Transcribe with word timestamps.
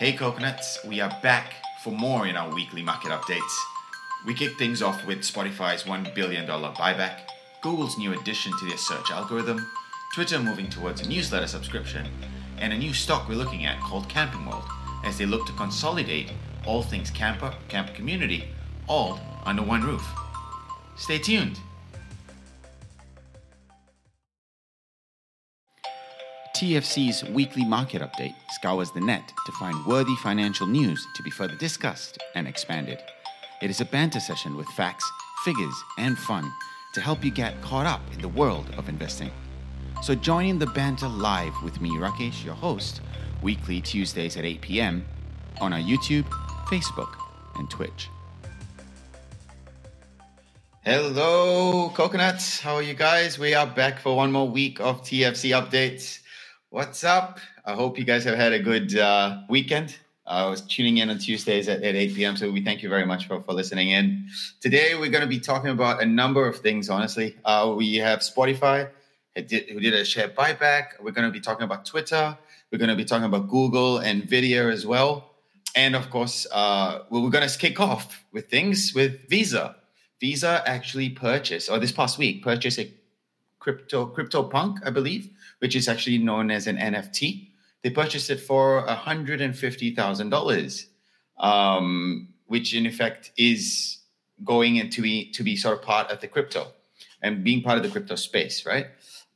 Hey 0.00 0.14
coconuts, 0.14 0.82
we 0.86 1.02
are 1.02 1.14
back 1.22 1.56
for 1.84 1.90
more 1.90 2.26
in 2.26 2.34
our 2.34 2.50
weekly 2.54 2.80
market 2.80 3.10
updates. 3.10 3.54
We 4.26 4.32
kick 4.32 4.56
things 4.56 4.80
off 4.80 5.04
with 5.04 5.18
Spotify's 5.18 5.82
$1 5.82 6.14
billion 6.14 6.46
buyback, 6.46 7.18
Google's 7.60 7.98
new 7.98 8.18
addition 8.18 8.50
to 8.58 8.66
their 8.66 8.78
search 8.78 9.10
algorithm, 9.10 9.60
Twitter 10.14 10.38
moving 10.38 10.70
towards 10.70 11.02
a 11.02 11.06
newsletter 11.06 11.46
subscription, 11.46 12.08
and 12.56 12.72
a 12.72 12.78
new 12.78 12.94
stock 12.94 13.28
we're 13.28 13.34
looking 13.34 13.66
at 13.66 13.78
called 13.80 14.08
Camping 14.08 14.46
World 14.46 14.64
as 15.04 15.18
they 15.18 15.26
look 15.26 15.46
to 15.48 15.52
consolidate 15.52 16.32
all 16.64 16.82
things 16.82 17.10
camper, 17.10 17.52
camp 17.68 17.92
community, 17.92 18.48
all 18.88 19.20
under 19.44 19.62
one 19.62 19.84
roof. 19.84 20.08
Stay 20.96 21.18
tuned. 21.18 21.60
TFC's 26.60 27.24
weekly 27.30 27.64
market 27.64 28.02
update 28.02 28.34
scours 28.50 28.90
the 28.90 29.00
net 29.00 29.32
to 29.46 29.52
find 29.52 29.86
worthy 29.86 30.14
financial 30.16 30.66
news 30.66 31.06
to 31.14 31.22
be 31.22 31.30
further 31.30 31.56
discussed 31.56 32.18
and 32.34 32.46
expanded. 32.46 32.98
It 33.62 33.70
is 33.70 33.80
a 33.80 33.86
banter 33.86 34.20
session 34.20 34.58
with 34.58 34.66
facts, 34.68 35.10
figures, 35.42 35.72
and 35.96 36.18
fun 36.18 36.52
to 36.92 37.00
help 37.00 37.24
you 37.24 37.30
get 37.30 37.58
caught 37.62 37.86
up 37.86 38.02
in 38.12 38.20
the 38.20 38.28
world 38.28 38.66
of 38.76 38.90
investing. 38.90 39.30
So 40.02 40.14
join 40.14 40.44
in 40.48 40.58
the 40.58 40.66
banter 40.66 41.08
live 41.08 41.54
with 41.64 41.80
me, 41.80 41.92
Rakesh, 41.92 42.44
your 42.44 42.56
host, 42.56 43.00
weekly 43.40 43.80
Tuesdays 43.80 44.36
at 44.36 44.44
8 44.44 44.60
p.m. 44.60 45.06
on 45.62 45.72
our 45.72 45.78
YouTube, 45.78 46.28
Facebook, 46.66 47.14
and 47.54 47.70
Twitch. 47.70 48.10
Hello, 50.82 51.88
coconuts. 51.94 52.60
How 52.60 52.74
are 52.74 52.82
you 52.82 52.92
guys? 52.92 53.38
We 53.38 53.54
are 53.54 53.66
back 53.66 53.98
for 53.98 54.14
one 54.14 54.30
more 54.30 54.46
week 54.46 54.78
of 54.78 55.00
TFC 55.00 55.58
updates. 55.58 56.18
What's 56.72 57.02
up? 57.02 57.40
I 57.64 57.72
hope 57.72 57.98
you 57.98 58.04
guys 58.04 58.22
have 58.22 58.36
had 58.36 58.52
a 58.52 58.60
good 58.60 58.96
uh, 58.96 59.40
weekend. 59.48 59.98
I 60.24 60.46
was 60.46 60.60
tuning 60.60 60.98
in 60.98 61.10
on 61.10 61.18
Tuesdays 61.18 61.68
at, 61.68 61.82
at 61.82 61.96
8 61.96 62.14
p.m. 62.14 62.36
So 62.36 62.48
we 62.48 62.62
thank 62.62 62.80
you 62.80 62.88
very 62.88 63.04
much 63.04 63.26
for, 63.26 63.42
for 63.42 63.54
listening 63.54 63.90
in. 63.90 64.28
Today, 64.60 64.94
we're 64.94 65.10
going 65.10 65.22
to 65.22 65.26
be 65.26 65.40
talking 65.40 65.70
about 65.70 66.00
a 66.00 66.06
number 66.06 66.46
of 66.46 66.58
things, 66.58 66.88
honestly. 66.88 67.36
Uh, 67.44 67.74
we 67.76 67.96
have 67.96 68.20
Spotify, 68.20 68.88
who 69.34 69.42
did, 69.42 69.94
a 69.94 70.04
share 70.04 70.28
buyback. 70.28 70.90
We're 71.00 71.10
going 71.10 71.26
to 71.26 71.32
be 71.32 71.40
talking 71.40 71.64
about 71.64 71.86
Twitter. 71.86 72.38
We're 72.70 72.78
going 72.78 72.90
to 72.90 72.94
be 72.94 73.04
talking 73.04 73.24
about 73.24 73.48
Google 73.48 73.98
and 73.98 74.22
Nvidia 74.22 74.72
as 74.72 74.86
well. 74.86 75.32
And 75.74 75.96
of 75.96 76.08
course, 76.08 76.46
uh, 76.52 77.00
we're 77.10 77.30
going 77.30 77.48
to 77.48 77.58
kick 77.58 77.80
off 77.80 78.24
with 78.30 78.48
things 78.48 78.92
with 78.94 79.28
Visa. 79.28 79.74
Visa 80.20 80.62
actually 80.64 81.08
purchased, 81.08 81.68
or 81.68 81.80
this 81.80 81.90
past 81.90 82.16
week, 82.16 82.44
purchased 82.44 82.78
a 82.78 82.88
crypto 83.58 84.06
CryptoPunk, 84.06 84.86
I 84.86 84.90
believe, 84.90 85.30
which 85.60 85.76
is 85.76 85.88
actually 85.88 86.18
known 86.18 86.50
as 86.50 86.66
an 86.66 86.76
NFT 86.76 87.50
they 87.82 87.90
purchased 87.90 88.30
it 88.30 88.40
for 88.40 88.86
$150,000, 88.86 90.86
um, 91.38 92.28
which 92.46 92.74
in 92.74 92.86
effect 92.86 93.32
is 93.36 93.98
going 94.44 94.76
into 94.76 95.02
be, 95.02 95.30
to 95.32 95.42
be 95.42 95.56
sort 95.56 95.76
of 95.78 95.84
part 95.84 96.10
of 96.10 96.20
the 96.20 96.28
crypto 96.28 96.68
and 97.22 97.44
being 97.44 97.62
part 97.62 97.78
of 97.78 97.82
the 97.82 97.90
crypto 97.90 98.14
space, 98.16 98.64
right? 98.66 98.86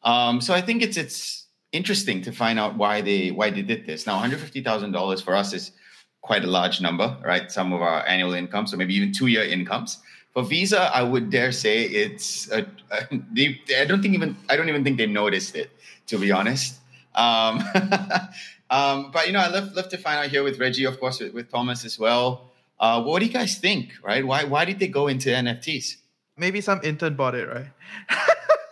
Um, 0.02 0.40
so 0.40 0.54
I 0.54 0.60
think 0.60 0.82
it's 0.82 0.96
it's 0.98 1.46
interesting 1.72 2.20
to 2.22 2.32
find 2.32 2.58
out 2.58 2.76
why 2.76 3.00
they 3.00 3.30
why 3.30 3.50
they 3.50 3.62
did 3.62 3.86
this. 3.86 4.06
Now, 4.06 4.14
one 4.14 4.22
hundred 4.22 4.40
fifty 4.40 4.62
thousand 4.62 4.90
dollars 4.92 5.22
for 5.22 5.34
us 5.34 5.54
is 5.54 5.72
quite 6.20 6.44
a 6.44 6.46
large 6.46 6.82
number, 6.82 7.16
right? 7.24 7.50
Some 7.50 7.72
of 7.72 7.80
our 7.80 8.06
annual 8.06 8.34
incomes, 8.34 8.74
or 8.74 8.76
maybe 8.76 8.94
even 8.94 9.12
two 9.12 9.28
year 9.28 9.44
incomes. 9.44 9.98
For 10.34 10.42
Visa, 10.42 10.90
I 10.94 11.02
would 11.02 11.30
dare 11.30 11.52
say 11.52 11.84
it's 11.84 12.50
a, 12.50 12.66
a, 12.90 13.06
they, 13.32 13.58
I 13.78 13.86
don't 13.86 14.02
think 14.02 14.12
even 14.14 14.36
I 14.50 14.56
don't 14.56 14.68
even 14.68 14.84
think 14.84 14.98
they 14.98 15.06
noticed 15.06 15.56
it, 15.56 15.70
to 16.06 16.18
be 16.18 16.32
honest. 16.32 16.78
Um, 17.14 17.62
um, 18.70 19.10
but 19.12 19.26
you 19.26 19.32
know, 19.32 19.40
I 19.40 19.48
love 19.48 19.74
love 19.74 19.88
to 19.90 19.98
find 19.98 20.18
out 20.18 20.28
here 20.28 20.42
with 20.42 20.58
Reggie, 20.58 20.84
of 20.84 20.98
course, 20.98 21.20
with, 21.20 21.34
with 21.34 21.50
Thomas 21.50 21.84
as 21.84 21.98
well. 21.98 22.50
Uh, 22.78 23.02
what 23.02 23.20
do 23.20 23.26
you 23.26 23.32
guys 23.32 23.58
think? 23.58 23.92
Right? 24.02 24.26
Why 24.26 24.44
why 24.44 24.64
did 24.64 24.78
they 24.78 24.88
go 24.88 25.08
into 25.08 25.28
NFTs? 25.28 25.96
Maybe 26.36 26.60
some 26.60 26.80
intern 26.82 27.14
bought 27.14 27.36
it, 27.36 27.46
right? 27.46 27.70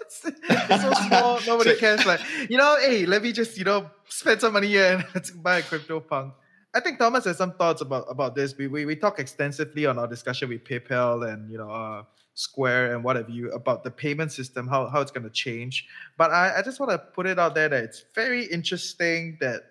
it's, 0.00 0.24
it's 0.50 0.82
so 0.82 0.92
small, 1.06 1.40
nobody 1.46 1.74
so, 1.74 1.76
cares. 1.76 2.04
Like, 2.04 2.20
you 2.50 2.58
know, 2.58 2.76
hey, 2.80 3.06
let 3.06 3.22
me 3.22 3.30
just, 3.30 3.56
you 3.56 3.62
know, 3.62 3.88
spend 4.08 4.40
some 4.40 4.52
money 4.52 4.66
here 4.66 4.94
and 4.94 5.06
let's 5.14 5.30
buy 5.30 5.58
a 5.58 5.62
crypto 5.62 6.00
punk. 6.00 6.34
I 6.74 6.80
think 6.80 6.98
Thomas 6.98 7.24
has 7.26 7.36
some 7.36 7.52
thoughts 7.52 7.82
about 7.82 8.06
about 8.08 8.34
this. 8.34 8.56
We 8.56 8.66
we, 8.66 8.84
we 8.86 8.96
talk 8.96 9.18
extensively 9.18 9.86
on 9.86 9.98
our 9.98 10.08
discussion 10.08 10.48
with 10.48 10.64
PayPal 10.64 11.30
and 11.30 11.50
you 11.50 11.58
know 11.58 11.70
uh, 11.70 12.02
Square 12.34 12.94
and 12.94 13.04
what 13.04 13.16
have 13.16 13.28
you 13.28 13.50
about 13.52 13.84
the 13.84 13.90
payment 13.90 14.32
system, 14.32 14.66
how, 14.66 14.88
how 14.88 15.00
it's 15.00 15.10
going 15.10 15.24
to 15.24 15.30
change. 15.30 15.86
But 16.16 16.30
I, 16.30 16.58
I 16.58 16.62
just 16.62 16.80
want 16.80 16.92
to 16.92 16.98
put 16.98 17.26
it 17.26 17.38
out 17.38 17.54
there 17.54 17.68
that 17.68 17.84
it's 17.84 18.04
very 18.14 18.44
interesting 18.46 19.36
that 19.40 19.62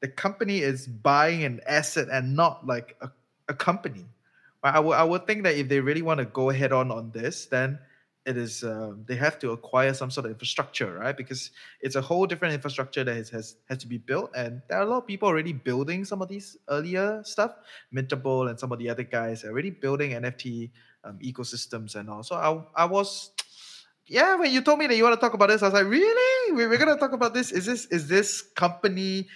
the 0.00 0.08
company 0.08 0.58
is 0.58 0.86
buying 0.86 1.44
an 1.44 1.60
asset 1.66 2.08
and 2.10 2.34
not 2.34 2.66
like 2.66 2.96
a, 3.00 3.10
a 3.48 3.54
company. 3.54 4.06
I 4.62 4.80
would, 4.80 4.94
I 4.94 5.04
would 5.04 5.26
think 5.26 5.44
that 5.44 5.54
if 5.56 5.68
they 5.68 5.80
really 5.80 6.02
want 6.02 6.18
to 6.18 6.24
go 6.24 6.50
ahead 6.50 6.72
on 6.72 6.90
on 6.90 7.12
this, 7.12 7.46
then 7.46 7.78
it 8.28 8.36
is 8.36 8.62
um, 8.62 9.04
they 9.08 9.16
have 9.16 9.38
to 9.38 9.52
acquire 9.52 9.94
some 9.94 10.10
sort 10.10 10.26
of 10.26 10.32
infrastructure, 10.32 10.98
right? 10.98 11.16
Because 11.16 11.50
it's 11.80 11.96
a 11.96 12.02
whole 12.02 12.26
different 12.26 12.52
infrastructure 12.52 13.02
that 13.02 13.16
has, 13.16 13.30
has 13.30 13.56
has 13.70 13.78
to 13.78 13.86
be 13.86 13.96
built, 13.96 14.30
and 14.36 14.60
there 14.68 14.76
are 14.78 14.82
a 14.82 14.86
lot 14.86 14.98
of 14.98 15.06
people 15.06 15.28
already 15.28 15.54
building 15.54 16.04
some 16.04 16.20
of 16.20 16.28
these 16.28 16.58
earlier 16.68 17.22
stuff. 17.24 17.56
Mintable 17.94 18.50
and 18.50 18.60
some 18.60 18.70
of 18.70 18.78
the 18.78 18.90
other 18.90 19.02
guys 19.02 19.44
are 19.44 19.50
already 19.50 19.70
building 19.70 20.10
NFT 20.10 20.70
um, 21.04 21.18
ecosystems 21.24 21.96
and 21.96 22.10
all. 22.10 22.22
So 22.22 22.36
I, 22.36 22.82
I 22.82 22.84
was, 22.84 23.30
yeah, 24.06 24.36
when 24.36 24.52
you 24.52 24.60
told 24.60 24.78
me 24.78 24.86
that 24.88 24.96
you 24.96 25.04
want 25.04 25.14
to 25.14 25.20
talk 25.20 25.32
about 25.32 25.48
this, 25.48 25.62
I 25.62 25.66
was 25.66 25.74
like, 25.74 25.86
really? 25.86 26.52
We're, 26.52 26.68
to 26.76 26.96
talk 26.96 27.12
about 27.12 27.32
this? 27.32 27.50
Is 27.50 27.64
this 27.64 27.86
is 27.86 28.08
this 28.08 28.42
company? 28.42 29.26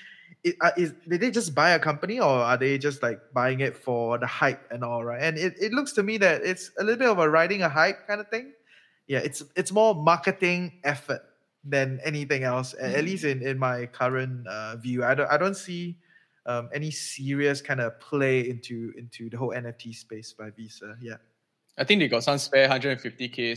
It, 0.45 0.57
uh, 0.61 0.73
is 0.77 0.93
did 1.09 1.21
they 1.21 1.31
just 1.31 1.55
buy 1.55 1.71
a 1.71 1.79
company 1.79 2.19
or 2.19 2.29
are 2.29 2.57
they 2.57 2.77
just 2.77 3.01
like 3.03 3.21
buying 3.33 3.61
it 3.61 3.77
for 3.77 4.19
the 4.19 4.27
hype 4.27 4.69
and 4.71 4.85
all 4.85 5.05
right? 5.05 5.23
And 5.23 5.39
it, 5.39 5.55
it 5.61 5.73
looks 5.73 5.93
to 5.93 6.03
me 6.03 6.19
that 6.19 6.43
it's 6.43 6.71
a 6.79 6.85
little 6.85 6.99
bit 6.99 7.09
of 7.09 7.19
a 7.19 7.29
riding 7.31 7.63
a 7.63 7.71
hype 7.71 8.07
kind 8.07 8.21
of 8.21 8.29
thing. 8.29 8.53
Yeah, 9.07 9.19
it's 9.19 9.43
it's 9.57 9.73
more 9.73 9.95
marketing 9.95 10.81
effort 10.85 11.23
than 11.65 12.01
anything 12.05 12.45
else. 12.45 12.75
Mm-hmm. 12.75 12.95
At 12.95 13.05
least 13.05 13.25
in, 13.25 13.43
in 13.43 13.59
my 13.59 13.87
current 13.87 14.47
uh, 14.47 14.77
view, 14.77 15.05
I 15.05 15.15
don't 15.15 15.31
I 15.31 15.37
don't 15.37 15.57
see 15.57 15.99
um, 16.47 16.71
any 16.75 16.91
serious 16.91 17.61
kind 17.61 17.81
of 17.81 17.99
play 18.01 18.49
into 18.49 18.93
into 18.97 19.31
the 19.31 19.37
whole 19.37 19.51
NFT 19.51 19.95
space 19.95 20.33
by 20.33 20.51
Visa. 20.51 20.97
Yeah. 21.01 21.17
I 21.79 21.85
think 21.85 22.01
they 22.01 22.09
got 22.09 22.23
some 22.23 22.37
spare 22.37 22.69
150k 22.69 23.57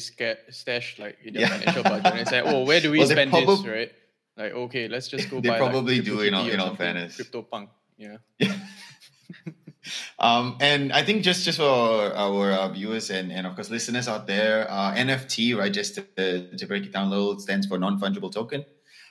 stash 0.49 0.99
like 0.99 1.17
in 1.23 1.33
their 1.33 1.43
yeah. 1.43 1.49
financial 1.49 1.83
budget 1.83 2.13
and 2.15 2.27
say, 2.27 2.41
oh, 2.41 2.63
where 2.63 2.79
do 2.79 2.89
we 2.89 2.99
well, 2.99 3.07
spend 3.09 3.29
prob- 3.29 3.45
this, 3.45 3.65
right? 3.65 3.91
Like, 4.37 4.53
okay, 4.53 4.87
let's 4.87 5.09
just 5.09 5.29
go 5.29 5.41
they 5.41 5.49
buy. 5.49 5.55
They 5.55 5.59
probably 5.59 5.95
like, 5.97 6.05
do, 6.05 6.21
in 6.21 6.33
all, 6.33 6.47
in 6.47 6.59
all 6.59 6.75
fairness. 6.75 7.15
Crypto 7.15 7.41
punk, 7.41 7.69
yeah. 7.97 8.17
yeah. 8.39 8.55
um, 10.19 10.57
and 10.59 10.91
I 10.91 11.03
think 11.03 11.23
just 11.23 11.43
just 11.43 11.57
for 11.57 11.65
our, 11.65 12.51
uh, 12.51 12.69
viewers 12.69 13.09
and, 13.09 13.31
and 13.31 13.45
of 13.47 13.55
course 13.55 13.69
listeners 13.69 14.07
out 14.07 14.27
there, 14.27 14.69
uh, 14.69 14.93
NFT, 14.93 15.57
right? 15.57 15.71
Just 15.71 15.95
to, 15.95 16.57
to 16.57 16.65
break 16.65 16.85
it 16.85 16.93
down 16.93 17.07
a 17.07 17.09
little, 17.09 17.39
stands 17.39 17.67
for 17.67 17.77
non 17.77 17.99
fungible 17.99 18.31
token. 18.31 18.65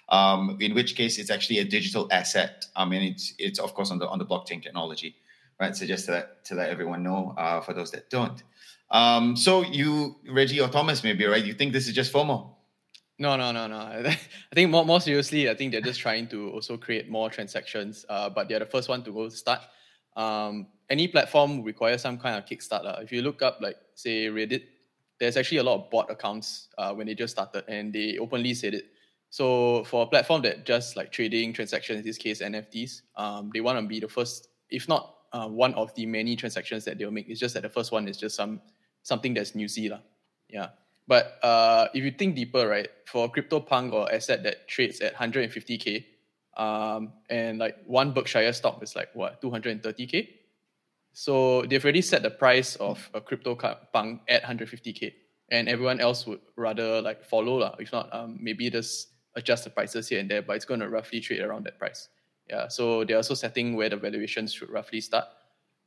Um, 0.09 0.59
in 0.61 0.75
which 0.75 0.97
case, 0.97 1.19
it's 1.19 1.31
actually 1.31 1.59
a 1.61 1.65
digital 1.65 2.09
asset. 2.11 2.67
I 2.77 2.85
mean, 2.85 3.03
it's 3.03 3.35
it's 3.39 3.59
of 3.59 3.75
course 3.75 3.91
on 3.91 3.99
the 3.99 4.09
on 4.09 4.19
the 4.19 4.27
blockchain 4.27 4.63
technology, 4.63 5.17
right? 5.61 5.75
So 5.75 5.87
just 5.87 6.07
to 6.07 6.13
let, 6.13 6.45
to 6.47 6.55
let 6.55 6.71
everyone 6.71 7.03
know, 7.03 7.35
uh, 7.39 7.61
for 7.61 7.73
those 7.73 7.91
that 7.93 8.11
don't. 8.11 8.43
Um, 8.91 9.37
so 9.37 9.63
you, 9.63 10.17
Reggie 10.31 10.61
or 10.61 10.69
Thomas, 10.69 11.03
maybe 11.03 11.25
right? 11.25 11.45
You 11.45 11.55
think 11.55 11.73
this 11.73 11.89
is 11.89 11.95
just 11.95 12.13
FOMO? 12.13 12.51
No, 13.19 13.37
no, 13.37 13.53
no, 13.53 13.67
no. 13.67 13.77
I 14.07 14.19
think 14.55 14.71
more, 14.71 14.85
more 14.85 15.01
seriously, 15.01 15.49
I 15.49 15.55
think 15.55 15.73
they're 15.73 15.81
just 15.81 16.01
trying 16.01 16.29
to 16.29 16.51
also 16.51 16.77
create 16.77 17.09
more 17.09 17.31
transactions. 17.31 18.05
Uh, 18.09 18.29
but 18.29 18.49
they're 18.49 18.59
the 18.59 18.67
first 18.67 18.89
one 18.89 19.03
to 19.05 19.13
go 19.13 19.29
start. 19.29 19.61
Um, 20.17 20.69
any 20.91 21.09
platform 21.09 21.63
requires 21.63 22.03
some 22.03 22.19
kind 22.19 22.37
of 22.37 22.45
kickstart. 22.47 23.03
If 23.03 23.13
you 23.13 23.23
look 23.23 23.43
up, 23.43 23.59
like 23.61 23.77
say 23.95 24.27
Reddit, 24.27 24.65
there's 25.19 25.37
actually 25.37 25.59
a 25.59 25.63
lot 25.63 25.77
of 25.77 25.91
bot 25.91 26.11
accounts 26.11 26.69
uh, 26.79 26.93
when 26.93 27.07
they 27.07 27.15
just 27.15 27.35
started, 27.35 27.65
and 27.69 27.93
they 27.93 28.19
openly 28.19 28.55
said 28.55 28.75
it. 28.75 28.87
So 29.31 29.83
for 29.85 30.05
a 30.05 30.07
platform 30.07 30.43
that 30.43 30.65
just 30.65 30.97
like 30.97 31.11
trading 31.11 31.53
transactions, 31.53 32.01
in 32.01 32.05
this 32.05 32.19
case 32.19 32.41
NFTs, 32.41 33.03
um, 33.17 33.51
they 33.53 33.61
want 33.61 33.79
to 33.79 33.87
be 33.87 33.99
the 33.99 34.09
first, 34.09 34.49
if 34.71 34.89
not 34.89 35.15
uh, 35.33 35.49
one 35.49 35.75
of 35.75 35.93
the 35.95 36.07
many 36.07 36.37
transactions 36.37 36.85
that 36.85 36.99
they'll 36.99 37.11
make. 37.11 37.29
It's 37.29 37.41
just 37.41 37.55
that 37.55 37.63
the 37.63 37.69
first 37.69 37.91
one 37.91 38.07
is 38.07 38.17
just 38.17 38.37
some 38.37 38.61
something 39.03 39.35
that's 39.35 39.55
newsy. 39.55 39.89
La. 39.89 39.99
Yeah. 40.49 40.69
But 41.07 41.39
uh, 41.43 41.89
if 41.93 42.03
you 42.05 42.13
think 42.13 42.37
deeper, 42.37 42.67
right, 42.67 42.89
for 43.07 43.31
CryptoPunk 43.31 43.93
or 43.93 44.13
asset 44.13 44.43
that 44.45 44.69
trades 44.69 45.01
at 45.01 45.15
150K, 45.15 46.05
um, 46.57 47.13
and 47.31 47.59
like 47.59 47.77
one 47.87 48.13
Berkshire 48.13 48.53
stock 48.53 48.83
is 48.83 48.95
like 48.97 49.09
what, 49.15 49.41
230K? 49.43 50.29
So 51.13 51.63
they've 51.63 51.83
already 51.83 52.03
set 52.03 52.23
the 52.23 52.31
price 52.31 52.77
of 52.77 53.09
a 53.15 53.21
CryptoPunk 53.21 54.21
at 54.29 54.43
150K. 54.43 55.13
And 55.51 55.69
everyone 55.69 56.01
else 56.01 56.27
would 56.27 56.41
rather 56.57 57.01
like 57.03 57.25
follow. 57.25 57.59
La. 57.59 57.75
If 57.79 57.93
not, 57.93 58.13
um, 58.13 58.39
maybe 58.41 58.69
just 58.71 59.09
adjust 59.37 59.65
the 59.65 59.71
prices 59.71 60.09
here 60.09 60.21
and 60.21 60.31
there, 60.31 60.43
but 60.43 60.57
it's 60.57 60.65
going 60.65 60.81
to 60.81 60.89
roughly 60.89 61.21
trade 61.21 61.41
around 61.41 61.65
that 61.67 61.79
price. 61.79 62.09
Yeah, 62.49 62.69
so 62.69 63.05
they're 63.05 63.17
also 63.17 63.35
setting 63.35 63.75
where 63.77 63.89
the 63.89 63.97
valuations 63.97 64.53
should 64.53 64.71
roughly 64.71 65.01
start. 65.01 65.25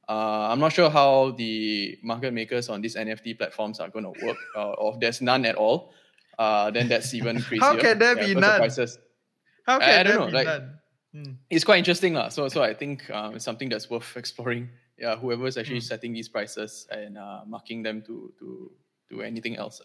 Uh, 0.10 0.48
I'm 0.50 0.60
not 0.60 0.72
sure 0.72 0.90
how 0.90 1.32
the 1.32 1.98
market 2.02 2.34
makers 2.34 2.70
on 2.70 2.82
these 2.82 2.96
NFT 2.96 3.38
platforms 3.38 3.80
are 3.80 3.90
going 3.90 4.06
to 4.06 4.26
work, 4.26 4.38
uh, 4.56 4.72
or 4.72 4.94
if 4.94 5.00
there's 5.00 5.22
none 5.22 5.46
at 5.46 5.56
all. 5.56 5.92
Uh, 6.40 6.72
then 6.72 6.88
that's 6.88 7.14
even 7.14 7.42
crazier. 7.42 7.66
how 7.66 7.78
can 7.78 8.00
there 8.00 8.18
yeah, 8.18 8.28
be 8.28 8.34
none? 8.34 8.54
The 8.54 8.58
prices, 8.60 9.00
how 9.68 9.80
can 9.80 9.90
I, 9.90 10.00
I 10.00 10.04
don't 10.04 10.32
know. 10.32 10.38
Like, 10.38 10.48
hmm. 11.14 11.34
it's 11.50 11.64
quite 11.64 11.78
interesting, 11.78 12.14
lah. 12.14 12.30
So, 12.30 12.48
so 12.48 12.64
I 12.64 12.74
think 12.74 13.10
um, 13.12 13.36
it's 13.36 13.46
something 13.46 13.70
that's 13.70 13.90
worth 13.90 14.16
exploring. 14.16 14.70
Yeah, 14.98 15.16
whoever's 15.16 15.58
actually 15.58 15.84
hmm. 15.84 15.92
setting 15.92 16.14
these 16.14 16.30
prices 16.30 16.88
and 16.90 17.18
uh, 17.18 17.42
marking 17.46 17.84
them 17.84 18.02
to 18.08 18.34
to 18.40 18.72
to 19.10 19.22
anything 19.22 19.58
else. 19.58 19.82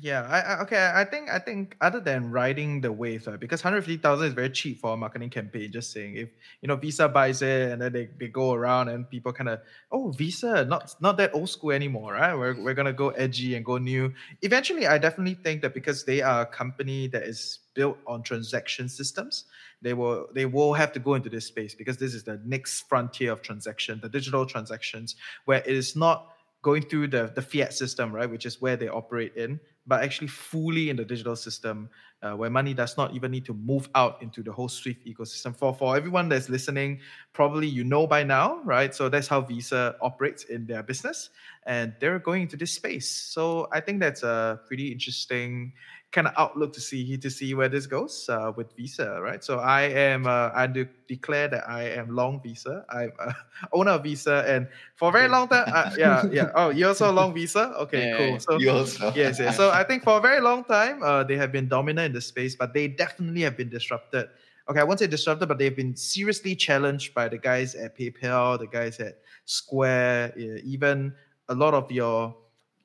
Yeah, 0.00 0.22
I, 0.22 0.40
I, 0.40 0.60
okay. 0.62 0.90
I 0.94 1.04
think 1.04 1.28
I 1.28 1.38
think 1.38 1.76
other 1.82 2.00
than 2.00 2.30
riding 2.30 2.80
the 2.80 2.90
wave, 2.90 3.26
right, 3.26 3.38
because 3.38 3.60
hundred 3.60 3.82
fifty 3.82 3.98
thousand 3.98 4.28
is 4.28 4.32
very 4.32 4.48
cheap 4.48 4.80
for 4.80 4.94
a 4.94 4.96
marketing 4.96 5.28
campaign. 5.28 5.70
Just 5.70 5.92
saying, 5.92 6.16
if 6.16 6.30
you 6.62 6.66
know 6.68 6.76
Visa 6.76 7.10
buys 7.10 7.42
it 7.42 7.72
and 7.72 7.82
then 7.82 7.92
they, 7.92 8.08
they 8.18 8.28
go 8.28 8.54
around 8.54 8.88
and 8.88 9.08
people 9.08 9.34
kind 9.34 9.50
of 9.50 9.60
oh 9.90 10.10
Visa 10.12 10.64
not 10.64 10.94
not 11.02 11.18
that 11.18 11.34
old 11.34 11.50
school 11.50 11.72
anymore, 11.72 12.14
right? 12.14 12.34
We're 12.34 12.54
we're 12.62 12.72
gonna 12.72 12.94
go 12.94 13.10
edgy 13.10 13.54
and 13.54 13.66
go 13.66 13.76
new. 13.76 14.14
Eventually, 14.40 14.86
I 14.86 14.96
definitely 14.96 15.34
think 15.34 15.60
that 15.60 15.74
because 15.74 16.04
they 16.06 16.22
are 16.22 16.40
a 16.40 16.46
company 16.46 17.06
that 17.08 17.24
is 17.24 17.58
built 17.74 17.98
on 18.06 18.22
transaction 18.22 18.88
systems, 18.88 19.44
they 19.82 19.92
will 19.92 20.26
they 20.34 20.46
will 20.46 20.72
have 20.72 20.92
to 20.94 21.00
go 21.00 21.14
into 21.16 21.28
this 21.28 21.44
space 21.46 21.74
because 21.74 21.98
this 21.98 22.14
is 22.14 22.24
the 22.24 22.40
next 22.46 22.88
frontier 22.88 23.30
of 23.30 23.42
transaction, 23.42 24.00
the 24.02 24.08
digital 24.08 24.46
transactions, 24.46 25.16
where 25.44 25.58
it 25.58 25.66
is 25.76 25.94
not 25.94 26.28
going 26.62 26.82
through 26.82 27.08
the, 27.08 27.32
the 27.34 27.42
fiat 27.42 27.74
system, 27.74 28.12
right, 28.12 28.30
which 28.30 28.46
is 28.46 28.60
where 28.60 28.76
they 28.76 28.88
operate 28.88 29.34
in, 29.34 29.58
but 29.86 30.02
actually 30.02 30.28
fully 30.28 30.90
in 30.90 30.96
the 30.96 31.04
digital 31.04 31.36
system 31.36 31.88
uh, 32.22 32.32
where 32.32 32.50
money 32.50 32.72
does 32.72 32.96
not 32.96 33.14
even 33.14 33.30
need 33.30 33.44
to 33.44 33.54
move 33.54 33.88
out 33.94 34.22
into 34.22 34.42
the 34.42 34.52
whole 34.52 34.68
Swift 34.68 35.04
ecosystem. 35.06 35.56
For, 35.56 35.74
for 35.74 35.96
everyone 35.96 36.28
that's 36.28 36.48
listening, 36.48 37.00
probably 37.32 37.66
you 37.66 37.82
know 37.82 38.06
by 38.06 38.22
now, 38.22 38.60
right? 38.64 38.94
So 38.94 39.08
that's 39.08 39.26
how 39.26 39.40
Visa 39.40 39.96
operates 40.00 40.44
in 40.44 40.66
their 40.66 40.82
business, 40.82 41.30
and 41.66 41.94
they're 42.00 42.20
going 42.20 42.42
into 42.42 42.56
this 42.56 42.74
space. 42.74 43.10
So 43.10 43.68
I 43.72 43.80
think 43.80 44.00
that's 44.00 44.22
a 44.22 44.60
pretty 44.66 44.92
interesting 44.92 45.72
kind 46.12 46.26
of 46.26 46.34
outlook 46.36 46.72
to 46.74 46.80
see 46.80 47.16
to 47.16 47.30
see 47.30 47.54
where 47.54 47.68
this 47.68 47.86
goes 47.86 48.28
uh, 48.28 48.52
with 48.54 48.76
Visa, 48.76 49.20
right? 49.20 49.42
So 49.42 49.58
I 49.58 49.82
am 49.82 50.26
uh, 50.26 50.50
I 50.54 50.66
do 50.66 50.86
declare 51.08 51.48
that 51.48 51.68
I 51.68 51.88
am 51.88 52.14
long 52.14 52.40
Visa. 52.42 52.84
I'm 52.90 53.12
uh, 53.18 53.32
owner 53.72 53.92
of 53.92 54.04
Visa, 54.04 54.44
and 54.46 54.68
for 54.94 55.08
a 55.08 55.12
very 55.12 55.28
long 55.28 55.48
time, 55.48 55.64
uh, 55.66 55.90
yeah, 55.96 56.22
yeah. 56.30 56.50
Oh, 56.54 56.68
you 56.68 56.86
also 56.86 57.10
long 57.10 57.34
Visa? 57.34 57.74
Okay, 57.80 58.08
yeah, 58.08 58.16
cool. 58.18 58.38
So 58.38 58.58
you 58.58 58.70
also. 58.70 59.12
yes, 59.16 59.40
yes. 59.40 59.56
So 59.56 59.70
I 59.70 59.82
think 59.84 60.04
for 60.04 60.18
a 60.18 60.20
very 60.20 60.40
long 60.40 60.64
time, 60.64 61.02
uh, 61.02 61.24
they 61.24 61.36
have 61.36 61.50
been 61.50 61.66
dominant 61.66 62.06
in 62.06 62.12
the 62.12 62.20
space, 62.20 62.54
but 62.54 62.74
they 62.74 62.88
definitely 62.88 63.40
have 63.42 63.56
been 63.56 63.70
disrupted. 63.70 64.28
Okay, 64.68 64.80
I 64.80 64.84
won't 64.84 65.00
say 65.00 65.08
disrupted, 65.08 65.48
but 65.48 65.58
they've 65.58 65.74
been 65.74 65.96
seriously 65.96 66.54
challenged 66.54 67.14
by 67.14 67.28
the 67.28 67.38
guys 67.38 67.74
at 67.74 67.98
PayPal, 67.98 68.58
the 68.58 68.68
guys 68.68 69.00
at 69.00 69.18
Square, 69.44 70.38
even 70.38 71.14
a 71.48 71.54
lot 71.54 71.74
of 71.74 71.90
your 71.90 72.36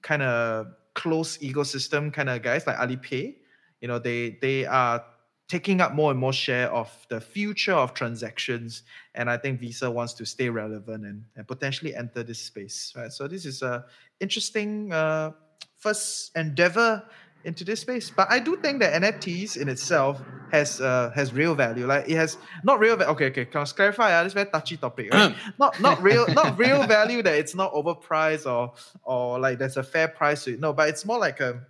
kind 0.01 0.23
of 0.23 0.67
closed 0.97 1.39
ecosystem 1.41 2.11
kind 2.11 2.27
of 2.27 2.41
guys 2.41 2.65
like 2.65 2.75
Alipay, 2.77 3.35
you 3.81 3.87
know, 3.87 3.99
they 3.99 4.37
they 4.41 4.65
are 4.65 5.05
taking 5.47 5.79
up 5.79 5.93
more 5.93 6.11
and 6.11 6.19
more 6.19 6.33
share 6.33 6.69
of 6.73 6.89
the 7.09 7.21
future 7.21 7.73
of 7.73 7.93
transactions. 7.93 8.83
And 9.15 9.29
I 9.29 9.37
think 9.37 9.61
Visa 9.61 9.89
wants 9.89 10.13
to 10.15 10.25
stay 10.25 10.49
relevant 10.49 11.05
and, 11.05 11.23
and 11.37 11.47
potentially 11.47 11.95
enter 11.95 12.21
this 12.23 12.39
space. 12.39 12.93
Right. 12.97 13.13
So 13.13 13.27
this 13.29 13.45
is 13.45 13.61
a 13.61 13.85
interesting 14.19 14.91
uh, 14.91 15.31
first 15.77 16.35
endeavor 16.35 17.03
into 17.47 17.63
this 17.63 17.79
space. 17.79 18.11
But 18.11 18.29
I 18.29 18.39
do 18.39 18.57
think 18.57 18.79
that 18.81 19.01
NFTs 19.01 19.57
in 19.57 19.69
itself 19.69 20.21
has 20.51 20.79
uh, 20.81 21.11
has 21.15 21.33
real 21.33 21.55
value. 21.55 21.87
Like 21.87 22.07
it 22.07 22.15
has 22.15 22.37
not 22.63 22.79
real. 22.79 22.97
Va- 22.97 23.07
okay, 23.07 23.27
okay. 23.27 23.45
Can 23.45 23.61
I 23.61 23.65
clarify? 23.65 24.11
Uh, 24.11 24.23
this 24.23 24.33
very 24.33 24.49
touchy 24.49 24.77
topic. 24.77 25.13
Right? 25.13 25.35
not 25.59 25.79
not 25.81 26.03
real 26.03 26.27
not 26.27 26.59
real 26.59 26.85
value 26.85 27.23
that 27.23 27.35
it's 27.35 27.55
not 27.55 27.73
overpriced 27.73 28.45
or 28.45 28.73
or 29.03 29.39
like 29.39 29.57
there's 29.57 29.77
a 29.77 29.83
fair 29.83 30.09
price 30.09 30.43
to 30.43 30.53
it. 30.53 30.59
No, 30.59 30.73
but 30.73 30.89
it's 30.89 31.05
more 31.05 31.17
like 31.17 31.39
a 31.39 31.61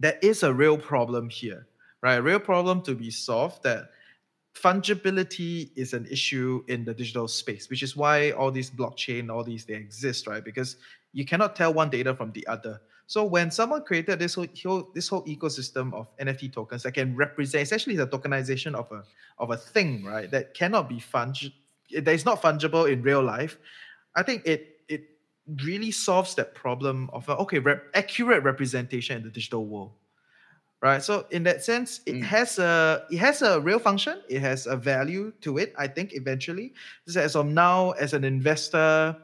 there 0.00 0.18
is 0.20 0.42
a 0.42 0.52
real 0.52 0.76
problem 0.76 1.30
here, 1.30 1.66
right? 2.02 2.16
A 2.16 2.22
real 2.22 2.40
problem 2.40 2.82
to 2.82 2.94
be 2.94 3.10
solved 3.10 3.62
that 3.62 3.90
fungibility 4.54 5.70
is 5.76 5.92
an 5.92 6.06
issue 6.10 6.64
in 6.66 6.84
the 6.84 6.92
digital 6.92 7.28
space, 7.28 7.70
which 7.70 7.82
is 7.82 7.96
why 7.96 8.32
all 8.32 8.50
these 8.50 8.70
blockchain, 8.70 9.30
all 9.30 9.44
these 9.44 9.64
they 9.64 9.74
exist, 9.74 10.26
right? 10.26 10.44
Because 10.44 10.76
you 11.12 11.24
cannot 11.24 11.54
tell 11.54 11.72
one 11.72 11.90
data 11.90 12.14
from 12.14 12.32
the 12.32 12.46
other. 12.46 12.80
So 13.10 13.24
when 13.24 13.50
someone 13.50 13.82
created 13.82 14.20
this 14.20 14.36
whole, 14.36 14.46
this 14.94 15.08
whole 15.08 15.24
ecosystem 15.24 15.92
of 15.94 16.16
NFT 16.18 16.52
tokens 16.52 16.84
that 16.84 16.92
can 16.92 17.16
represent, 17.16 17.64
essentially 17.64 17.96
the 17.96 18.06
tokenization 18.06 18.76
of 18.76 18.86
a 18.92 19.02
of 19.36 19.50
a 19.50 19.56
thing, 19.56 20.04
right? 20.04 20.30
That 20.30 20.54
cannot 20.54 20.88
be 20.88 21.00
fung, 21.00 21.34
that 21.92 22.06
is 22.06 22.24
not 22.24 22.40
fungible 22.40 22.88
in 22.88 23.02
real 23.02 23.20
life. 23.20 23.58
I 24.14 24.22
think 24.22 24.46
it 24.46 24.78
it 24.88 25.10
really 25.64 25.90
solves 25.90 26.36
that 26.36 26.54
problem 26.54 27.10
of 27.12 27.28
a, 27.28 27.36
okay 27.38 27.58
rep, 27.58 27.82
accurate 27.94 28.44
representation 28.44 29.16
in 29.16 29.24
the 29.24 29.30
digital 29.30 29.66
world, 29.66 29.90
right? 30.80 31.02
So 31.02 31.26
in 31.32 31.42
that 31.42 31.64
sense, 31.64 32.02
it 32.06 32.14
mm. 32.14 32.22
has 32.22 32.60
a 32.60 33.06
it 33.10 33.18
has 33.18 33.42
a 33.42 33.58
real 33.58 33.80
function. 33.80 34.22
It 34.28 34.38
has 34.38 34.68
a 34.68 34.76
value 34.76 35.32
to 35.40 35.58
it. 35.58 35.74
I 35.76 35.88
think 35.88 36.14
eventually, 36.14 36.74
as 37.08 37.34
of 37.34 37.46
now, 37.46 37.90
as 37.90 38.14
an 38.14 38.22
investor 38.22 39.16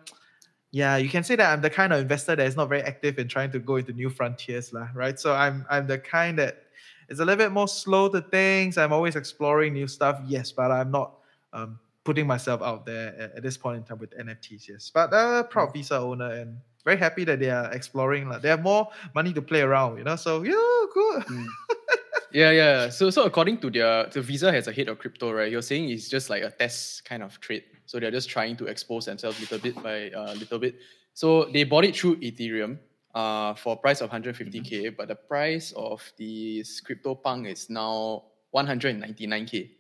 yeah, 0.77 0.99
you 0.99 1.09
can 1.09 1.25
say 1.25 1.37
that 1.37 1.51
I'm 1.51 1.63
the 1.63 1.71
kind 1.71 1.91
of 1.95 2.01
investor 2.03 2.37
that 2.37 2.47
is 2.47 2.55
not 2.55 2.69
very 2.69 2.83
active 2.83 3.19
in 3.19 3.29
trying 3.29 3.51
to 3.53 3.59
go 3.59 3.77
into 3.77 3.95
new 3.95 4.11
frontiers, 4.11 4.75
lah, 4.75 4.89
right? 4.93 5.19
So 5.19 5.33
I'm 5.33 5.65
I'm 5.71 5.87
the 5.87 5.97
kind 5.97 6.39
that 6.39 6.65
is 7.09 7.19
a 7.19 7.25
little 7.25 7.43
bit 7.43 7.51
more 7.51 7.67
slow 7.67 8.11
to 8.11 8.21
things. 8.21 8.77
I'm 8.77 8.93
always 8.93 9.17
exploring 9.17 9.73
new 9.73 9.89
stuff, 9.89 10.21
yes, 10.27 10.53
but 10.53 10.71
I'm 10.71 10.91
not 10.91 11.17
um, 11.55 11.79
putting 12.05 12.27
myself 12.27 12.61
out 12.61 12.85
there 12.85 13.17
at, 13.19 13.37
at, 13.37 13.43
this 13.43 13.57
point 13.57 13.79
in 13.79 13.85
time 13.85 13.99
with 13.99 14.13
NFTs, 14.19 14.69
yes. 14.69 14.91
But 14.93 15.15
uh, 15.15 15.45
proud 15.45 15.73
Visa 15.73 15.97
owner 15.97 16.31
and 16.31 16.59
very 16.85 16.99
happy 16.99 17.25
that 17.25 17.41
they 17.41 17.49
are 17.49 17.73
exploring. 17.73 18.29
Like, 18.29 18.43
they 18.43 18.51
have 18.51 18.63
more 18.63 18.91
money 19.15 19.33
to 19.33 19.41
play 19.41 19.63
around, 19.63 19.97
you 19.97 20.05
know. 20.05 20.17
So 20.17 20.43
yeah, 20.43 20.77
good. 20.93 21.23
Mm. 21.25 21.47
yeah, 22.33 22.51
yeah. 22.51 22.89
So 22.91 23.09
so 23.09 23.25
according 23.25 23.65
to 23.65 23.71
their, 23.71 24.13
the 24.13 24.21
Visa 24.21 24.53
has 24.53 24.69
a 24.69 24.73
hit 24.73 24.89
of 24.89 24.99
crypto, 24.99 25.33
right? 25.33 25.51
You're 25.51 25.63
saying 25.63 25.89
it's 25.89 26.11
just 26.11 26.29
like 26.29 26.43
a 26.43 26.51
test 26.51 27.07
kind 27.07 27.23
of 27.23 27.41
trade. 27.41 27.65
So 27.87 27.99
they're 27.99 28.11
just 28.11 28.29
trying 28.29 28.57
to 28.59 28.67
expose 28.67 29.07
themselves 29.07 29.41
little 29.41 29.59
bit 29.59 29.83
by 29.83 30.11
uh, 30.11 30.35
little 30.35 30.59
bit. 30.59 30.77
So 31.15 31.47
they 31.47 31.65
bought 31.65 31.85
it 31.85 31.97
through 31.97 32.17
Ethereum 32.17 32.79
uh, 33.15 33.55
for 33.55 33.75
a 33.75 33.77
price 33.77 34.03
of 34.03 34.11
150k, 34.11 34.71
mm-hmm. 34.71 34.95
but 34.97 35.09
the 35.09 35.15
price 35.15 35.73
of 35.75 36.03
the 36.19 36.63
CryptoPunk 36.85 37.49
is 37.51 37.71
now 37.71 38.25
199k. 38.55 39.71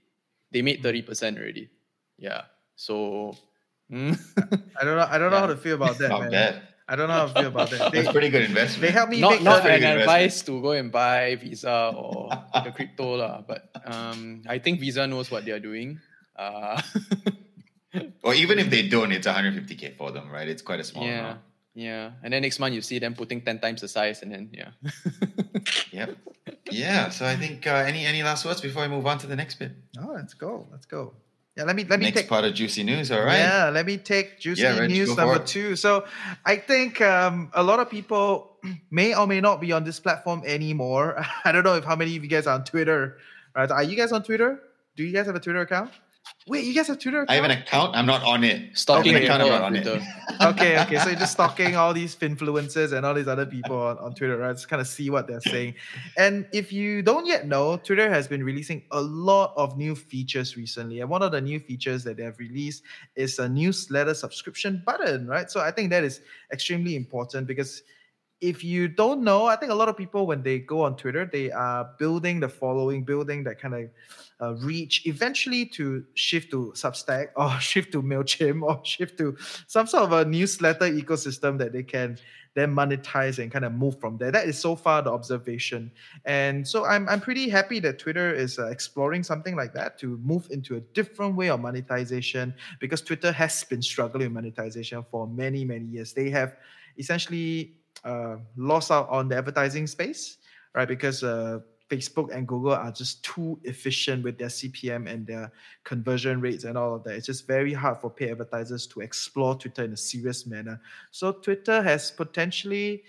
They 0.52 0.62
made 0.62 0.82
30% 0.82 1.04
mm. 1.04 1.38
already. 1.38 1.68
Yeah. 2.18 2.42
So 2.76 3.36
mm. 3.92 4.18
I 4.80 4.84
don't 4.84 4.96
know. 4.96 5.08
I 5.10 5.18
don't 5.18 5.30
know 5.30 5.38
how 5.38 5.46
to 5.46 5.56
feel 5.56 5.74
about 5.74 5.98
that. 5.98 6.08
Not 6.08 6.20
man. 6.22 6.30
bad. 6.30 6.62
I 6.88 6.94
don't 6.94 7.08
know 7.08 7.14
how 7.14 7.26
to 7.26 7.34
feel 7.34 7.48
about 7.48 7.70
that. 7.70 7.92
They, 7.92 8.02
That's 8.02 8.12
pretty 8.12 8.30
good 8.30 8.44
investment. 8.44 8.82
They 8.82 8.92
help 8.92 9.10
me 9.10 9.20
not, 9.20 9.32
make 9.32 9.42
not 9.42 9.66
an 9.66 9.82
advice 9.82 10.40
to 10.42 10.62
go 10.62 10.70
and 10.70 10.92
buy 10.92 11.34
Visa 11.34 11.92
or 11.96 12.30
the 12.62 12.70
crypto 12.70 13.16
lah, 13.16 13.42
but 13.42 13.68
um, 13.84 14.42
I 14.46 14.58
think 14.58 14.78
Visa 14.78 15.04
knows 15.06 15.30
what 15.30 15.44
they 15.44 15.50
are 15.50 15.60
doing. 15.60 15.98
Uh, 16.36 16.80
or 18.22 18.34
even 18.34 18.58
if 18.58 18.70
they 18.70 18.88
don't, 18.88 19.12
it's 19.12 19.26
150k 19.26 19.96
for 19.96 20.10
them, 20.12 20.30
right? 20.30 20.48
It's 20.48 20.62
quite 20.62 20.80
a 20.80 20.84
small 20.84 21.04
yeah. 21.04 21.20
amount. 21.20 21.40
Yeah, 21.74 22.12
and 22.22 22.32
then 22.32 22.40
next 22.40 22.58
month 22.58 22.74
you 22.74 22.80
see 22.80 22.98
them 22.98 23.14
putting 23.14 23.42
ten 23.42 23.60
times 23.60 23.82
the 23.82 23.88
size, 23.88 24.22
and 24.22 24.32
then 24.32 24.48
yeah. 24.50 24.70
yep. 25.92 26.16
Yeah. 26.70 27.10
So 27.10 27.26
I 27.26 27.36
think 27.36 27.66
uh, 27.66 27.84
any 27.86 28.06
any 28.06 28.22
last 28.22 28.46
words 28.46 28.62
before 28.62 28.82
I 28.82 28.88
move 28.88 29.06
on 29.06 29.18
to 29.18 29.26
the 29.26 29.36
next 29.36 29.56
bit? 29.58 29.72
Oh, 30.00 30.12
let's 30.14 30.32
go. 30.32 30.66
Let's 30.72 30.86
go. 30.86 31.12
Yeah, 31.54 31.64
let 31.64 31.76
me 31.76 31.84
let 31.84 31.98
me 31.98 32.06
next 32.06 32.20
take 32.20 32.28
part 32.28 32.44
of 32.44 32.54
juicy 32.54 32.82
news. 32.82 33.10
All 33.10 33.22
right. 33.22 33.38
Yeah, 33.38 33.68
let 33.68 33.84
me 33.84 33.98
take 33.98 34.40
juicy 34.40 34.62
yeah, 34.62 34.78
Reg, 34.78 34.90
news 34.90 35.14
number 35.16 35.38
two. 35.38 35.76
So 35.76 36.06
I 36.44 36.56
think 36.56 37.02
um, 37.02 37.50
a 37.52 37.62
lot 37.62 37.78
of 37.78 37.90
people 37.90 38.56
may 38.90 39.14
or 39.14 39.26
may 39.26 39.42
not 39.42 39.60
be 39.60 39.72
on 39.72 39.84
this 39.84 40.00
platform 40.00 40.42
anymore. 40.46 41.22
I 41.44 41.52
don't 41.52 41.64
know 41.64 41.74
if 41.74 41.84
how 41.84 41.96
many 41.96 42.16
of 42.16 42.22
you 42.22 42.30
guys 42.30 42.46
are 42.46 42.54
on 42.54 42.64
Twitter. 42.64 43.18
Right? 43.54 43.70
Are 43.70 43.82
you 43.82 43.96
guys 43.96 44.12
on 44.12 44.22
Twitter? 44.22 44.60
Do 44.96 45.04
you 45.04 45.12
guys 45.12 45.26
have 45.26 45.36
a 45.36 45.40
Twitter 45.40 45.60
account? 45.60 45.90
Wait, 46.48 46.64
you 46.64 46.74
guys 46.74 46.86
have 46.86 47.00
Twitter? 47.00 47.22
Account? 47.22 47.30
I 47.30 47.34
have 47.34 47.44
an 47.44 47.50
account. 47.50 47.96
I'm 47.96 48.06
not 48.06 48.22
on 48.22 48.44
it. 48.44 48.78
Stalking 48.78 49.16
account. 49.16 49.42
I'm 49.42 49.48
not 49.48 49.62
on 49.62 49.74
it. 49.74 49.86
okay, 50.42 50.80
okay. 50.80 50.98
So 50.98 51.08
you're 51.08 51.18
just 51.18 51.32
stalking 51.32 51.74
all 51.74 51.92
these 51.92 52.14
influencers 52.16 52.92
and 52.92 53.04
all 53.04 53.14
these 53.14 53.26
other 53.26 53.46
people 53.46 53.76
on, 53.76 53.98
on 53.98 54.14
Twitter, 54.14 54.36
right? 54.36 54.52
Just 54.52 54.68
kind 54.68 54.80
of 54.80 54.86
see 54.86 55.10
what 55.10 55.26
they're 55.26 55.40
saying. 55.40 55.74
And 56.16 56.46
if 56.52 56.72
you 56.72 57.02
don't 57.02 57.26
yet 57.26 57.48
know, 57.48 57.76
Twitter 57.78 58.08
has 58.08 58.28
been 58.28 58.44
releasing 58.44 58.84
a 58.92 59.00
lot 59.00 59.54
of 59.56 59.76
new 59.76 59.96
features 59.96 60.56
recently. 60.56 61.00
And 61.00 61.10
one 61.10 61.22
of 61.22 61.32
the 61.32 61.40
new 61.40 61.58
features 61.58 62.04
that 62.04 62.16
they 62.16 62.22
have 62.22 62.38
released 62.38 62.84
is 63.16 63.40
a 63.40 63.48
newsletter 63.48 64.14
subscription 64.14 64.82
button, 64.86 65.26
right? 65.26 65.50
So 65.50 65.60
I 65.60 65.72
think 65.72 65.90
that 65.90 66.04
is 66.04 66.20
extremely 66.52 66.94
important 66.94 67.48
because 67.48 67.82
if 68.40 68.62
you 68.62 68.88
don't 68.88 69.22
know, 69.22 69.46
I 69.46 69.56
think 69.56 69.72
a 69.72 69.74
lot 69.74 69.88
of 69.88 69.96
people 69.96 70.26
when 70.26 70.42
they 70.42 70.58
go 70.58 70.82
on 70.82 70.96
Twitter, 70.96 71.28
they 71.30 71.50
are 71.50 71.90
building 71.98 72.40
the 72.40 72.48
following, 72.48 73.02
building 73.02 73.44
that 73.44 73.58
kind 73.60 73.74
of 73.74 73.90
uh, 74.40 74.54
reach, 74.56 75.06
eventually 75.06 75.64
to 75.64 76.04
shift 76.14 76.50
to 76.50 76.72
Substack 76.76 77.28
or 77.36 77.58
shift 77.60 77.92
to 77.92 78.02
Mailchimp 78.02 78.62
or 78.62 78.80
shift 78.84 79.16
to 79.18 79.36
some 79.66 79.86
sort 79.86 80.04
of 80.04 80.12
a 80.12 80.24
newsletter 80.24 80.90
ecosystem 80.90 81.58
that 81.58 81.72
they 81.72 81.82
can 81.82 82.18
then 82.54 82.74
monetize 82.74 83.38
and 83.38 83.52
kind 83.52 83.66
of 83.66 83.72
move 83.72 84.00
from 84.00 84.16
there. 84.16 84.30
That 84.30 84.48
is 84.48 84.58
so 84.58 84.76
far 84.76 85.02
the 85.02 85.12
observation, 85.12 85.90
and 86.24 86.66
so 86.66 86.86
I'm 86.86 87.06
I'm 87.06 87.20
pretty 87.20 87.50
happy 87.50 87.80
that 87.80 87.98
Twitter 87.98 88.34
is 88.34 88.58
uh, 88.58 88.68
exploring 88.68 89.22
something 89.22 89.54
like 89.54 89.74
that 89.74 89.98
to 89.98 90.18
move 90.24 90.48
into 90.50 90.76
a 90.76 90.80
different 90.80 91.36
way 91.36 91.50
of 91.50 91.60
monetization 91.60 92.54
because 92.80 93.02
Twitter 93.02 93.30
has 93.30 93.62
been 93.64 93.82
struggling 93.82 94.32
with 94.32 94.44
monetization 94.44 95.04
for 95.10 95.26
many 95.28 95.66
many 95.66 95.84
years. 95.84 96.14
They 96.14 96.30
have 96.30 96.56
essentially 96.98 97.76
uh, 98.04 98.36
lost 98.56 98.90
out 98.90 99.08
on 99.08 99.28
the 99.28 99.36
advertising 99.36 99.86
space, 99.86 100.38
right? 100.74 100.88
Because 100.88 101.22
uh, 101.22 101.60
Facebook 101.90 102.34
and 102.34 102.46
Google 102.46 102.72
are 102.72 102.90
just 102.90 103.22
too 103.24 103.58
efficient 103.64 104.24
with 104.24 104.38
their 104.38 104.48
CPM 104.48 105.08
and 105.08 105.26
their 105.26 105.52
conversion 105.84 106.40
rates 106.40 106.64
and 106.64 106.76
all 106.76 106.94
of 106.94 107.04
that. 107.04 107.14
It's 107.14 107.26
just 107.26 107.46
very 107.46 107.72
hard 107.72 107.98
for 108.00 108.10
paid 108.10 108.30
advertisers 108.30 108.86
to 108.88 109.00
explore 109.00 109.54
Twitter 109.56 109.84
in 109.84 109.92
a 109.92 109.96
serious 109.96 110.46
manner. 110.46 110.80
So 111.10 111.32
Twitter 111.32 111.82
has 111.82 112.10
potentially 112.10 113.04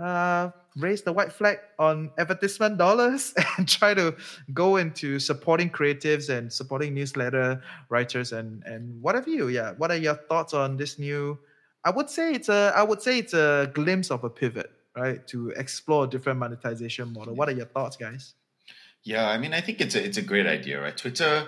uh, 0.00 0.50
raise 0.76 1.02
the 1.02 1.12
white 1.12 1.32
flag 1.32 1.58
on 1.78 2.10
advertisement 2.18 2.78
dollars 2.78 3.32
and 3.58 3.68
try 3.68 3.94
to 3.94 4.16
go 4.52 4.76
into 4.76 5.18
supporting 5.18 5.70
creatives 5.70 6.30
and 6.30 6.52
supporting 6.52 6.94
newsletter 6.94 7.62
writers 7.90 8.32
and 8.32 8.64
and 8.64 9.00
what 9.00 9.14
have 9.14 9.28
you 9.28 9.48
yeah 9.48 9.72
what 9.78 9.92
are 9.92 9.96
your 9.96 10.16
thoughts 10.28 10.52
on 10.52 10.76
this 10.76 10.98
new 10.98 11.38
i 11.84 11.90
would 11.90 12.10
say 12.10 12.32
it's 12.32 12.48
a 12.48 12.72
i 12.76 12.82
would 12.82 13.02
say 13.02 13.18
it's 13.18 13.34
a 13.34 13.70
glimpse 13.74 14.10
of 14.10 14.24
a 14.24 14.30
pivot 14.30 14.70
right 14.96 15.26
to 15.26 15.50
explore 15.50 16.04
a 16.04 16.06
different 16.06 16.38
monetization 16.38 17.12
model 17.12 17.34
what 17.34 17.48
are 17.48 17.52
your 17.52 17.66
thoughts 17.66 17.96
guys 17.96 18.34
yeah 19.02 19.28
i 19.28 19.38
mean 19.38 19.52
i 19.52 19.60
think 19.60 19.80
it's 19.80 19.94
a 19.94 20.04
it's 20.04 20.18
a 20.18 20.22
great 20.22 20.46
idea 20.46 20.80
right 20.80 20.96
twitter 20.96 21.46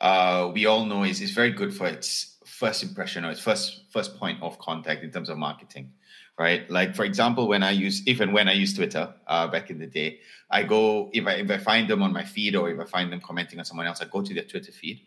uh, 0.00 0.48
we 0.54 0.64
all 0.64 0.84
know 0.84 1.02
is, 1.02 1.20
is 1.20 1.32
very 1.32 1.50
good 1.50 1.74
for 1.74 1.88
its 1.88 2.36
first 2.44 2.84
impression 2.84 3.24
or 3.24 3.32
its 3.32 3.40
first 3.40 3.82
first 3.90 4.16
point 4.16 4.40
of 4.42 4.56
contact 4.58 5.02
in 5.02 5.10
terms 5.10 5.28
of 5.28 5.36
marketing 5.36 5.90
right? 6.38 6.70
Like 6.70 6.94
for 6.94 7.04
example, 7.04 7.48
when 7.48 7.62
I 7.62 7.72
use 7.72 8.06
even 8.06 8.32
when 8.32 8.48
I 8.48 8.52
use 8.52 8.72
Twitter 8.74 9.12
uh, 9.26 9.48
back 9.48 9.70
in 9.70 9.78
the 9.78 9.86
day, 9.86 10.20
I 10.50 10.62
go 10.62 11.10
if 11.12 11.26
I 11.26 11.32
if 11.32 11.50
I 11.50 11.58
find 11.58 11.88
them 11.88 12.02
on 12.02 12.12
my 12.12 12.24
feed 12.24 12.54
or 12.54 12.70
if 12.70 12.78
I 12.78 12.84
find 12.84 13.12
them 13.12 13.20
commenting 13.20 13.58
on 13.58 13.64
someone 13.64 13.86
else, 13.86 14.00
I 14.00 14.06
go 14.06 14.22
to 14.22 14.32
their 14.32 14.44
Twitter 14.44 14.72
feed. 14.72 15.00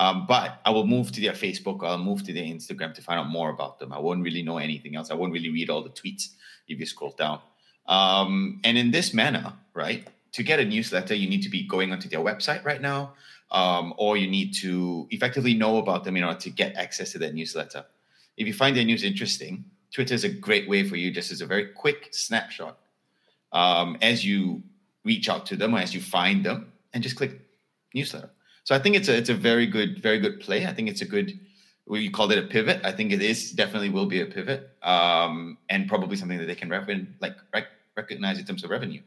Um, 0.00 0.24
but 0.26 0.62
I 0.64 0.70
will 0.70 0.86
move 0.86 1.12
to 1.12 1.20
their 1.20 1.34
Facebook 1.34 1.86
I'll 1.86 1.98
move 1.98 2.24
to 2.24 2.32
their 2.32 2.44
Instagram 2.44 2.94
to 2.94 3.02
find 3.02 3.20
out 3.20 3.28
more 3.28 3.50
about 3.50 3.78
them. 3.78 3.92
I 3.92 3.98
won't 3.98 4.22
really 4.22 4.42
know 4.42 4.56
anything 4.56 4.96
else. 4.96 5.10
I 5.10 5.14
won't 5.14 5.30
really 5.30 5.50
read 5.50 5.68
all 5.68 5.82
the 5.82 5.90
tweets 5.90 6.28
if 6.66 6.80
you 6.80 6.86
scroll 6.86 7.10
down. 7.10 7.40
Um, 7.86 8.60
and 8.64 8.78
in 8.78 8.92
this 8.92 9.12
manner, 9.12 9.52
right, 9.74 10.08
to 10.32 10.42
get 10.42 10.58
a 10.58 10.64
newsletter, 10.64 11.14
you 11.14 11.28
need 11.28 11.42
to 11.42 11.50
be 11.50 11.64
going 11.64 11.92
onto 11.92 12.08
their 12.08 12.20
website 12.20 12.64
right 12.64 12.80
now, 12.80 13.12
um, 13.50 13.92
or 13.98 14.16
you 14.16 14.26
need 14.26 14.54
to 14.62 15.06
effectively 15.10 15.52
know 15.52 15.76
about 15.76 16.04
them 16.04 16.16
in 16.16 16.24
order 16.24 16.38
to 16.38 16.50
get 16.50 16.76
access 16.76 17.12
to 17.12 17.18
their 17.18 17.34
newsletter. 17.34 17.84
If 18.38 18.46
you 18.46 18.54
find 18.54 18.74
their 18.74 18.84
news 18.84 19.04
interesting, 19.04 19.66
Twitter 19.92 20.14
is 20.14 20.24
a 20.24 20.30
great 20.30 20.66
way 20.66 20.88
for 20.88 20.96
you, 20.96 21.10
just 21.10 21.30
as 21.30 21.42
a 21.42 21.46
very 21.46 21.66
quick 21.66 22.08
snapshot 22.12 22.78
um, 23.52 23.98
as 24.00 24.24
you 24.24 24.62
reach 25.04 25.28
out 25.28 25.44
to 25.46 25.56
them 25.56 25.74
or 25.74 25.78
as 25.78 25.94
you 25.94 26.00
find 26.00 26.42
them, 26.42 26.72
and 26.94 27.02
just 27.02 27.16
click 27.16 27.38
newsletter. 27.94 28.30
So 28.70 28.76
I 28.76 28.78
think 28.78 28.94
it's 28.94 29.08
a 29.08 29.16
it's 29.16 29.28
a 29.28 29.34
very 29.34 29.66
good 29.66 30.00
very 30.00 30.20
good 30.20 30.38
play. 30.38 30.64
I 30.64 30.72
think 30.72 30.88
it's 30.88 31.00
a 31.00 31.04
good. 31.04 31.36
We 31.86 32.08
called 32.08 32.30
it 32.30 32.38
a 32.38 32.46
pivot. 32.46 32.80
I 32.84 32.92
think 32.92 33.10
it 33.10 33.20
is 33.20 33.50
definitely 33.50 33.90
will 33.90 34.06
be 34.06 34.20
a 34.20 34.26
pivot, 34.26 34.70
um, 34.84 35.58
and 35.68 35.88
probably 35.88 36.16
something 36.16 36.38
that 36.38 36.46
they 36.46 36.54
can 36.54 36.70
reckon, 36.70 37.16
like 37.20 37.34
rec- 37.52 37.74
recognize 37.96 38.38
in 38.38 38.44
terms 38.44 38.62
of 38.62 38.70
revenue. 38.70 39.02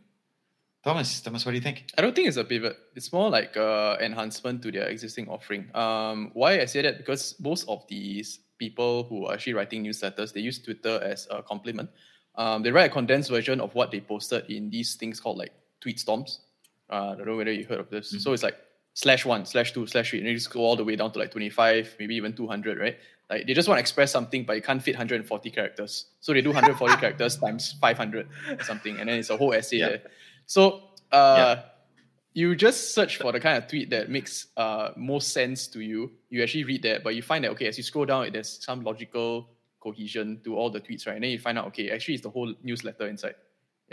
Thomas, 0.84 1.22
Thomas, 1.22 1.46
what 1.46 1.54
do 1.54 1.56
you 1.56 1.64
think? 1.64 1.86
I 1.98 2.02
don't 2.02 2.14
think 2.14 2.28
it's 2.28 2.36
a 2.36 2.44
pivot. 2.44 2.76
It's 2.94 3.14
more 3.14 3.30
like 3.30 3.56
uh, 3.56 3.96
enhancement 4.02 4.64
to 4.64 4.70
their 4.70 4.90
existing 4.90 5.30
offering. 5.30 5.74
Um, 5.74 6.32
why 6.34 6.60
I 6.60 6.66
say 6.66 6.82
that 6.82 6.98
because 6.98 7.40
most 7.40 7.64
of 7.70 7.88
these 7.88 8.40
people 8.60 9.06
who 9.06 9.28
are 9.28 9.36
actually 9.36 9.54
writing 9.54 9.82
newsletters, 9.82 10.34
they 10.34 10.42
use 10.42 10.60
Twitter 10.60 11.00
as 11.02 11.26
a 11.32 11.42
complement. 11.42 11.90
Um, 12.36 12.64
they 12.64 12.72
write 12.72 12.92
a 12.92 12.94
condensed 12.94 13.30
version 13.30 13.62
of 13.62 13.74
what 13.76 13.92
they 13.92 14.02
posted 14.02 14.44
in 14.52 14.70
these 14.70 14.96
things 14.96 15.22
called 15.22 15.38
like 15.38 15.54
tweet 15.80 16.02
storms. 16.02 16.42
Uh, 16.90 17.12
I 17.12 17.16
don't 17.16 17.28
know 17.28 17.38
whether 17.38 17.54
you 17.54 17.64
heard 17.64 17.80
of 17.80 17.90
this. 17.90 18.10
Mm-hmm. 18.10 18.20
So 18.20 18.34
it's 18.34 18.44
like 18.44 18.58
slash 18.94 19.26
one, 19.26 19.46
slash 19.46 19.74
two, 19.74 19.86
slash 19.88 20.10
three, 20.10 20.20
and 20.20 20.28
you 20.28 20.36
just 20.36 20.52
go 20.52 20.62
all 20.62 20.76
the 20.76 20.84
way 20.84 20.96
down 20.96 21.12
to 21.12 21.20
like 21.20 21.32
25, 21.32 21.96
maybe 22.00 22.16
even 22.16 22.34
200, 22.34 22.80
right? 22.80 22.98
Like 23.30 23.48
they 23.48 23.54
just 23.54 23.68
want 23.68 23.78
to 23.78 23.82
express 23.82 24.12
something, 24.12 24.44
but 24.46 24.56
you 24.56 24.62
can't 24.62 24.82
fit 24.82 24.96
140 24.96 25.50
characters. 25.50 26.06
So 26.20 26.34
they 26.34 26.42
do 26.42 26.50
140 26.52 26.96
characters 26.98 27.38
times 27.38 27.76
500 27.82 28.28
or 28.50 28.64
something, 28.64 29.00
and 29.00 29.10
then 29.10 29.20
it's 29.20 29.30
a 29.30 29.38
whole 29.38 29.54
essay 29.54 29.78
yeah. 29.78 29.90
there. 29.90 30.02
So 30.46 30.90
uh, 31.12 31.56
yeah 31.56 31.64
you 32.34 32.56
just 32.56 32.94
search 32.94 33.18
for 33.18 33.32
the 33.32 33.40
kind 33.40 33.58
of 33.58 33.70
tweet 33.70 33.90
that 33.92 34.10
makes 34.10 34.48
uh, 34.58 34.90
most 34.98 35.34
sense 35.34 35.68
to 35.68 35.82
you. 35.82 36.12
You 36.30 36.42
actually 36.42 36.64
read 36.64 36.82
that, 36.84 37.04
but 37.04 37.16
you 37.16 37.22
find 37.22 37.44
that 37.44 37.52
okay, 37.52 37.68
as 37.68 37.78
you 37.78 37.84
scroll 37.84 38.06
down, 38.06 38.32
there's 38.34 38.64
some 38.64 38.84
logical 38.84 39.50
cohesion 39.80 40.42
to 40.44 40.56
all 40.56 40.72
the 40.72 40.82
tweets, 40.82 41.06
right? 41.06 41.16
And 41.16 41.24
then 41.24 41.32
you 41.32 41.40
find 41.40 41.58
out 41.60 41.68
okay, 41.68 41.92
actually, 41.92 42.16
it's 42.16 42.24
the 42.24 42.30
whole 42.30 42.54
newsletter 42.64 43.08
inside. 43.08 43.36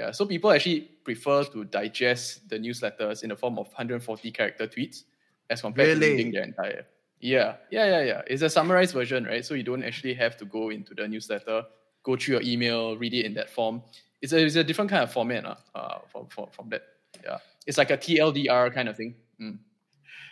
Yeah, 0.00 0.12
so 0.12 0.24
people 0.24 0.50
actually 0.50 0.80
prefer 1.04 1.44
to 1.44 1.64
digest 1.64 2.48
the 2.48 2.58
newsletters 2.58 3.22
in 3.22 3.28
the 3.28 3.36
form 3.36 3.58
of 3.58 3.66
140 3.66 4.30
character 4.30 4.66
tweets 4.66 5.04
as 5.50 5.60
compared 5.60 5.88
really? 5.88 6.00
to 6.00 6.12
reading 6.12 6.32
their 6.32 6.44
entire. 6.44 6.86
Yeah, 7.20 7.56
yeah, 7.70 7.84
yeah, 7.84 8.02
yeah. 8.02 8.22
It's 8.26 8.42
a 8.42 8.48
summarized 8.48 8.94
version, 8.94 9.24
right? 9.24 9.44
So 9.44 9.52
you 9.54 9.62
don't 9.62 9.84
actually 9.84 10.14
have 10.14 10.38
to 10.38 10.46
go 10.46 10.70
into 10.70 10.94
the 10.94 11.06
newsletter, 11.06 11.64
go 12.02 12.16
through 12.16 12.36
your 12.36 12.42
email, 12.42 12.96
read 12.96 13.12
it 13.12 13.26
in 13.26 13.34
that 13.34 13.50
form. 13.50 13.82
It's 14.22 14.32
a, 14.32 14.38
it's 14.42 14.56
a 14.56 14.64
different 14.64 14.90
kind 14.90 15.02
of 15.02 15.12
format 15.12 15.44
uh, 15.44 15.56
uh, 15.74 15.98
from, 16.10 16.28
from, 16.28 16.46
from 16.50 16.70
that. 16.70 16.82
Yeah 17.22 17.38
it's 17.66 17.78
like 17.78 17.90
a 17.90 17.96
TLDR 17.96 18.72
kind 18.72 18.88
of 18.88 18.96
thing. 18.96 19.14
Mm. 19.40 19.58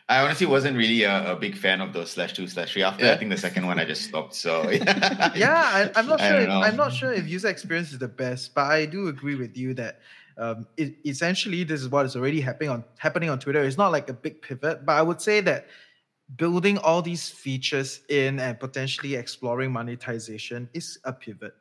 I 0.09 0.23
honestly 0.23 0.47
wasn't 0.47 0.77
really 0.77 1.03
a, 1.03 1.33
a, 1.33 1.37
big 1.37 1.55
fan 1.55 1.83
of 1.83 1.93
those 1.93 2.11
slash 2.11 2.33
two 2.33 2.49
slash 2.49 2.73
three. 2.73 2.83
After 2.83 3.05
yeah. 3.05 3.13
I 3.13 3.19
think 3.19 3.31
the 3.31 3.37
second 3.37 3.67
one, 3.67 3.79
I 3.79 3.85
just 3.85 4.05
stopped. 4.05 4.35
So 4.35 4.71
yeah, 4.71 5.33
yeah 5.37 5.91
I, 5.95 6.01
am 6.01 6.07
not 6.07 6.19
sure. 6.19 6.41
If, 6.41 6.49
I'm 6.49 6.77
not 6.77 6.95
sure 6.95 7.13
if 7.13 7.29
user 7.29 7.49
experience 7.49 7.93
is 7.93 7.99
the 7.99 8.09
best, 8.09 8.55
but 8.55 8.65
I 8.65 8.87
do 8.87 9.09
agree 9.09 9.35
with 9.35 9.55
you 9.57 9.75
that 9.75 10.01
um, 10.39 10.67
it, 10.79 10.95
essentially 11.05 11.63
this 11.63 11.83
is 11.83 11.91
what 11.91 12.07
is 12.07 12.17
already 12.17 12.41
happening 12.41 12.71
on 12.71 12.85
happening 12.97 13.29
on 13.29 13.39
Twitter. 13.39 13.63
It's 13.63 13.77
not 13.77 13.93
like 13.93 14.09
a 14.09 14.15
big 14.15 14.41
pivot, 14.41 14.87
but 14.87 14.93
I 14.95 15.03
would 15.03 15.21
say 15.21 15.43
that 15.43 15.67
building 16.37 16.79
all 16.79 17.03
these 17.03 17.29
features 17.29 18.01
in 18.09 18.41
and 18.41 18.59
potentially 18.59 19.15
exploring 19.15 19.73
monetization 19.73 20.71
is 20.73 20.99
a 21.05 21.13
pivot. 21.13 21.55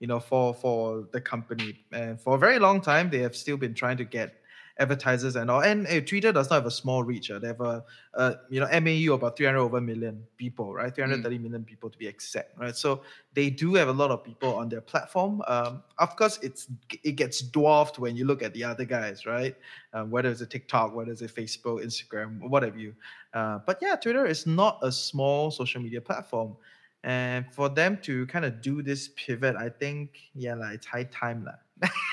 You 0.00 0.08
know, 0.08 0.18
for 0.18 0.54
for 0.54 1.06
the 1.12 1.20
company, 1.20 1.84
and 1.92 2.20
for 2.20 2.34
a 2.34 2.38
very 2.38 2.58
long 2.58 2.80
time, 2.80 3.10
they 3.10 3.20
have 3.20 3.36
still 3.36 3.56
been 3.56 3.74
trying 3.74 3.98
to 3.98 4.04
get 4.04 4.41
advertisers 4.78 5.36
and 5.36 5.50
all. 5.50 5.60
And 5.60 5.86
uh, 5.86 6.00
Twitter 6.00 6.32
does 6.32 6.50
not 6.50 6.56
have 6.56 6.66
a 6.66 6.70
small 6.70 7.02
reach. 7.02 7.30
Uh, 7.30 7.38
they 7.38 7.48
have 7.48 7.60
a, 7.60 7.84
uh, 8.14 8.34
you 8.48 8.60
know 8.60 8.68
MAU 8.80 9.14
about 9.14 9.36
300 9.36 9.58
over 9.58 9.80
million 9.80 10.24
people, 10.36 10.72
right? 10.72 10.94
330 10.94 11.38
mm. 11.38 11.42
million 11.42 11.64
people 11.64 11.90
to 11.90 11.98
be 11.98 12.06
exact, 12.06 12.58
right? 12.58 12.74
So 12.74 13.02
they 13.34 13.50
do 13.50 13.74
have 13.74 13.88
a 13.88 13.92
lot 13.92 14.10
of 14.10 14.24
people 14.24 14.54
on 14.54 14.68
their 14.68 14.80
platform. 14.80 15.42
Um, 15.46 15.82
of 15.98 16.16
course, 16.16 16.38
it's 16.42 16.68
it 17.02 17.12
gets 17.12 17.40
dwarfed 17.40 17.98
when 17.98 18.16
you 18.16 18.24
look 18.24 18.42
at 18.42 18.54
the 18.54 18.64
other 18.64 18.84
guys, 18.84 19.26
right? 19.26 19.56
Um, 19.92 20.10
whether 20.10 20.30
it's 20.30 20.40
a 20.40 20.46
TikTok, 20.46 20.94
whether 20.94 21.12
it's 21.12 21.22
a 21.22 21.28
Facebook, 21.28 21.84
Instagram, 21.84 22.40
whatever 22.40 22.78
you. 22.78 22.94
Uh, 23.34 23.58
but 23.66 23.78
yeah, 23.80 23.96
Twitter 23.96 24.26
is 24.26 24.46
not 24.46 24.78
a 24.82 24.92
small 24.92 25.50
social 25.50 25.80
media 25.80 26.00
platform. 26.00 26.56
And 27.04 27.46
for 27.52 27.68
them 27.68 27.98
to 28.02 28.26
kind 28.26 28.44
of 28.44 28.62
do 28.62 28.82
this 28.82 29.10
pivot, 29.16 29.56
I 29.56 29.68
think, 29.68 30.18
yeah, 30.34 30.54
like, 30.54 30.74
it's 30.74 30.86
high 30.86 31.04
time. 31.04 31.44
La. 31.44 31.88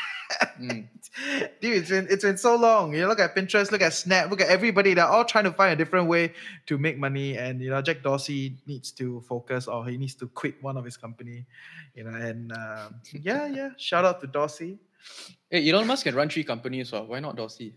mm. 0.60 0.88
Dude, 1.62 1.78
it's 1.78 1.90
been 1.90 2.08
it's 2.10 2.24
been 2.24 2.38
so 2.38 2.56
long. 2.56 2.94
You 2.94 3.08
look 3.08 3.20
at 3.20 3.36
Pinterest, 3.36 3.72
look 3.72 3.82
at 3.82 3.94
Snap, 3.94 4.30
look 4.30 4.42
at 4.42 4.48
everybody. 4.48 4.94
They're 4.94 5.06
all 5.06 5.26
trying 5.26 5.46
to 5.46 5.52
find 5.52 5.74
a 5.74 5.76
different 5.76 6.08
way 6.08 6.34
to 6.68 6.78
make 6.78 6.98
money. 6.98 7.38
And 7.38 7.62
you 7.62 7.70
know, 7.70 7.82
Jack 7.82 8.04
Dorsey 8.04 8.58
needs 8.68 8.92
to 8.94 9.22
focus, 9.22 9.68
or 9.68 9.86
he 9.86 9.98
needs 9.98 10.16
to 10.16 10.28
quit 10.28 10.62
one 10.62 10.78
of 10.78 10.86
his 10.86 10.98
company. 10.98 11.46
You 11.96 12.04
know, 12.06 12.12
and 12.12 12.52
um, 12.54 12.96
yeah, 13.14 13.48
yeah. 13.48 13.70
Shout 13.78 14.06
out 14.06 14.22
to 14.22 14.28
Dorsey. 14.28 14.80
Hey, 15.50 15.70
Elon 15.70 15.88
Musk 15.88 16.04
can 16.04 16.16
run 16.16 16.30
three 16.30 16.44
companies, 16.44 16.90
so 16.90 17.04
why 17.04 17.20
not 17.20 17.36
Dorsey? 17.36 17.74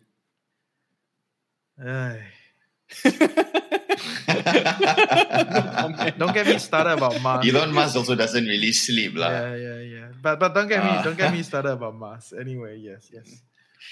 don't 6.19 6.35
get 6.35 6.47
me 6.47 6.59
started 6.59 6.93
about 6.93 7.21
Musk. 7.21 7.49
Elon 7.49 7.73
Musk 7.73 7.97
also 7.97 8.15
doesn't 8.15 8.47
really 8.47 8.73
sleep, 8.73 9.17
lah. 9.17 9.31
Yeah, 9.31 9.55
yeah, 9.55 9.81
yeah. 9.81 10.09
But 10.21 10.39
but 10.39 10.55
don't 10.55 10.69
get 10.69 10.85
me 10.85 10.91
uh, 10.91 11.03
don't 11.03 11.17
get 11.17 11.33
me 11.33 11.43
started 11.51 11.73
about 11.73 11.95
Musk. 11.95 12.33
Anyway, 12.39 12.79
yes, 12.79 13.11
yes. 13.13 13.43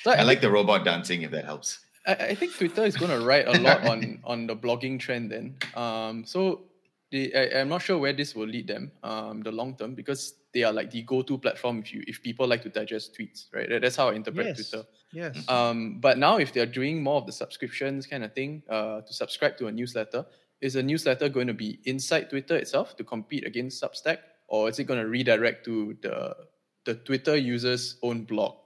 So 0.02 0.12
I, 0.12 0.16
I 0.16 0.22
like 0.22 0.40
the 0.40 0.50
robot 0.50 0.84
dancing 0.84 1.22
if 1.22 1.30
that 1.32 1.44
helps. 1.44 1.80
I, 2.06 2.32
I 2.32 2.34
think 2.34 2.54
Twitter 2.54 2.84
is 2.84 2.96
going 2.96 3.10
to 3.10 3.24
write 3.24 3.48
a 3.48 3.58
lot 3.60 3.86
on 3.86 4.20
on 4.24 4.46
the 4.46 4.56
blogging 4.56 4.98
trend. 4.98 5.30
Then, 5.30 5.56
um, 5.74 6.24
so 6.24 6.62
the, 7.10 7.34
I, 7.34 7.60
am 7.60 7.68
not 7.68 7.82
sure 7.82 7.98
where 7.98 8.12
this 8.12 8.34
will 8.34 8.46
lead 8.46 8.68
them, 8.68 8.92
um, 9.02 9.42
the 9.42 9.52
long 9.52 9.76
term, 9.76 9.94
because 9.94 10.34
they 10.52 10.62
are 10.62 10.72
like 10.72 10.90
the 10.90 11.02
go-to 11.02 11.38
platform 11.38 11.80
if 11.80 11.92
you 11.92 12.02
if 12.06 12.22
people 12.22 12.46
like 12.46 12.62
to 12.62 12.68
digest 12.68 13.16
tweets, 13.18 13.46
right? 13.52 13.68
That's 13.80 13.96
how 13.96 14.08
I 14.10 14.14
interpret 14.14 14.46
yes. 14.46 14.70
Twitter. 14.70 14.86
Yes. 15.12 15.48
Um, 15.48 15.98
but 16.00 16.18
now 16.18 16.36
if 16.36 16.52
they're 16.52 16.66
doing 16.66 17.02
more 17.02 17.16
of 17.16 17.26
the 17.26 17.32
subscriptions 17.32 18.06
kind 18.06 18.24
of 18.24 18.32
thing, 18.32 18.62
uh, 18.68 19.00
to 19.00 19.12
subscribe 19.12 19.56
to 19.58 19.66
a 19.66 19.72
newsletter, 19.72 20.24
is 20.60 20.76
a 20.76 20.82
newsletter 20.82 21.28
going 21.28 21.46
to 21.46 21.54
be 21.54 21.80
inside 21.84 22.30
Twitter 22.30 22.56
itself 22.56 22.96
to 22.96 23.04
compete 23.04 23.46
against 23.46 23.82
Substack, 23.82 24.18
or 24.48 24.68
is 24.68 24.78
it 24.78 24.84
going 24.84 25.00
to 25.00 25.08
redirect 25.08 25.64
to 25.64 25.96
the 26.02 26.36
the 26.84 26.94
Twitter 26.94 27.36
user's 27.36 27.96
own 28.02 28.24
blog, 28.24 28.56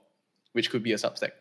which 0.53 0.69
could 0.69 0.83
be 0.83 0.93
a 0.93 0.97
Substack? 0.97 1.31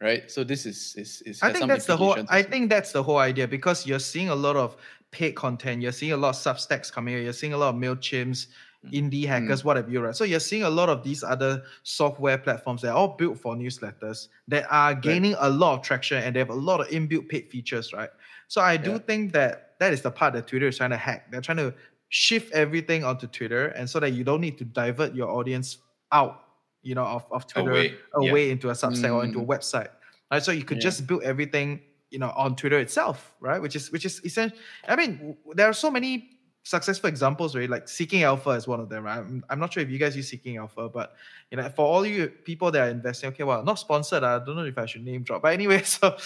Right. 0.00 0.28
So 0.28 0.42
this 0.42 0.66
is 0.66 0.96
is, 0.96 1.22
is 1.22 1.42
I 1.42 1.52
think 1.52 1.68
that's 1.68 1.86
the 1.86 1.96
whole. 1.96 2.16
I 2.28 2.42
think 2.42 2.68
that's 2.68 2.90
the 2.90 3.02
whole 3.02 3.18
idea 3.18 3.46
because 3.46 3.86
you're 3.86 4.00
seeing 4.00 4.30
a 4.30 4.34
lot 4.34 4.56
of 4.56 4.76
paid 5.12 5.32
content. 5.32 5.80
You're 5.80 5.92
seeing 5.92 6.12
a 6.12 6.16
lot 6.16 6.30
of 6.30 6.36
Substacks 6.36 6.90
coming. 6.90 7.14
here. 7.14 7.22
You're 7.22 7.32
seeing 7.32 7.52
a 7.52 7.56
lot 7.56 7.68
of 7.68 7.76
Mailchimps 7.76 8.48
indie 8.90 9.26
hackers, 9.26 9.62
mm. 9.62 9.64
whatever 9.64 9.90
you 9.90 10.00
right. 10.00 10.16
So 10.16 10.24
you're 10.24 10.40
seeing 10.40 10.64
a 10.64 10.70
lot 10.70 10.88
of 10.88 11.04
these 11.04 11.22
other 11.22 11.62
software 11.82 12.38
platforms 12.38 12.82
that 12.82 12.90
are 12.90 12.96
all 12.96 13.16
built 13.16 13.38
for 13.38 13.54
newsletters 13.54 14.28
that 14.48 14.66
are 14.70 14.94
gaining 14.94 15.32
right. 15.32 15.42
a 15.42 15.50
lot 15.50 15.78
of 15.78 15.82
traction 15.82 16.22
and 16.22 16.34
they 16.34 16.40
have 16.40 16.50
a 16.50 16.54
lot 16.54 16.80
of 16.80 16.88
inbuilt 16.88 17.28
paid 17.28 17.48
features, 17.50 17.92
right? 17.92 18.10
So 18.48 18.60
I 18.60 18.76
do 18.76 18.92
yeah. 18.92 18.98
think 18.98 19.32
that 19.32 19.74
that 19.78 19.92
is 19.92 20.02
the 20.02 20.10
part 20.10 20.34
that 20.34 20.48
Twitter 20.48 20.66
is 20.68 20.78
trying 20.78 20.90
to 20.90 20.96
hack. 20.96 21.30
They're 21.30 21.40
trying 21.40 21.58
to 21.58 21.74
shift 22.08 22.52
everything 22.52 23.04
onto 23.04 23.26
Twitter 23.26 23.68
and 23.68 23.88
so 23.88 24.00
that 24.00 24.10
you 24.10 24.24
don't 24.24 24.40
need 24.40 24.58
to 24.58 24.64
divert 24.64 25.14
your 25.14 25.30
audience 25.30 25.78
out, 26.10 26.42
you 26.82 26.94
know, 26.94 27.04
of, 27.04 27.24
of 27.30 27.46
Twitter 27.46 27.70
away, 27.70 27.94
away 28.14 28.46
yeah. 28.46 28.52
into 28.52 28.68
a 28.68 28.72
Substack 28.72 29.10
mm. 29.10 29.14
or 29.14 29.24
into 29.24 29.38
a 29.38 29.44
mm. 29.44 29.48
website. 29.48 29.88
Right? 30.30 30.42
So 30.42 30.50
you 30.50 30.64
could 30.64 30.78
Yeah. 30.78 30.82
just 30.82 31.06
build 31.06 31.22
everything, 31.22 31.80
you 32.10 32.18
know, 32.18 32.30
on 32.36 32.56
Twitter 32.56 32.78
itself, 32.78 33.34
right? 33.40 33.62
Which 33.62 33.76
is 33.76 33.92
which 33.92 34.04
is 34.04 34.20
essential. 34.24 34.58
I 34.88 34.96
mean, 34.96 35.36
there 35.54 35.68
are 35.68 35.72
so 35.72 35.90
many 35.90 36.30
successful 36.64 37.08
examples, 37.08 37.56
right? 37.56 37.68
Like 37.68 37.88
Seeking 37.88 38.22
Alpha 38.22 38.50
is 38.50 38.68
one 38.68 38.80
of 38.80 38.88
them, 38.88 39.04
right? 39.04 39.18
I'm, 39.18 39.44
I'm 39.50 39.58
not 39.58 39.72
sure 39.72 39.82
if 39.82 39.90
you 39.90 39.98
guys 39.98 40.16
use 40.16 40.28
Seeking 40.28 40.58
Alpha, 40.58 40.88
but 40.88 41.14
you 41.50 41.56
know, 41.56 41.68
for 41.70 41.84
all 41.84 42.06
you 42.06 42.28
people 42.28 42.70
that 42.70 42.86
are 42.86 42.90
investing, 42.90 43.30
okay, 43.30 43.42
well, 43.42 43.64
not 43.64 43.78
sponsored. 43.78 44.22
I 44.22 44.38
don't 44.38 44.56
know 44.56 44.64
if 44.64 44.78
I 44.78 44.86
should 44.86 45.04
name 45.04 45.22
drop, 45.22 45.42
but 45.42 45.52
anyway, 45.52 45.82
so 45.84 46.16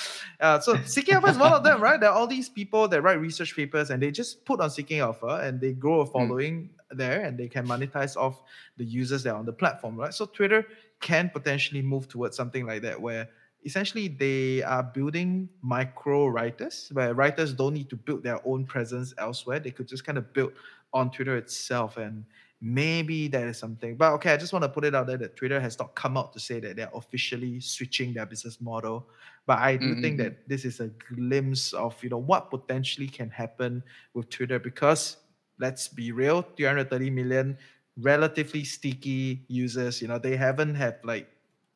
uh, 0.41 0.61
so 0.61 0.77
Seeking 0.85 1.15
Alpha 1.15 1.29
is 1.29 1.39
one 1.39 1.53
of 1.53 1.65
them, 1.65 1.83
right? 1.83 1.99
There 1.99 2.11
are 2.11 2.17
all 2.17 2.27
these 2.27 2.49
people 2.49 2.87
that 2.89 3.03
write 3.03 3.21
research 3.21 3.57
papers 3.57 3.91
and 3.91 4.03
they 4.03 4.11
just 4.11 4.45
put 4.45 4.61
on 4.61 4.71
Seeking 4.71 5.01
Alpha 5.01 5.41
and 5.43 5.61
they 5.61 5.73
grow 5.73 6.01
a 6.01 6.07
following 6.07 6.71
there 6.91 7.23
and 7.23 7.39
they 7.39 7.49
can 7.49 7.67
monetize 7.67 8.17
off 8.17 8.43
the 8.77 8.85
users 8.85 9.23
that 9.23 9.31
are 9.31 9.39
on 9.39 9.47
the 9.47 9.53
platform, 9.53 9.97
right? 9.97 10.13
So 10.13 10.27
Twitter 10.27 10.67
can 11.01 11.31
potentially 11.31 11.83
move 11.83 12.09
towards 12.09 12.37
something 12.37 12.67
like 12.67 12.83
that 12.83 13.01
where 13.01 13.29
essentially 13.67 14.09
they 14.09 14.63
are 14.63 14.85
building 14.85 15.51
micro 15.63 16.29
writers 16.29 16.91
where 16.95 17.15
writers 17.15 17.53
don't 17.55 17.75
need 17.75 17.91
to 17.91 17.97
build 17.97 18.25
their 18.25 18.41
own 18.47 18.65
presence 18.67 19.13
elsewhere. 19.19 19.61
They 19.61 19.73
could 19.73 19.89
just 19.89 20.05
kind 20.07 20.19
of 20.19 20.33
build 20.33 20.53
on 20.95 21.11
Twitter 21.11 21.37
itself 21.37 21.99
and 21.99 22.25
maybe 22.61 23.29
that 23.29 23.47
is 23.49 23.59
something. 23.59 23.97
But 23.97 24.13
okay, 24.15 24.33
I 24.33 24.39
just 24.39 24.53
want 24.53 24.63
to 24.65 24.69
put 24.71 24.85
it 24.85 24.95
out 24.95 25.07
there 25.09 25.19
that 25.19 25.37
Twitter 25.37 25.61
has 25.61 25.79
not 25.79 25.95
come 25.97 26.17
out 26.17 26.33
to 26.35 26.41
say 26.41 26.61
that 26.61 26.77
they're 26.77 26.91
officially 26.95 27.61
switching 27.61 28.15
their 28.15 28.27
business 28.27 28.61
model. 28.61 29.09
But 29.47 29.59
I 29.59 29.77
do 29.77 29.95
think 29.95 30.17
Mhm. 30.17 30.19
that 30.19 30.49
this 30.49 30.65
is 30.65 30.81
a 30.81 30.89
glimpse 30.89 31.73
of 31.73 32.03
you 32.03 32.11
know 32.11 32.19
what 32.19 32.51
potentially 32.51 33.09
can 33.09 33.31
happen 33.31 33.83
with 34.15 34.31
Twitter 34.31 34.59
because 34.59 35.19
let's 35.59 35.89
be 35.89 36.13
real, 36.13 36.43
330 36.43 37.11
million 37.11 37.59
relatively 37.99 38.65
sticky 38.65 39.45
users. 39.49 40.01
You 40.03 40.09
know, 40.09 40.19
they 40.19 40.37
haven't 40.37 40.75
had 40.75 40.99
like 41.05 41.29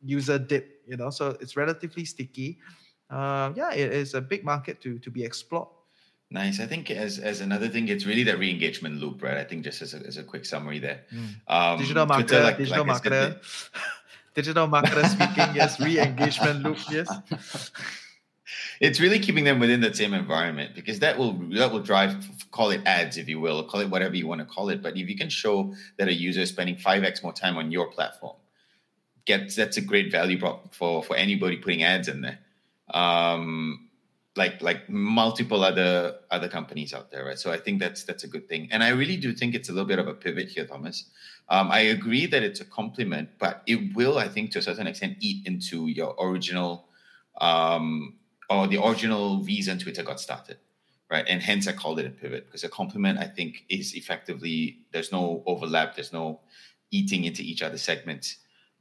user 0.02 0.38
dip, 0.38 0.79
you 0.90 0.96
know, 0.96 1.10
so 1.10 1.36
it's 1.40 1.56
relatively 1.56 2.04
sticky. 2.04 2.58
Uh, 3.08 3.52
yeah, 3.54 3.72
it 3.72 3.92
is 3.92 4.14
a 4.14 4.20
big 4.20 4.44
market 4.44 4.80
to 4.82 4.98
to 4.98 5.10
be 5.10 5.24
explored. 5.24 5.68
Nice. 6.30 6.60
I 6.60 6.66
think 6.66 6.90
as 6.90 7.18
as 7.18 7.40
another 7.40 7.68
thing, 7.68 7.88
it's 7.88 8.06
really 8.06 8.22
that 8.24 8.38
re-engagement 8.38 9.00
loop, 9.00 9.22
right? 9.22 9.38
I 9.38 9.44
think 9.44 9.64
just 9.64 9.82
as 9.82 9.94
a, 9.94 9.98
as 10.06 10.16
a 10.16 10.22
quick 10.22 10.44
summary 10.44 10.78
there. 10.78 11.00
Mm. 11.12 11.34
Um, 11.48 11.78
digital 11.78 12.06
Twitter, 12.06 12.24
marketer, 12.24 12.42
like- 12.44 12.58
digital 12.58 12.84
like 12.84 13.02
marketer, 13.02 13.38
digital 14.34 14.68
marketer 14.68 15.06
speaking. 15.06 15.54
Yes, 15.54 15.80
re-engagement 15.80 16.62
loop. 16.62 16.78
Yes. 16.90 17.08
it's 18.80 18.98
really 18.98 19.18
keeping 19.18 19.44
them 19.44 19.58
within 19.60 19.80
that 19.80 19.96
same 19.96 20.14
environment 20.14 20.74
because 20.74 20.98
that 21.00 21.18
will 21.18 21.32
that 21.50 21.70
will 21.72 21.82
drive 21.82 22.16
call 22.50 22.70
it 22.70 22.80
ads 22.86 23.16
if 23.16 23.28
you 23.28 23.38
will 23.38 23.62
call 23.64 23.80
it 23.80 23.90
whatever 23.90 24.16
you 24.16 24.26
want 24.26 24.40
to 24.40 24.44
call 24.44 24.70
it 24.70 24.82
but 24.82 24.96
if 24.96 25.08
you 25.08 25.16
can 25.16 25.28
show 25.28 25.72
that 25.98 26.08
a 26.08 26.12
user 26.12 26.40
is 26.40 26.48
spending 26.48 26.74
5x 26.74 27.22
more 27.22 27.32
time 27.32 27.56
on 27.56 27.70
your 27.70 27.88
platform 27.88 28.36
gets 29.26 29.56
that's 29.56 29.76
a 29.76 29.80
great 29.80 30.10
value 30.10 30.38
prop 30.38 30.74
for 30.74 31.02
for 31.02 31.16
anybody 31.16 31.56
putting 31.56 31.82
ads 31.82 32.08
in 32.08 32.20
there 32.20 32.38
um 32.94 33.88
like 34.36 34.60
like 34.62 34.88
multiple 34.88 35.64
other 35.64 36.16
other 36.30 36.48
companies 36.48 36.94
out 36.94 37.10
there 37.10 37.24
right 37.24 37.38
so 37.38 37.52
i 37.52 37.58
think 37.58 37.80
that's 37.80 38.04
that's 38.04 38.24
a 38.24 38.28
good 38.28 38.48
thing 38.48 38.68
and 38.70 38.82
i 38.82 38.88
really 38.88 39.16
do 39.16 39.32
think 39.32 39.54
it's 39.54 39.68
a 39.68 39.72
little 39.72 39.86
bit 39.88 39.98
of 39.98 40.08
a 40.08 40.14
pivot 40.14 40.48
here 40.48 40.66
thomas 40.66 41.10
um, 41.48 41.70
i 41.70 41.80
agree 41.80 42.26
that 42.26 42.42
it's 42.42 42.60
a 42.60 42.64
complement 42.64 43.28
but 43.38 43.62
it 43.66 43.94
will 43.94 44.18
i 44.18 44.28
think 44.28 44.50
to 44.50 44.58
a 44.58 44.62
certain 44.62 44.86
extent 44.86 45.16
eat 45.20 45.46
into 45.46 45.88
your 45.88 46.14
original 46.20 46.86
um, 47.40 48.14
or 48.50 48.66
the 48.66 48.84
original 48.84 49.42
reason 49.42 49.78
Twitter 49.78 50.02
got 50.02 50.20
started, 50.20 50.58
right? 51.10 51.24
And 51.28 51.40
hence 51.40 51.68
I 51.68 51.72
called 51.72 52.00
it 52.00 52.06
a 52.06 52.10
pivot 52.10 52.46
because 52.46 52.64
a 52.64 52.68
complement, 52.68 53.18
I 53.18 53.26
think 53.26 53.64
is 53.68 53.94
effectively 53.94 54.78
there's 54.92 55.12
no 55.12 55.42
overlap, 55.46 55.94
there's 55.94 56.12
no 56.12 56.40
eating 56.90 57.24
into 57.24 57.42
each 57.42 57.62
other's 57.62 57.82
segments. 57.82 58.36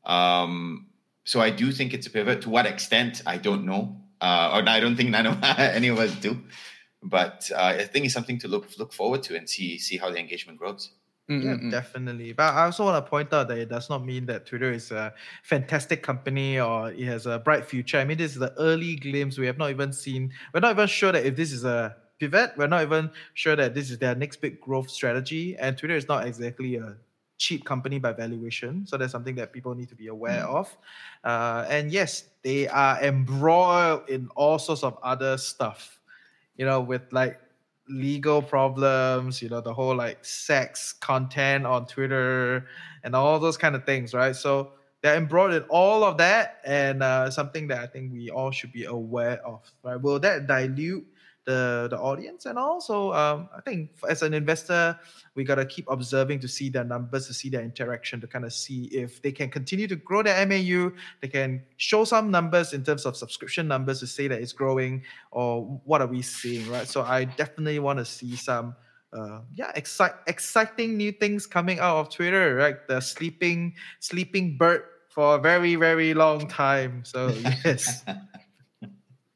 Um, 0.05 0.87
so 1.23 1.41
I 1.41 1.49
do 1.49 1.71
think 1.71 1.93
it's 1.93 2.07
a 2.07 2.09
pivot. 2.09 2.41
To 2.41 2.49
what 2.49 2.65
extent 2.65 3.21
I 3.25 3.37
don't 3.37 3.65
know, 3.65 3.97
uh, 4.21 4.51
or 4.53 4.67
I 4.67 4.79
don't 4.79 4.95
think 4.95 5.09
none 5.09 5.25
of 5.27 5.37
any 5.43 5.87
of 5.89 5.99
us 5.99 6.15
do. 6.15 6.41
But 7.01 7.49
uh, 7.55 7.61
I 7.61 7.85
think 7.85 8.05
it's 8.05 8.13
something 8.13 8.39
to 8.39 8.47
look 8.47 8.67
look 8.77 8.93
forward 8.93 9.23
to 9.23 9.35
and 9.37 9.49
see 9.49 9.77
see 9.77 9.97
how 9.97 10.09
the 10.09 10.19
engagement 10.19 10.59
grows. 10.59 10.91
Mm, 11.29 11.43
Yeah, 11.43 11.55
mm. 11.55 11.71
definitely. 11.71 12.33
But 12.33 12.53
I 12.55 12.65
also 12.65 12.85
want 12.85 13.05
to 13.05 13.09
point 13.09 13.31
out 13.33 13.47
that 13.49 13.57
it 13.59 13.69
does 13.69 13.89
not 13.89 14.03
mean 14.03 14.25
that 14.25 14.47
Twitter 14.47 14.71
is 14.71 14.91
a 14.91 15.13
fantastic 15.43 16.01
company 16.01 16.59
or 16.59 16.91
it 16.91 17.05
has 17.05 17.27
a 17.27 17.37
bright 17.37 17.65
future. 17.65 17.99
I 17.99 18.05
mean, 18.05 18.17
this 18.17 18.33
is 18.33 18.39
the 18.39 18.53
early 18.57 18.95
glimpse. 18.95 19.37
We 19.37 19.45
have 19.45 19.59
not 19.59 19.69
even 19.69 19.93
seen, 19.93 20.33
we're 20.53 20.61
not 20.61 20.71
even 20.71 20.87
sure 20.87 21.11
that 21.11 21.25
if 21.25 21.35
this 21.35 21.51
is 21.51 21.63
a 21.63 21.95
pivot, 22.19 22.53
we're 22.57 22.67
not 22.67 22.81
even 22.81 23.11
sure 23.35 23.55
that 23.55 23.75
this 23.75 23.91
is 23.91 23.99
their 23.99 24.15
next 24.15 24.41
big 24.41 24.59
growth 24.59 24.89
strategy. 24.89 25.55
And 25.55 25.77
Twitter 25.77 25.95
is 25.95 26.07
not 26.07 26.25
exactly 26.25 26.77
a 26.77 26.97
cheap 27.39 27.65
company 27.65 27.97
by 27.97 28.11
valuation. 28.13 28.85
So 28.85 28.97
that's 28.97 29.11
something 29.11 29.35
that 29.35 29.51
people 29.51 29.73
need 29.73 29.89
to 29.89 29.95
be 29.95 30.07
aware 30.07 30.43
Mm. 30.43 30.55
of. 30.59 30.77
Uh, 31.23 31.65
and 31.69 31.89
yes, 31.91 32.25
they 32.43 32.67
are 32.67 33.01
embroiled 33.01 34.07
in 34.09 34.29
all 34.35 34.59
sorts 34.59 34.83
of 34.83 34.99
other 35.01 35.37
stuff, 35.37 35.99
you 36.57 36.65
know, 36.65 36.81
with 36.81 37.01
like 37.11 37.39
legal 37.87 38.41
problems, 38.41 39.41
you 39.41 39.49
know, 39.49 39.61
the 39.61 39.73
whole 39.73 39.95
like 39.95 40.23
sex 40.23 40.93
content 40.93 41.65
on 41.65 41.87
Twitter 41.87 42.67
and 43.03 43.15
all 43.15 43.39
those 43.39 43.57
kind 43.57 43.75
of 43.75 43.83
things, 43.85 44.13
right? 44.13 44.35
So 44.35 44.73
they're 45.01 45.15
embroiled 45.15 45.53
in 45.53 45.63
all 45.69 46.03
of 46.03 46.17
that 46.17 46.59
and 46.65 47.01
uh, 47.01 47.31
something 47.31 47.67
that 47.69 47.79
I 47.79 47.87
think 47.87 48.11
we 48.11 48.29
all 48.29 48.51
should 48.51 48.73
be 48.73 48.83
aware 48.83 49.39
of, 49.47 49.63
right? 49.81 49.95
Will 49.99 50.19
that 50.19 50.45
dilute 50.45 51.07
the, 51.49 51.87
the 51.89 51.97
audience 51.97 52.45
and 52.45 52.59
also 52.59 53.11
um, 53.13 53.49
I 53.57 53.61
think 53.61 53.89
as 54.07 54.21
an 54.21 54.35
investor, 54.35 54.99
we 55.33 55.43
got 55.43 55.55
to 55.55 55.65
keep 55.65 55.89
observing 55.89 56.41
to 56.41 56.47
see 56.47 56.69
their 56.69 56.83
numbers, 56.83 57.25
to 57.25 57.33
see 57.33 57.49
their 57.49 57.63
interaction, 57.63 58.21
to 58.21 58.27
kind 58.27 58.45
of 58.45 58.53
see 58.53 58.85
if 58.91 59.19
they 59.23 59.31
can 59.31 59.49
continue 59.49 59.87
to 59.87 59.95
grow 59.95 60.21
their 60.21 60.45
MAU, 60.45 60.91
they 61.21 61.27
can 61.27 61.63
show 61.77 62.03
some 62.03 62.29
numbers 62.29 62.73
in 62.73 62.83
terms 62.83 63.03
of 63.07 63.17
subscription 63.17 63.67
numbers 63.67 63.99
to 64.01 64.05
say 64.05 64.27
that 64.27 64.39
it's 64.39 64.53
growing, 64.53 65.01
or 65.31 65.81
what 65.85 66.01
are 66.01 66.07
we 66.07 66.21
seeing, 66.21 66.69
right? 66.69 66.87
So 66.87 67.01
I 67.01 67.23
definitely 67.25 67.79
want 67.79 67.97
to 67.97 68.05
see 68.05 68.35
some, 68.35 68.75
uh, 69.11 69.39
yeah, 69.55 69.71
excite, 69.73 70.13
exciting 70.27 70.97
new 70.97 71.11
things 71.11 71.47
coming 71.47 71.79
out 71.79 71.97
of 71.97 72.09
Twitter, 72.13 72.53
right? 72.53 72.87
The 72.87 72.99
sleeping, 72.99 73.73
sleeping 73.99 74.55
bird 74.55 74.83
for 75.09 75.35
a 75.35 75.39
very, 75.39 75.73
very 75.75 76.13
long 76.13 76.47
time. 76.47 77.03
So 77.05 77.29
yes, 77.65 78.05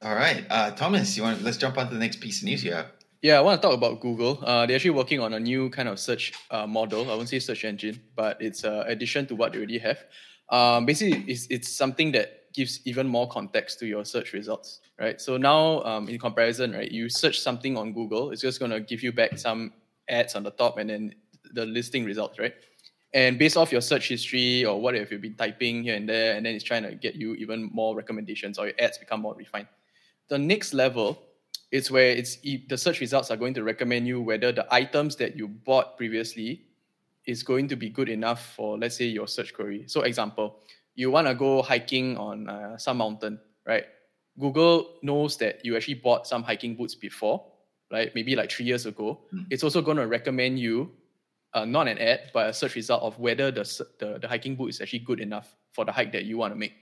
All 0.03 0.15
right, 0.15 0.45
uh, 0.49 0.71
Thomas, 0.71 1.15
you 1.15 1.23
want 1.23 1.41
let's 1.43 1.55
jump 1.55 1.77
on 1.77 1.87
to 1.87 1.93
the 1.93 1.99
next 1.99 2.19
piece 2.19 2.41
of 2.41 2.43
news 2.43 2.61
you 2.61 2.73
have. 2.73 2.87
Yeah, 3.21 3.37
I 3.37 3.41
want 3.41 3.61
to 3.61 3.65
talk 3.65 3.73
about 3.73 4.01
Google. 4.01 4.37
Uh, 4.43 4.65
they're 4.65 4.75
actually 4.75 4.91
working 4.91 5.21
on 5.21 5.33
a 5.33 5.39
new 5.39 5.69
kind 5.69 5.87
of 5.87 5.97
search 5.97 6.33
uh, 6.51 6.67
model. 6.67 7.09
I 7.09 7.15
won't 7.15 7.29
say 7.29 7.39
search 7.39 7.63
engine, 7.63 8.01
but 8.13 8.35
it's 8.41 8.65
an 8.65 8.83
addition 8.87 9.27
to 9.27 9.35
what 9.35 9.53
they 9.53 9.59
already 9.59 9.77
have. 9.77 10.03
Um, 10.49 10.85
basically, 10.85 11.23
it's, 11.31 11.47
it's 11.49 11.69
something 11.69 12.11
that 12.11 12.51
gives 12.53 12.81
even 12.83 13.07
more 13.07 13.29
context 13.29 13.79
to 13.79 13.87
your 13.87 14.03
search 14.03 14.33
results, 14.33 14.81
right? 14.99 15.21
So 15.21 15.37
now, 15.37 15.81
um, 15.83 16.09
in 16.09 16.19
comparison, 16.19 16.73
right, 16.73 16.91
you 16.91 17.07
search 17.07 17.39
something 17.39 17.77
on 17.77 17.93
Google, 17.93 18.31
it's 18.31 18.41
just 18.41 18.59
going 18.59 18.71
to 18.71 18.81
give 18.81 19.03
you 19.03 19.13
back 19.13 19.37
some 19.37 19.71
ads 20.09 20.35
on 20.35 20.43
the 20.43 20.51
top 20.51 20.79
and 20.79 20.89
then 20.89 21.15
the 21.53 21.65
listing 21.65 22.03
results, 22.03 22.39
right? 22.39 22.55
And 23.13 23.39
based 23.39 23.55
off 23.55 23.71
your 23.71 23.79
search 23.79 24.09
history 24.09 24.65
or 24.65 24.81
what 24.81 24.95
have 24.95 25.13
you 25.13 25.17
been 25.17 25.35
typing 25.35 25.83
here 25.83 25.95
and 25.95 26.09
there, 26.09 26.35
and 26.35 26.45
then 26.45 26.55
it's 26.55 26.65
trying 26.65 26.83
to 26.83 26.93
get 26.93 27.15
you 27.15 27.35
even 27.35 27.69
more 27.71 27.95
recommendations 27.95 28.57
or 28.57 28.65
your 28.65 28.75
ads 28.79 28.97
become 28.97 29.21
more 29.21 29.33
refined. 29.35 29.67
The 30.29 30.37
next 30.37 30.73
level 30.73 31.19
is 31.73 31.89
where 31.89 32.09
it's 32.09 32.37
the 32.37 32.77
search 32.77 32.99
results 32.99 33.31
are 33.31 33.35
going 33.35 33.55
to 33.55 33.63
recommend 33.63 34.07
you 34.07 34.21
whether 34.21 34.51
the 34.51 34.65
items 34.71 35.15
that 35.15 35.35
you 35.35 35.47
bought 35.47 35.97
previously 35.97 36.61
is 37.25 37.41
going 37.41 37.67
to 37.67 37.75
be 37.75 37.89
good 37.89 38.09
enough 38.09 38.53
for 38.55 38.77
let's 38.77 38.95
say 38.95 39.05
your 39.05 39.27
search 39.27 39.53
query. 39.53 39.83
So 39.87 40.01
example 40.01 40.59
you 40.95 41.09
want 41.09 41.25
to 41.25 41.33
go 41.33 41.63
hiking 41.63 42.15
on 42.17 42.47
uh, 42.47 42.77
some 42.77 42.97
mountain 42.97 43.39
right? 43.65 43.85
Google 44.39 44.99
knows 45.01 45.37
that 45.37 45.65
you 45.65 45.75
actually 45.75 45.95
bought 45.95 46.27
some 46.27 46.43
hiking 46.43 46.75
boots 46.75 46.93
before 46.93 47.43
right? 47.91 48.13
Maybe 48.13 48.35
like 48.35 48.51
three 48.51 48.65
years 48.65 48.85
ago. 48.85 49.21
Mm. 49.33 49.47
it's 49.49 49.63
also 49.63 49.81
going 49.81 49.97
to 49.97 50.05
recommend 50.05 50.59
you 50.59 50.91
uh, 51.55 51.65
not 51.65 51.87
an 51.87 51.97
ad 51.97 52.29
but 52.33 52.49
a 52.49 52.53
search 52.53 52.75
result 52.75 53.01
of 53.01 53.17
whether 53.17 53.49
the, 53.49 53.63
the 53.97 54.19
the 54.19 54.27
hiking 54.27 54.55
boot 54.55 54.69
is 54.69 54.79
actually 54.79 54.99
good 54.99 55.19
enough 55.19 55.55
for 55.71 55.85
the 55.85 55.91
hike 55.91 56.11
that 56.11 56.25
you 56.25 56.37
want 56.37 56.53
to 56.53 56.59
make. 56.59 56.73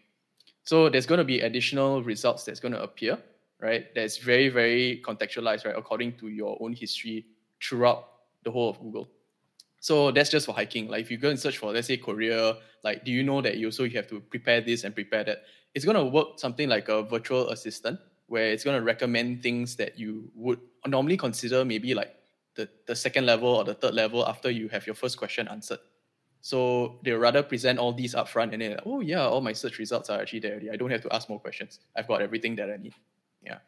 So 0.66 0.90
there's 0.90 1.06
going 1.06 1.20
to 1.20 1.24
be 1.24 1.40
additional 1.40 2.04
results 2.04 2.44
that's 2.44 2.60
going 2.60 2.74
to 2.74 2.84
appear 2.84 3.18
right? 3.62 3.94
That's 3.96 4.18
very, 4.18 4.50
very 4.50 5.02
contextualized, 5.06 5.66
right? 5.66 5.76
According 5.78 6.18
to 6.18 6.28
your 6.28 6.58
own 6.60 6.74
history 6.74 7.26
throughout 7.62 8.08
the 8.44 8.52
whole 8.52 8.70
of 8.70 8.80
Google. 8.80 9.10
So 9.80 10.12
that's 10.12 10.30
just 10.30 10.46
for 10.46 10.54
hiking. 10.54 10.88
Like 10.88 11.02
if 11.02 11.12
you 11.12 11.18
go 11.18 11.30
and 11.30 11.40
search 11.40 11.58
for, 11.58 11.72
let's 11.72 11.88
say 11.88 11.98
Korea, 11.98 12.58
like 12.84 13.06
do 13.06 13.12
you 13.12 13.24
know 13.24 13.42
that 13.42 13.58
you 13.58 13.68
also 13.68 13.84
you 13.84 13.96
have 13.98 14.08
to 14.10 14.20
prepare 14.20 14.62
this 14.62 14.84
and 14.84 14.94
prepare 14.94 15.24
that? 15.24 15.44
It's 15.74 15.86
gonna 15.86 16.06
work 16.06 16.38
something 16.40 16.70
like 16.70 16.90
a 16.90 17.04
virtual 17.04 17.50
assistant 17.50 18.00
where 18.28 18.46
it's 18.52 18.64
gonna 18.64 18.82
recommend 18.82 19.42
things 19.42 19.76
that 19.78 19.98
you 19.98 20.30
would 20.36 20.60
normally 20.86 21.18
consider 21.18 21.66
maybe 21.66 21.94
like 21.94 22.16
the, 22.56 22.70
the 22.86 22.96
second 22.96 23.26
level 23.26 23.50
or 23.50 23.64
the 23.64 23.74
third 23.74 23.94
level 23.94 24.28
after 24.28 24.52
you 24.52 24.68
have 24.70 24.86
your 24.86 24.96
first 24.96 25.18
question 25.18 25.48
answered. 25.48 25.80
So 26.42 27.00
they 27.04 27.12
rather 27.12 27.44
present 27.44 27.80
all 27.80 27.94
these 27.94 28.16
upfront 28.16 28.54
and 28.54 28.62
then, 28.62 28.78
oh 28.86 29.00
yeah, 29.02 29.26
all 29.26 29.42
my 29.42 29.54
search 29.54 29.78
results 29.78 30.10
are 30.10 30.20
actually 30.20 30.40
there 30.40 30.54
already. 30.54 30.72
I 30.72 30.76
don't 30.76 30.90
have 30.90 31.02
to 31.04 31.14
ask 31.14 31.30
more 31.30 31.40
questions. 31.40 31.80
I've 31.96 32.08
got 32.08 32.22
everything 32.22 32.56
that 32.56 32.70
I 32.70 32.78
need. 32.78 32.94
Yeah. 33.44 33.60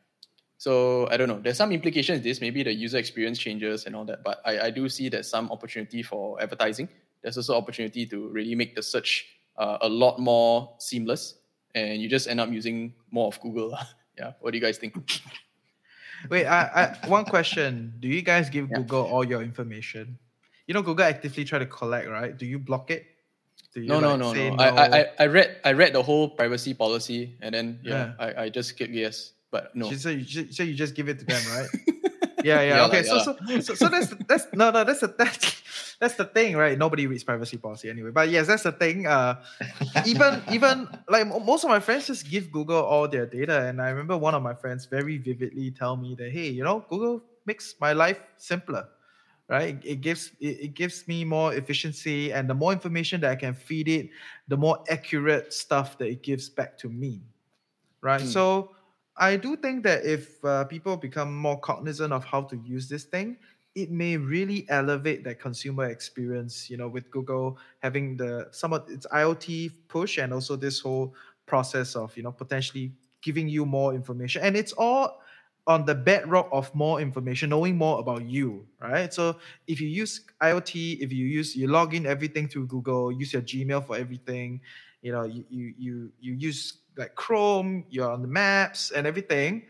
So 0.57 1.07
I 1.09 1.17
don't 1.17 1.27
know. 1.27 1.39
There's 1.39 1.57
some 1.57 1.71
implications 1.71 2.21
this. 2.23 2.39
Maybe 2.41 2.63
the 2.63 2.73
user 2.73 2.97
experience 2.97 3.38
changes 3.39 3.86
and 3.86 3.95
all 3.95 4.05
that. 4.05 4.23
But 4.23 4.41
I, 4.45 4.67
I 4.67 4.69
do 4.69 4.88
see 4.89 5.09
there's 5.09 5.27
some 5.29 5.51
opportunity 5.51 6.03
for 6.03 6.41
advertising. 6.41 6.88
There's 7.21 7.38
also 7.38 7.55
opportunity 7.55 8.05
to 8.07 8.27
really 8.29 8.55
make 8.55 8.75
the 8.75 8.83
search 8.83 9.25
uh, 9.57 9.77
a 9.81 9.89
lot 9.89 10.19
more 10.19 10.73
seamless 10.79 11.36
and 11.75 12.01
you 12.01 12.09
just 12.09 12.27
end 12.27 12.39
up 12.39 12.49
using 12.51 12.93
more 13.12 13.27
of 13.27 13.39
Google. 13.41 13.77
yeah, 14.17 14.33
what 14.41 14.51
do 14.51 14.57
you 14.57 14.63
guys 14.63 14.77
think? 14.77 14.95
Wait, 16.29 16.45
I, 16.45 16.95
I 17.03 17.07
one 17.07 17.25
question. 17.25 17.93
Do 17.99 18.07
you 18.07 18.21
guys 18.21 18.49
give 18.49 18.69
Yeah. 18.69 18.77
Google 18.77 19.03
all 19.03 19.23
your 19.25 19.41
information? 19.41 20.17
You 20.67 20.73
know, 20.73 20.81
Google 20.81 21.05
actively 21.05 21.43
try 21.43 21.59
to 21.59 21.65
collect, 21.65 22.07
right? 22.07 22.38
Do 22.38 22.45
you 22.45 22.57
block 22.59 22.91
it? 22.91 23.05
Do 23.73 23.81
you 23.81 23.88
No, 23.88 23.99
no, 23.99 24.09
like, 24.12 24.19
no, 24.19 24.33
say 24.33 24.49
no. 24.49 24.55
I, 24.63 24.67
I, 24.69 24.99
I- 24.99 25.05
I 25.19 25.25
read 25.27 25.57
I 25.65 25.71
read 25.73 25.93
the 25.93 26.03
whole 26.03 26.29
privacy 26.29 26.73
policy, 26.73 27.36
and 27.41 27.53
then 27.53 27.79
yeah, 27.83 28.13
I, 28.19 28.43
I 28.43 28.49
just 28.49 28.77
click 28.77 28.91
yes, 28.93 29.33
but 29.53 29.69
no. 29.77 29.85
So, 29.93 29.95
so 29.95 30.09
you, 30.09 30.25
ju- 30.25 30.51
so 30.51 30.63
you 30.65 30.73
just 30.73 30.95
give 30.97 31.07
it 31.07 31.19
to 31.21 31.25
them, 31.29 31.45
right? 31.45 31.69
yeah, 32.43 32.65
yeah. 32.65 32.81
Yeah, 32.81 32.85
okay, 32.89 32.97
like, 32.97 33.05
so, 33.05 33.17
yeah. 33.21 33.61
so 33.61 33.61
so 33.61 33.71
so 33.77 33.85
that's 33.93 34.09
that's 34.27 34.45
no 34.57 34.71
no 34.73 34.83
that's 34.83 34.99
the 35.05 35.13
that's 35.13 35.95
that's 36.01 36.15
the 36.17 36.25
thing, 36.25 36.57
right? 36.57 36.73
Nobody 36.77 37.05
reads 37.05 37.23
privacy 37.23 37.57
policy 37.61 37.87
anyway. 37.93 38.09
But 38.09 38.29
yes, 38.33 38.47
that's 38.49 38.63
the 38.65 38.73
thing. 38.73 39.05
Uh, 39.05 39.45
even 40.05 40.41
even 40.49 40.89
like 41.07 41.27
most 41.27 41.63
of 41.63 41.69
my 41.69 41.79
friends 41.79 42.07
just 42.07 42.27
give 42.29 42.51
Google 42.51 42.81
all 42.81 43.07
their 43.07 43.25
data, 43.29 43.69
and 43.69 43.79
I 43.79 43.89
remember 43.89 44.17
one 44.17 44.33
of 44.33 44.41
my 44.41 44.55
friends 44.57 44.85
very 44.89 45.17
vividly 45.21 45.69
tell 45.71 45.95
me 45.95 46.15
that 46.17 46.31
hey, 46.33 46.49
you 46.49 46.63
know, 46.65 46.83
Google 46.89 47.21
makes 47.45 47.75
my 47.79 47.93
life 47.93 48.19
simpler. 48.37 48.89
Right, 49.49 49.75
it, 49.75 49.85
it 49.85 49.95
gives 50.01 50.31
it, 50.39 50.57
it 50.59 50.73
gives 50.73 51.05
me 51.07 51.23
more 51.25 51.53
efficiency, 51.53 52.31
and 52.33 52.49
the 52.49 52.55
more 52.55 52.71
information 52.73 53.21
that 53.21 53.31
I 53.31 53.35
can 53.35 53.53
feed 53.53 53.87
it, 53.87 54.09
the 54.47 54.57
more 54.57 54.79
accurate 54.89 55.53
stuff 55.53 55.97
that 55.99 56.07
it 56.07 56.23
gives 56.23 56.49
back 56.49 56.77
to 56.79 56.89
me. 56.89 57.21
Right, 58.01 58.21
Hmm. 58.21 58.25
so 58.27 58.72
I 59.17 59.36
do 59.38 59.56
think 59.56 59.84
that 59.84 60.06
if 60.06 60.43
uh, 60.43 60.65
people 60.65 60.97
become 60.97 61.36
more 61.36 61.60
cognizant 61.60 62.12
of 62.13 62.26
how 62.26 62.41
to 62.43 62.58
use 62.58 62.89
this 62.89 63.04
thing, 63.04 63.38
it 63.76 63.91
may 63.91 64.17
really 64.17 64.65
elevate 64.69 65.23
that 65.23 65.39
consumer 65.39 65.86
experience. 65.86 66.69
You 66.69 66.78
know, 66.78 66.88
with 66.88 67.10
Google 67.12 67.58
having 67.82 68.17
the 68.17 68.47
somewhat 68.52 68.86
its 68.89 69.06
IoT 69.08 69.71
push 69.88 70.17
and 70.17 70.34
also 70.34 70.56
this 70.56 70.80
whole 70.80 71.13
process 71.45 71.95
of 71.95 72.15
you 72.17 72.23
know 72.23 72.32
potentially 72.32 72.91
giving 73.21 73.47
you 73.47 73.65
more 73.65 73.93
information, 73.93 74.41
and 74.41 74.58
it's 74.58 74.73
all 74.73 75.21
on 75.65 75.86
the 75.86 75.95
bedrock 75.95 76.49
of 76.52 76.73
more 76.76 76.99
information, 76.99 77.49
knowing 77.49 77.78
more 77.78 77.99
about 77.99 78.26
you, 78.26 78.67
right? 78.82 79.13
So 79.13 79.38
if 79.65 79.80
you 79.80 79.88
use 79.88 80.21
IoT, 80.41 80.99
if 80.99 81.12
you 81.13 81.26
use 81.26 81.56
you 81.56 81.67
log 81.67 81.93
in 81.93 82.06
everything 82.06 82.47
through 82.47 82.67
Google, 82.67 83.12
use 83.12 83.32
your 83.32 83.41
Gmail 83.43 83.86
for 83.86 83.95
everything, 83.95 84.60
you 85.02 85.12
know, 85.12 85.23
you 85.23 85.45
you 85.49 85.73
you, 85.78 86.12
you 86.19 86.34
use 86.34 86.73
like 86.97 87.15
Chrome, 87.15 87.86
you're 87.89 88.12
on 88.12 88.21
the 88.21 88.27
maps 88.27 88.91
and 88.91 89.08
everything. 89.08 89.63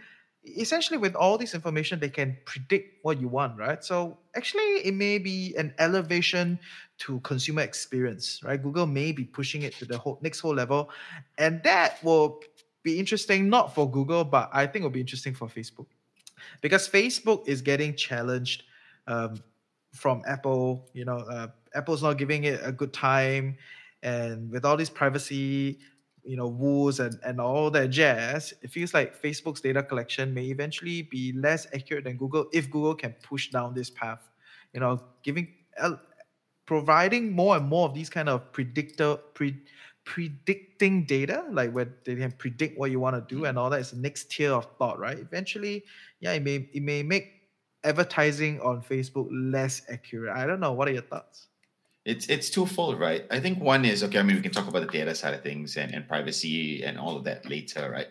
Essentially, 0.45 0.97
with 0.97 1.15
all 1.15 1.37
this 1.37 1.55
information, 1.55 1.99
they 1.99 2.09
can 2.09 2.35
predict 2.43 2.99
what 3.03 3.21
you 3.21 3.29
want, 3.29 3.57
right? 3.57 3.81
So 3.81 4.17
actually, 4.35 4.83
it 4.83 4.93
may 4.93 5.17
be 5.17 5.55
an 5.57 5.73
elevation 5.79 6.59
to 6.99 7.21
consumer 7.21 7.61
experience, 7.61 8.41
right? 8.43 8.61
Google 8.61 8.85
may 8.85 9.13
be 9.13 9.23
pushing 9.23 9.61
it 9.61 9.73
to 9.75 9.85
the 9.85 9.97
whole 9.97 10.19
next 10.21 10.41
whole 10.41 10.53
level, 10.53 10.89
and 11.37 11.63
that 11.63 12.03
will 12.03 12.41
be 12.83 12.99
interesting 12.99 13.47
not 13.47 13.73
for 13.73 13.89
Google, 13.89 14.25
but 14.25 14.49
I 14.51 14.67
think 14.67 14.83
will 14.83 14.89
be 14.89 14.99
interesting 14.99 15.33
for 15.33 15.47
Facebook, 15.47 15.87
because 16.59 16.89
Facebook 16.89 17.47
is 17.47 17.61
getting 17.61 17.95
challenged 17.95 18.63
um, 19.07 19.41
from 19.93 20.23
Apple. 20.27 20.89
You 20.91 21.05
know, 21.05 21.19
uh, 21.19 21.47
Apple's 21.73 22.03
not 22.03 22.17
giving 22.17 22.43
it 22.43 22.59
a 22.63 22.73
good 22.73 22.91
time, 22.91 23.55
and 24.01 24.51
with 24.51 24.65
all 24.65 24.75
this 24.75 24.89
privacy, 24.89 25.79
you 26.23 26.37
know, 26.37 26.49
rules 26.49 26.99
and 26.99 27.19
and 27.25 27.39
all 27.39 27.69
that 27.71 27.89
jazz, 27.89 28.53
it 28.61 28.71
feels 28.71 28.93
like 28.93 29.21
Facebook's 29.21 29.61
data 29.61 29.83
collection 29.83 30.33
may 30.33 30.45
eventually 30.45 31.01
be 31.03 31.33
less 31.33 31.67
accurate 31.73 32.05
than 32.05 32.17
Google 32.17 32.47
if 32.53 32.69
Google 32.69 32.95
can 32.95 33.13
push 33.23 33.49
down 33.49 33.73
this 33.73 33.89
path. 33.89 34.29
You 34.73 34.79
know, 34.79 35.01
giving 35.23 35.47
el- 35.77 35.99
providing 36.65 37.31
more 37.31 37.57
and 37.57 37.67
more 37.67 37.87
of 37.87 37.93
these 37.93 38.09
kind 38.09 38.29
of 38.29 38.51
predictor 38.53 39.17
pre, 39.33 39.55
predicting 40.05 41.05
data 41.05 41.45
like 41.51 41.71
where 41.71 41.89
they 42.05 42.15
can 42.15 42.31
predict 42.31 42.77
what 42.77 42.91
you 42.91 42.99
want 42.99 43.15
to 43.15 43.35
do 43.35 43.43
mm. 43.43 43.49
and 43.49 43.57
all 43.57 43.69
that 43.69 43.79
is 43.79 43.91
the 43.91 43.97
next 43.97 44.31
tier 44.31 44.51
of 44.51 44.67
thought 44.77 44.99
right? 44.99 45.17
Eventually 45.17 45.83
yeah 46.19 46.31
it 46.33 46.43
may 46.43 46.67
it 46.73 46.81
may 46.81 47.03
make 47.03 47.49
advertising 47.83 48.61
on 48.61 48.81
facebook 48.81 49.27
less 49.31 49.81
accurate. 49.89 50.35
I 50.35 50.45
don't 50.45 50.59
know. 50.59 50.71
What 50.71 50.87
are 50.87 50.91
your 50.91 51.03
thoughts 51.03 51.47
It's 52.05 52.27
it's 52.27 52.49
twofold, 52.49 52.99
right? 52.99 53.25
I 53.31 53.39
think 53.39 53.61
one 53.61 53.85
is 53.85 54.03
okay. 54.03 54.19
I 54.19 54.23
mean, 54.23 54.35
we 54.35 54.41
can 54.41 54.51
talk 54.51 54.67
about 54.67 54.81
the 54.81 54.91
data 54.91 55.15
side 55.15 55.33
of 55.33 55.41
things 55.41 55.77
and, 55.77 55.93
and 55.93 56.07
privacy 56.07 56.83
and 56.83 56.99
all 56.99 57.15
of 57.15 57.23
that 57.23 57.49
later, 57.49 57.89
right? 57.89 58.07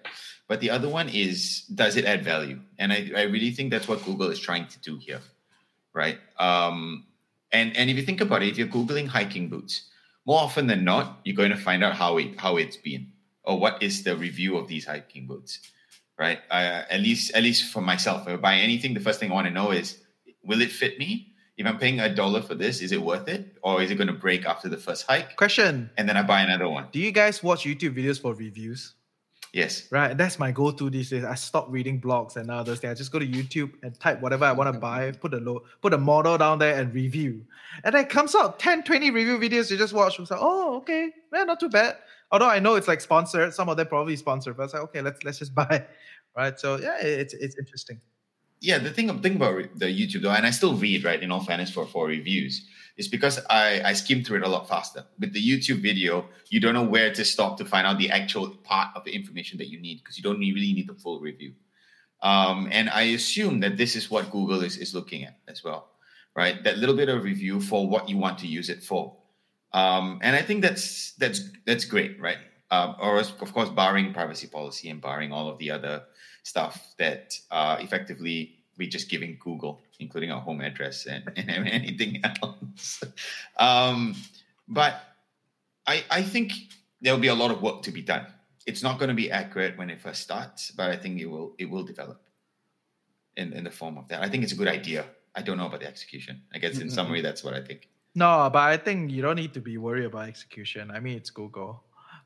But 0.48 0.60
the 0.60 0.70
other 0.70 0.88
one 0.88 1.10
is 1.10 1.62
does 1.74 1.96
it 1.96 2.06
add 2.06 2.24
value? 2.24 2.60
And 2.78 2.92
I, 2.92 3.10
I 3.14 3.22
really 3.22 3.50
think 3.50 3.70
that's 3.70 3.88
what 3.88 4.04
Google 4.04 4.30
is 4.30 4.40
trying 4.40 4.66
to 4.68 4.80
do 4.80 4.96
here, 4.96 5.20
right? 5.92 6.18
Um, 6.38 7.04
and 7.52 7.76
and 7.76 7.90
if 7.90 7.96
you 7.96 8.02
think 8.02 8.22
about 8.22 8.42
it, 8.42 8.48
if 8.48 8.58
you're 8.58 8.66
googling 8.66 9.08
hiking 9.08 9.50
boots, 9.50 9.90
more 10.24 10.40
often 10.40 10.66
than 10.66 10.84
not, 10.84 11.20
you're 11.24 11.36
going 11.36 11.50
to 11.50 11.56
find 11.56 11.84
out 11.84 11.94
how 11.94 12.16
it 12.16 12.40
how 12.40 12.56
it's 12.56 12.78
been 12.78 13.12
or 13.44 13.58
what 13.58 13.82
is 13.82 14.04
the 14.04 14.16
review 14.16 14.56
of 14.56 14.68
these 14.68 14.86
hiking 14.86 15.26
boots, 15.26 15.60
right? 16.18 16.38
Uh, 16.50 16.84
at 16.88 17.00
least 17.00 17.32
at 17.34 17.42
least 17.42 17.72
for 17.72 17.82
myself, 17.82 18.22
if 18.22 18.34
I 18.34 18.36
buy 18.36 18.54
anything, 18.56 18.94
the 18.94 19.00
first 19.00 19.20
thing 19.20 19.30
I 19.30 19.34
want 19.34 19.48
to 19.48 19.52
know 19.52 19.70
is 19.70 19.98
will 20.42 20.62
it 20.62 20.72
fit 20.72 20.98
me? 20.98 21.31
If 21.56 21.66
I'm 21.66 21.78
paying 21.78 22.00
a 22.00 22.14
dollar 22.14 22.40
for 22.40 22.54
this, 22.54 22.80
is 22.80 22.92
it 22.92 23.02
worth 23.02 23.28
it, 23.28 23.56
or 23.62 23.82
is 23.82 23.90
it 23.90 23.96
going 23.96 24.06
to 24.06 24.14
break 24.14 24.46
after 24.46 24.68
the 24.68 24.78
first 24.78 25.06
hike, 25.06 25.36
question. 25.36 25.90
And 25.98 26.08
then 26.08 26.16
I 26.16 26.22
buy 26.22 26.40
another 26.40 26.68
one? 26.68 26.88
do 26.92 26.98
you 26.98 27.12
guys 27.12 27.42
watch 27.42 27.64
youtube 27.64 27.96
videos 27.96 28.20
for 28.20 28.34
reviews? 28.34 28.94
Yes. 29.52 29.86
right 29.92 30.16
that's 30.16 30.38
my 30.38 30.50
go-to 30.50 30.88
these 30.88 31.10
days. 31.10 31.24
I 31.24 31.34
stopped 31.34 31.70
reading 31.70 32.00
blogs 32.00 32.36
and 32.36 32.50
others. 32.50 32.80
Things 32.80 32.92
i 32.92 32.94
just 32.94 33.12
go 33.12 33.18
to 33.18 33.26
youtube 33.26 33.72
and 33.82 33.98
type 34.00 34.22
whatever 34.22 34.46
i 34.46 34.52
want 34.52 34.72
to 34.72 34.80
buy 34.80 35.12
put 35.12 35.34
a 35.34 35.36
low 35.36 35.64
put 35.82 35.92
a 35.92 35.98
model 35.98 36.38
down 36.38 36.58
there 36.58 36.80
and 36.80 36.94
review. 36.94 37.44
And 37.84 37.94
then 37.94 38.04
it 38.04 38.08
comes 38.08 38.34
out 38.34 38.58
10 38.58 38.84
20 38.84 39.10
review 39.10 39.38
videos 39.38 39.70
you 39.70 39.76
just 39.76 39.92
watch. 39.92 40.18
It's 40.18 40.30
like 40.30 40.40
oh 40.42 40.76
okay. 40.78 41.10
Yeah 41.34 41.44
not 41.44 41.60
too 41.60 41.68
bad. 41.68 41.98
Although 42.30 42.48
i 42.48 42.60
know 42.60 42.76
it's 42.76 42.88
like 42.88 43.02
sponsored. 43.02 43.52
Some 43.52 43.68
of 43.68 43.76
them 43.76 43.88
probably 43.88 44.16
sponsored 44.16 44.56
but 44.56 44.64
it's 44.64 44.72
like 44.72 44.84
okay 44.84 45.02
let's 45.02 45.22
let's 45.22 45.38
just 45.38 45.54
buy. 45.62 45.84
Right 46.34 46.58
so 46.58 46.78
yeah 46.78 46.96
it's 47.02 47.34
it's 47.34 47.58
interesting 47.58 48.00
yeah, 48.62 48.78
the 48.78 48.90
thing, 48.90 49.20
thing 49.20 49.36
about 49.36 49.76
the 49.76 49.86
YouTube 49.86 50.22
though, 50.22 50.30
and 50.30 50.46
I 50.46 50.50
still 50.50 50.74
read 50.74 51.04
right 51.04 51.20
in 51.20 51.32
all 51.32 51.42
fairness 51.42 51.70
for 51.70 51.84
for 51.84 52.06
reviews, 52.06 52.64
is 52.96 53.08
because 53.08 53.40
I 53.50 53.82
I 53.84 53.92
skim 53.92 54.22
through 54.22 54.38
it 54.38 54.46
a 54.46 54.48
lot 54.48 54.68
faster. 54.68 55.04
With 55.18 55.32
the 55.32 55.42
YouTube 55.42 55.82
video, 55.82 56.26
you 56.48 56.60
don't 56.60 56.74
know 56.74 56.84
where 56.84 57.12
to 57.12 57.24
stop 57.24 57.58
to 57.58 57.64
find 57.64 57.86
out 57.86 57.98
the 57.98 58.10
actual 58.10 58.50
part 58.62 58.88
of 58.94 59.04
the 59.04 59.10
information 59.10 59.58
that 59.58 59.68
you 59.68 59.80
need 59.80 59.98
because 59.98 60.16
you 60.16 60.22
don't 60.22 60.38
really 60.38 60.72
need 60.72 60.88
the 60.88 60.94
full 60.94 61.20
review. 61.20 61.54
Um, 62.22 62.68
and 62.70 62.88
I 62.88 63.02
assume 63.18 63.58
that 63.60 63.76
this 63.76 63.96
is 63.96 64.10
what 64.10 64.30
Google 64.30 64.62
is 64.62 64.76
is 64.76 64.94
looking 64.94 65.24
at 65.24 65.38
as 65.48 65.64
well, 65.64 65.90
right? 66.36 66.62
That 66.62 66.78
little 66.78 66.96
bit 66.96 67.08
of 67.08 67.24
review 67.24 67.60
for 67.60 67.88
what 67.88 68.08
you 68.08 68.16
want 68.16 68.38
to 68.38 68.46
use 68.46 68.70
it 68.70 68.84
for. 68.84 69.16
Um, 69.72 70.20
and 70.22 70.36
I 70.36 70.42
think 70.42 70.62
that's 70.62 71.14
that's 71.18 71.40
that's 71.66 71.84
great, 71.84 72.20
right? 72.20 72.38
Um, 72.70 72.94
or 73.00 73.18
of 73.18 73.52
course, 73.52 73.70
barring 73.70 74.14
privacy 74.14 74.46
policy 74.46 74.88
and 74.88 75.00
barring 75.00 75.32
all 75.32 75.48
of 75.48 75.58
the 75.58 75.72
other 75.72 76.04
stuff 76.42 76.94
that 76.98 77.38
uh, 77.50 77.76
effectively 77.80 78.56
we're 78.78 78.88
just 78.88 79.08
giving 79.08 79.38
Google, 79.40 79.80
including 80.00 80.30
our 80.30 80.40
home 80.40 80.60
address 80.60 81.06
and, 81.06 81.30
and 81.36 81.68
anything 81.68 82.22
else. 82.42 83.02
um, 83.58 84.14
but 84.68 85.00
I, 85.86 86.04
I 86.10 86.22
think 86.22 86.52
there'll 87.00 87.18
be 87.18 87.28
a 87.28 87.34
lot 87.34 87.50
of 87.50 87.62
work 87.62 87.82
to 87.82 87.90
be 87.90 88.02
done. 88.02 88.26
It's 88.66 88.82
not 88.82 88.98
going 88.98 89.08
to 89.08 89.14
be 89.14 89.30
accurate 89.30 89.76
when 89.76 89.90
it 89.90 90.00
first 90.00 90.22
starts, 90.22 90.70
but 90.70 90.90
I 90.90 90.96
think 90.96 91.20
it 91.20 91.26
will 91.26 91.54
it 91.58 91.68
will 91.68 91.82
develop 91.82 92.22
in, 93.36 93.52
in 93.52 93.64
the 93.64 93.70
form 93.70 93.98
of 93.98 94.06
that. 94.08 94.22
I 94.22 94.28
think 94.28 94.44
it's 94.44 94.52
a 94.52 94.56
good 94.56 94.68
idea. 94.68 95.06
I 95.34 95.42
don't 95.42 95.56
know 95.56 95.66
about 95.66 95.80
the 95.80 95.88
execution. 95.88 96.42
I 96.54 96.58
guess 96.58 96.78
in 96.78 96.90
summary, 96.90 97.22
that's 97.22 97.42
what 97.42 97.54
I 97.54 97.60
think. 97.60 97.88
No, 98.14 98.50
but 98.52 98.60
I 98.60 98.76
think 98.76 99.10
you 99.10 99.22
don't 99.22 99.36
need 99.36 99.54
to 99.54 99.60
be 99.60 99.78
worried 99.78 100.04
about 100.04 100.28
execution. 100.28 100.90
I 100.90 101.00
mean, 101.00 101.16
it's 101.16 101.30
Google, 101.30 101.82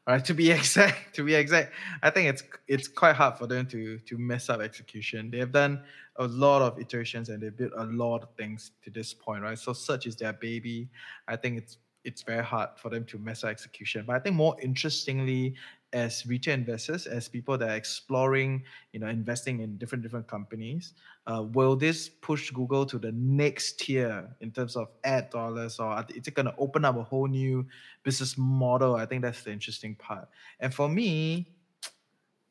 right? 0.07 0.25
To 0.25 0.35
be 0.35 0.51
exact, 0.59 1.15
to 1.17 1.25
be 1.25 1.35
exact, 1.35 1.73
I 2.03 2.11
think 2.11 2.29
it's 2.29 2.43
it's 2.69 2.89
quite 2.89 3.17
hard 3.17 3.37
for 3.39 3.47
them 3.47 3.67
to 3.67 3.99
to 3.99 4.19
mess 4.19 4.49
up 4.49 4.61
execution. 4.61 5.31
They 5.31 5.39
have 5.39 5.53
done 5.53 5.83
a 6.17 6.27
lot 6.27 6.63
of 6.63 6.79
iterations 6.81 7.29
and 7.29 7.43
they 7.43 7.51
built 7.51 7.73
a 7.77 7.85
lot 7.85 8.23
of 8.23 8.31
things 8.37 8.73
to 8.85 8.91
this 8.91 9.13
point, 9.13 9.43
right? 9.43 9.59
So 9.59 9.73
search 9.73 10.07
is 10.07 10.17
their 10.17 10.33
baby. 10.33 10.89
I 11.29 11.37
think 11.37 11.59
it's 11.59 11.79
it's 12.05 12.23
very 12.23 12.45
hard 12.45 12.71
for 12.77 12.89
them 12.89 13.05
to 13.07 13.19
mess 13.19 13.43
up 13.43 13.51
execution. 13.51 14.05
But 14.07 14.15
I 14.17 14.19
think 14.21 14.37
more 14.37 14.57
interestingly, 14.63 15.57
as 15.93 16.25
retail 16.27 16.55
investors, 16.55 17.07
as 17.07 17.29
people 17.29 17.59
that 17.59 17.69
are 17.69 17.75
exploring, 17.77 18.63
you 18.93 19.01
know, 19.01 19.09
investing 19.09 19.61
in 19.61 19.77
different 19.77 20.03
different 20.03 20.29
companies, 20.29 20.95
uh, 21.27 21.43
will 21.43 21.75
this 21.75 22.09
push 22.09 22.51
Google 22.51 22.87
to 22.87 22.99
the 22.99 23.11
next 23.13 23.81
tier 23.81 24.29
in 24.41 24.53
terms 24.53 24.77
of 24.77 24.89
ad 25.03 25.31
dollars, 25.31 25.81
or 25.81 26.05
is 26.15 26.29
it 26.29 26.35
going 26.35 26.47
to 26.47 26.55
open 26.57 26.85
up 26.85 26.97
a 26.97 27.03
whole 27.03 27.27
new 27.27 27.67
business 28.05 28.39
model? 28.39 28.95
I 28.95 29.07
think 29.07 29.23
that's 29.23 29.43
the 29.43 29.53
interesting 29.53 29.97
part. 29.97 30.29
And 30.61 30.73
for 30.73 30.89
me, 30.89 31.49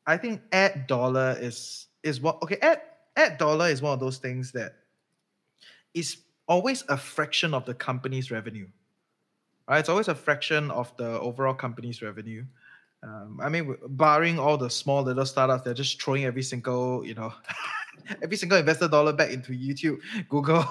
I 0.06 0.18
think 0.18 0.42
ad 0.52 0.86
dollar 0.86 1.36
is 1.40 1.86
is 2.02 2.20
what 2.20 2.42
okay. 2.42 2.58
Ad 2.60 2.82
ad 3.16 3.38
dollar 3.38 3.68
is 3.68 3.80
one 3.80 3.94
of 3.94 4.00
those 4.00 4.18
things 4.18 4.52
that 4.52 4.74
is 5.94 6.18
always 6.46 6.84
a 6.88 6.96
fraction 6.96 7.54
of 7.54 7.64
the 7.64 7.74
company's 7.74 8.30
revenue. 8.30 8.68
Right? 9.68 9.80
It's 9.80 9.88
always 9.88 10.08
a 10.08 10.14
fraction 10.14 10.70
of 10.70 10.94
the 10.98 11.18
overall 11.20 11.54
company's 11.54 12.02
revenue. 12.02 12.44
Um, 13.02 13.40
I 13.42 13.48
mean, 13.48 13.76
barring 13.88 14.38
all 14.38 14.56
the 14.56 14.70
small 14.70 15.02
little 15.02 15.26
startups, 15.26 15.64
they're 15.64 15.74
just 15.74 16.00
throwing 16.00 16.24
every 16.24 16.42
single, 16.42 17.04
you 17.04 17.14
know, 17.14 17.32
every 18.22 18.36
single 18.36 18.58
investor 18.58 18.88
dollar 18.88 19.12
back 19.12 19.30
into 19.30 19.52
YouTube, 19.52 19.98
Google, 20.28 20.62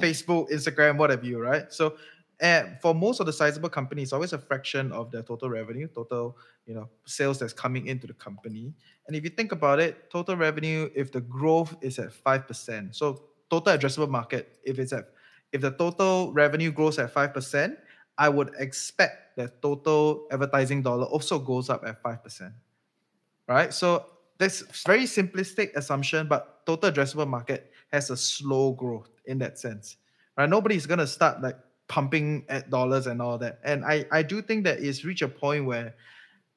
Facebook, 0.00 0.50
Instagram, 0.50 0.96
whatever 0.98 1.24
you, 1.24 1.38
right? 1.40 1.72
So 1.72 1.96
and 2.42 2.76
for 2.82 2.92
most 2.92 3.20
of 3.20 3.26
the 3.26 3.32
sizable 3.32 3.68
companies, 3.68 4.08
it's 4.08 4.12
always 4.12 4.32
a 4.32 4.38
fraction 4.38 4.90
of 4.90 5.12
their 5.12 5.22
total 5.22 5.48
revenue, 5.48 5.86
total 5.86 6.36
you 6.66 6.74
know 6.74 6.88
sales 7.06 7.38
that's 7.38 7.52
coming 7.52 7.86
into 7.86 8.08
the 8.08 8.14
company. 8.14 8.74
And 9.06 9.16
if 9.16 9.22
you 9.22 9.30
think 9.30 9.52
about 9.52 9.78
it, 9.78 10.10
total 10.10 10.36
revenue, 10.36 10.90
if 10.94 11.12
the 11.12 11.20
growth 11.20 11.76
is 11.80 12.00
at 12.00 12.12
five 12.12 12.48
percent, 12.48 12.96
so 12.96 13.22
total 13.48 13.78
addressable 13.78 14.10
market, 14.10 14.58
if 14.64 14.80
it's 14.80 14.92
at 14.92 15.10
if 15.52 15.60
the 15.60 15.70
total 15.70 16.32
revenue 16.32 16.72
grows 16.72 16.98
at 16.98 17.12
five 17.12 17.32
percent, 17.32 17.78
I 18.18 18.28
would 18.28 18.50
expect 18.58 19.36
that 19.36 19.62
total 19.62 20.26
advertising 20.32 20.82
dollar 20.82 21.04
also 21.06 21.38
goes 21.38 21.70
up 21.70 21.84
at 21.86 22.02
five 22.02 22.24
percent. 22.24 22.54
Right. 23.46 23.72
So 23.72 24.06
that's 24.42 24.82
very 24.84 25.04
simplistic 25.04 25.74
assumption, 25.76 26.26
but 26.26 26.66
total 26.66 26.90
addressable 26.90 27.28
market 27.28 27.70
has 27.92 28.10
a 28.10 28.16
slow 28.16 28.72
growth 28.72 29.10
in 29.26 29.38
that 29.38 29.58
sense. 29.58 29.96
Right. 30.36 30.48
Nobody's 30.48 30.86
gonna 30.86 31.06
start 31.06 31.40
like 31.42 31.56
pumping 31.88 32.44
at 32.48 32.70
dollars 32.70 33.06
and 33.06 33.22
all 33.22 33.38
that. 33.38 33.60
And 33.64 33.84
I, 33.84 34.04
I 34.10 34.22
do 34.22 34.42
think 34.42 34.64
that 34.64 34.80
it's 34.80 35.04
reached 35.04 35.22
a 35.22 35.28
point 35.28 35.66
where 35.66 35.94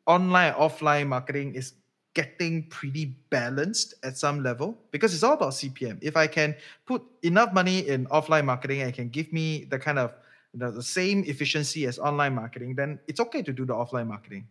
online 0.07 0.53
offline 0.53 1.07
marketing 1.07 1.55
is 1.55 1.73
getting 2.15 2.67
pretty 2.69 3.17
balanced 3.29 3.93
at 4.03 4.17
some 4.17 4.41
level 4.41 4.77
because 4.91 5.13
it's 5.13 5.23
all 5.23 5.33
about 5.33 5.51
CPM. 5.51 5.99
If 6.01 6.15
I 6.15 6.27
can 6.27 6.55
put 6.85 7.03
enough 7.21 7.53
money 7.53 7.87
in 7.87 8.05
offline 8.07 8.45
marketing 8.45 8.81
and 8.81 8.93
can 8.93 9.09
give 9.09 9.31
me 9.33 9.65
the 9.65 9.77
kind 9.77 9.99
of 9.99 10.15
you 10.53 10.59
know, 10.59 10.71
the 10.71 10.81
same 10.81 11.25
efficiency 11.25 11.85
as 11.85 11.99
online 11.99 12.33
marketing, 12.33 12.75
then 12.75 12.97
it's 13.07 13.19
okay 13.19 13.41
to 13.43 13.51
do 13.51 13.65
the 13.65 13.73
offline 13.73 14.07
marketing 14.07 14.47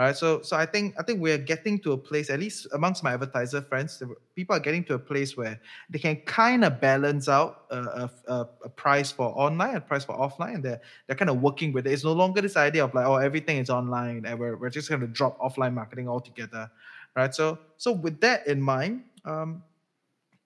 right? 0.00 0.16
So 0.16 0.40
so 0.40 0.56
i 0.56 0.64
think 0.64 0.94
i 0.98 1.02
think 1.02 1.20
we're 1.20 1.38
getting 1.52 1.78
to 1.80 1.92
a 1.92 1.98
place 1.98 2.30
at 2.30 2.40
least 2.40 2.66
amongst 2.72 3.04
my 3.04 3.12
advertiser 3.12 3.60
friends 3.60 4.02
people 4.34 4.56
are 4.56 4.60
getting 4.60 4.82
to 4.84 4.94
a 4.94 4.98
place 4.98 5.36
where 5.36 5.60
they 5.90 5.98
can 5.98 6.16
kind 6.22 6.64
of 6.64 6.80
balance 6.80 7.28
out 7.28 7.64
a, 7.70 8.10
a, 8.28 8.48
a, 8.64 8.68
price 8.68 9.12
for 9.12 9.26
online 9.38 9.76
a 9.76 9.80
price 9.80 10.04
for 10.04 10.16
offline 10.16 10.54
and 10.54 10.64
they're, 10.64 10.80
they're 11.06 11.16
kind 11.16 11.30
of 11.30 11.42
working 11.42 11.70
with 11.72 11.86
it. 11.86 11.92
It's 11.92 12.04
no 12.04 12.12
longer 12.12 12.40
this 12.40 12.56
idea 12.56 12.82
of 12.82 12.94
like 12.94 13.06
oh 13.06 13.16
everything 13.16 13.58
is 13.58 13.68
online 13.68 14.24
and 14.24 14.38
we're, 14.38 14.56
we're 14.56 14.70
just 14.70 14.88
going 14.88 15.02
to 15.02 15.06
drop 15.06 15.38
offline 15.38 15.74
marketing 15.74 16.08
altogether. 16.08 16.70
Right? 17.14 17.34
So 17.34 17.58
so 17.76 17.92
with 17.92 18.20
that 18.22 18.46
in 18.46 18.62
mind 18.62 19.02
um, 19.26 19.62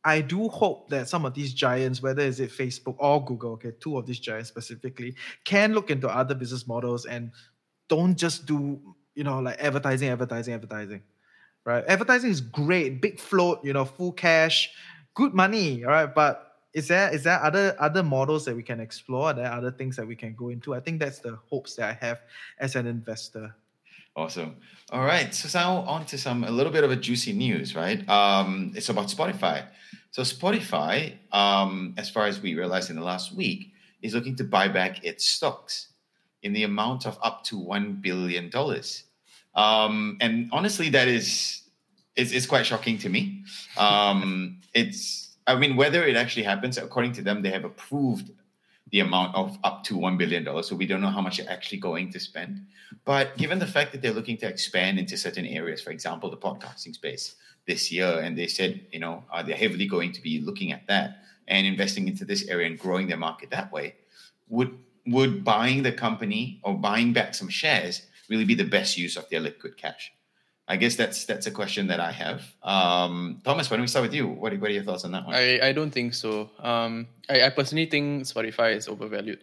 I 0.05 0.21
do 0.21 0.49
hope 0.49 0.91
that 0.91 1.09
some 1.09 1.25
of 1.25 1.33
these 1.33 1.55
giants, 1.55 2.03
whether 2.03 2.23
is 2.23 2.41
it 2.41 2.51
Facebook 2.51 2.97
or 2.99 3.25
Google, 3.25 3.53
okay, 3.53 3.73
two 3.81 3.97
of 3.97 4.05
these 4.05 4.19
giants 4.19 4.49
specifically, 4.49 5.15
can 5.45 5.73
look 5.73 5.91
into 5.91 6.09
other 6.09 6.35
business 6.35 6.67
models 6.67 7.07
and 7.07 7.31
don't 7.89 8.17
just 8.17 8.45
do 8.45 8.81
you 9.15 9.25
know, 9.25 9.41
like 9.41 9.59
advertising, 9.61 10.09
advertising, 10.09 10.55
advertising, 10.55 11.03
right? 11.65 11.85
Advertising 11.87 12.31
is 12.31 12.41
great, 12.41 13.01
big 13.01 13.19
float, 13.19 13.65
you 13.65 13.73
know, 13.73 13.85
full 13.85 14.13
cash, 14.13 14.71
good 15.15 15.35
money, 15.35 15.85
right? 15.85 16.13
But 16.13 16.53
is 16.73 16.89
there 16.89 17.15
is 17.15 17.23
there 17.23 17.41
other 17.43 17.77
other 17.79 18.03
models 18.03 18.45
that 18.45 18.57
we 18.57 18.63
can 18.63 18.81
explore? 18.81 19.27
Are 19.27 19.35
there 19.35 19.51
other 19.51 19.71
things 19.71 19.97
that 19.97 20.07
we 20.07 20.17
can 20.17 20.35
go 20.35 20.49
into? 20.49 20.75
I 20.75 20.81
think 20.81 20.99
that's 20.99 21.21
the 21.21 21.39
hopes 21.49 21.77
that 21.77 21.91
I 21.91 22.05
have 22.05 22.21
as 22.59 22.75
an 22.75 22.87
investor. 22.87 23.55
Awesome. 24.17 24.57
All 24.91 25.05
right. 25.05 25.35
So 25.35 25.59
now 25.59 25.79
on 25.79 26.07
to 26.07 26.19
some 26.19 26.45
a 26.45 26.51
little 26.51 26.73
bit 26.73 26.85
of 26.85 26.91
a 26.91 26.97
juicy 26.97 27.33
news, 27.33 27.75
right? 27.75 28.09
Um, 28.09 28.73
it's 28.77 28.89
about 28.89 29.07
Spotify. 29.07 29.67
So 30.11 30.23
Spotify, 30.23 31.17
um, 31.33 31.95
as 31.97 32.11
far 32.11 32.27
as 32.27 32.41
we 32.41 32.55
realized 32.55 32.91
in 32.91 32.97
the 32.97 33.03
last 33.03 33.35
week, 33.35 33.73
is 34.03 34.15
looking 34.15 34.37
to 34.37 34.45
buy 34.45 34.69
back 34.69 35.05
its 35.05 35.25
stocks 35.25 35.89
in 36.45 36.53
the 36.53 36.63
amount 36.63 37.07
of 37.07 37.19
up 37.23 37.43
to 37.45 37.57
$1 37.57 38.01
billion. 38.01 38.51
Um, 39.55 40.19
and 40.21 40.49
honestly, 40.53 40.91
that 40.91 41.09
is, 41.09 41.63
is, 42.17 42.33
is 42.33 42.47
quite 42.47 42.67
shocking 42.67 42.99
to 42.99 43.09
me. 43.09 43.43
Um, 43.77 44.61
it's, 44.75 45.37
I 45.47 45.57
mean, 45.57 45.75
whether 45.75 46.05
it 46.05 46.17
actually 46.17 46.45
happens, 46.45 46.79
according 46.79 47.13
to 47.13 47.23
them, 47.23 47.43
they 47.43 47.51
have 47.51 47.65
approved 47.65 48.31
the 48.91 49.01
amount 49.01 49.35
of 49.35 49.59
up 49.65 49.83
to 49.85 49.95
$1 49.95 50.19
billion. 50.19 50.63
So 50.63 50.77
we 50.77 50.87
don't 50.87 51.01
know 51.01 51.09
how 51.09 51.23
much 51.23 51.39
they're 51.39 51.51
actually 51.51 51.79
going 51.79 52.13
to 52.13 52.21
spend. 52.21 52.61
But 53.05 53.37
given 53.39 53.59
the 53.59 53.67
fact 53.67 53.93
that 53.93 54.03
they're 54.03 54.13
looking 54.13 54.37
to 54.39 54.47
expand 54.47 54.99
into 54.99 55.17
certain 55.17 55.47
areas, 55.47 55.81
for 55.81 55.91
example, 55.91 56.31
the 56.31 56.37
podcasting 56.37 56.95
space 56.95 57.37
this 57.67 57.91
year, 57.91 58.21
and 58.23 58.39
they 58.39 58.47
said, 58.47 58.87
you 58.93 59.01
know, 59.01 59.25
uh, 59.33 59.43
they're 59.43 59.57
heavily 59.57 59.87
going 59.87 60.13
to 60.13 60.23
be 60.23 60.41
looking 60.41 60.73
at 60.73 60.87
that 60.89 61.23
and 61.49 61.67
investing 61.67 62.07
into 62.07 62.25
this 62.25 62.47
area 62.49 62.67
and 62.67 62.79
growing 62.79 63.09
their 63.09 63.17
market 63.17 63.51
that 63.51 63.73
way, 63.73 63.95
would 64.49 64.79
would 65.07 65.45
buying 65.45 65.83
the 65.83 65.93
company 65.93 66.61
or 66.63 66.75
buying 66.75 67.13
back 67.13 67.35
some 67.35 67.49
shares 67.49 68.03
really 68.29 68.45
be 68.45 68.55
the 68.55 68.65
best 68.65 68.97
use 68.97 69.17
of 69.17 69.29
their 69.29 69.41
liquid 69.41 69.77
cash? 69.77 70.13
I 70.67 70.77
guess 70.77 70.97
that's 70.97 71.27
that's 71.27 71.47
a 71.47 71.51
question 71.51 71.89
that 71.89 72.01
I 72.01 72.11
have. 72.11 72.43
Um, 72.63 73.43
Thomas, 73.45 73.71
why 73.71 73.77
don't 73.77 73.83
we 73.83 73.89
start 73.89 74.05
with 74.05 74.15
you? 74.15 74.27
What 74.27 74.53
are, 74.53 74.57
what 74.57 74.71
are 74.71 74.73
your 74.73 74.83
thoughts 74.83 75.05
on 75.05 75.13
that 75.13 75.27
one? 75.27 75.35
I, 75.35 75.61
I 75.61 75.73
don't 75.73 75.91
think 75.91 76.15
so. 76.15 76.51
Um, 76.59 77.07
I, 77.29 77.43
I 77.43 77.51
personally 77.51 77.85
think 77.87 78.23
Spotify 78.23 78.75
is 78.75 78.89
overvalued. 78.89 79.41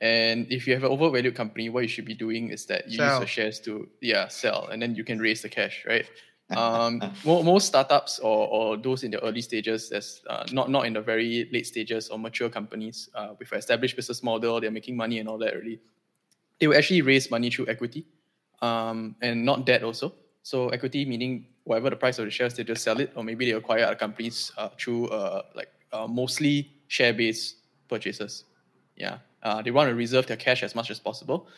And 0.00 0.46
if 0.50 0.66
you 0.66 0.72
have 0.72 0.82
an 0.82 0.90
overvalued 0.90 1.34
company, 1.34 1.68
what 1.68 1.82
you 1.82 1.88
should 1.88 2.06
be 2.06 2.14
doing 2.14 2.48
is 2.48 2.64
that 2.66 2.90
you 2.90 2.96
sell. 2.96 3.10
use 3.10 3.20
the 3.20 3.26
shares 3.26 3.60
to 3.60 3.86
yeah 4.00 4.28
sell, 4.28 4.68
and 4.68 4.80
then 4.80 4.94
you 4.94 5.04
can 5.04 5.18
raise 5.18 5.42
the 5.42 5.48
cash, 5.48 5.84
right? 5.86 6.06
Um, 6.56 7.00
most 7.24 7.66
startups 7.66 8.18
or, 8.18 8.48
or 8.48 8.76
those 8.76 9.04
in 9.04 9.10
the 9.10 9.22
early 9.24 9.40
stages, 9.40 9.88
that's 9.88 10.22
uh, 10.28 10.44
not 10.52 10.70
not 10.70 10.86
in 10.86 10.92
the 10.92 11.00
very 11.00 11.48
late 11.52 11.66
stages 11.66 12.08
or 12.08 12.18
mature 12.18 12.48
companies 12.48 13.08
uh, 13.14 13.34
with 13.38 13.50
an 13.52 13.58
established 13.58 13.96
business 13.96 14.22
model, 14.22 14.60
they're 14.60 14.70
making 14.70 14.96
money 14.96 15.18
and 15.18 15.28
all 15.28 15.38
that 15.38 15.54
already. 15.54 15.80
They 16.58 16.66
will 16.66 16.76
actually 16.76 17.02
raise 17.02 17.30
money 17.30 17.50
through 17.50 17.68
equity, 17.68 18.06
um, 18.60 19.16
and 19.22 19.44
not 19.44 19.66
debt 19.66 19.82
also. 19.82 20.14
So 20.42 20.68
equity 20.70 21.04
meaning 21.04 21.46
whatever 21.64 21.90
the 21.90 21.96
price 21.96 22.18
of 22.18 22.24
the 22.24 22.30
shares, 22.30 22.54
they 22.54 22.64
just 22.64 22.82
sell 22.82 23.00
it, 23.00 23.12
or 23.14 23.22
maybe 23.22 23.46
they 23.46 23.52
acquire 23.52 23.84
other 23.84 23.96
companies 23.96 24.52
uh, 24.56 24.68
through 24.78 25.08
uh, 25.08 25.42
like 25.54 25.70
uh, 25.92 26.06
mostly 26.06 26.70
share-based 26.88 27.56
purchases. 27.88 28.44
Yeah, 28.96 29.18
uh, 29.42 29.62
they 29.62 29.70
want 29.70 29.88
to 29.88 29.94
reserve 29.94 30.26
their 30.26 30.36
cash 30.36 30.62
as 30.62 30.74
much 30.74 30.90
as 30.90 30.98
possible 30.98 31.48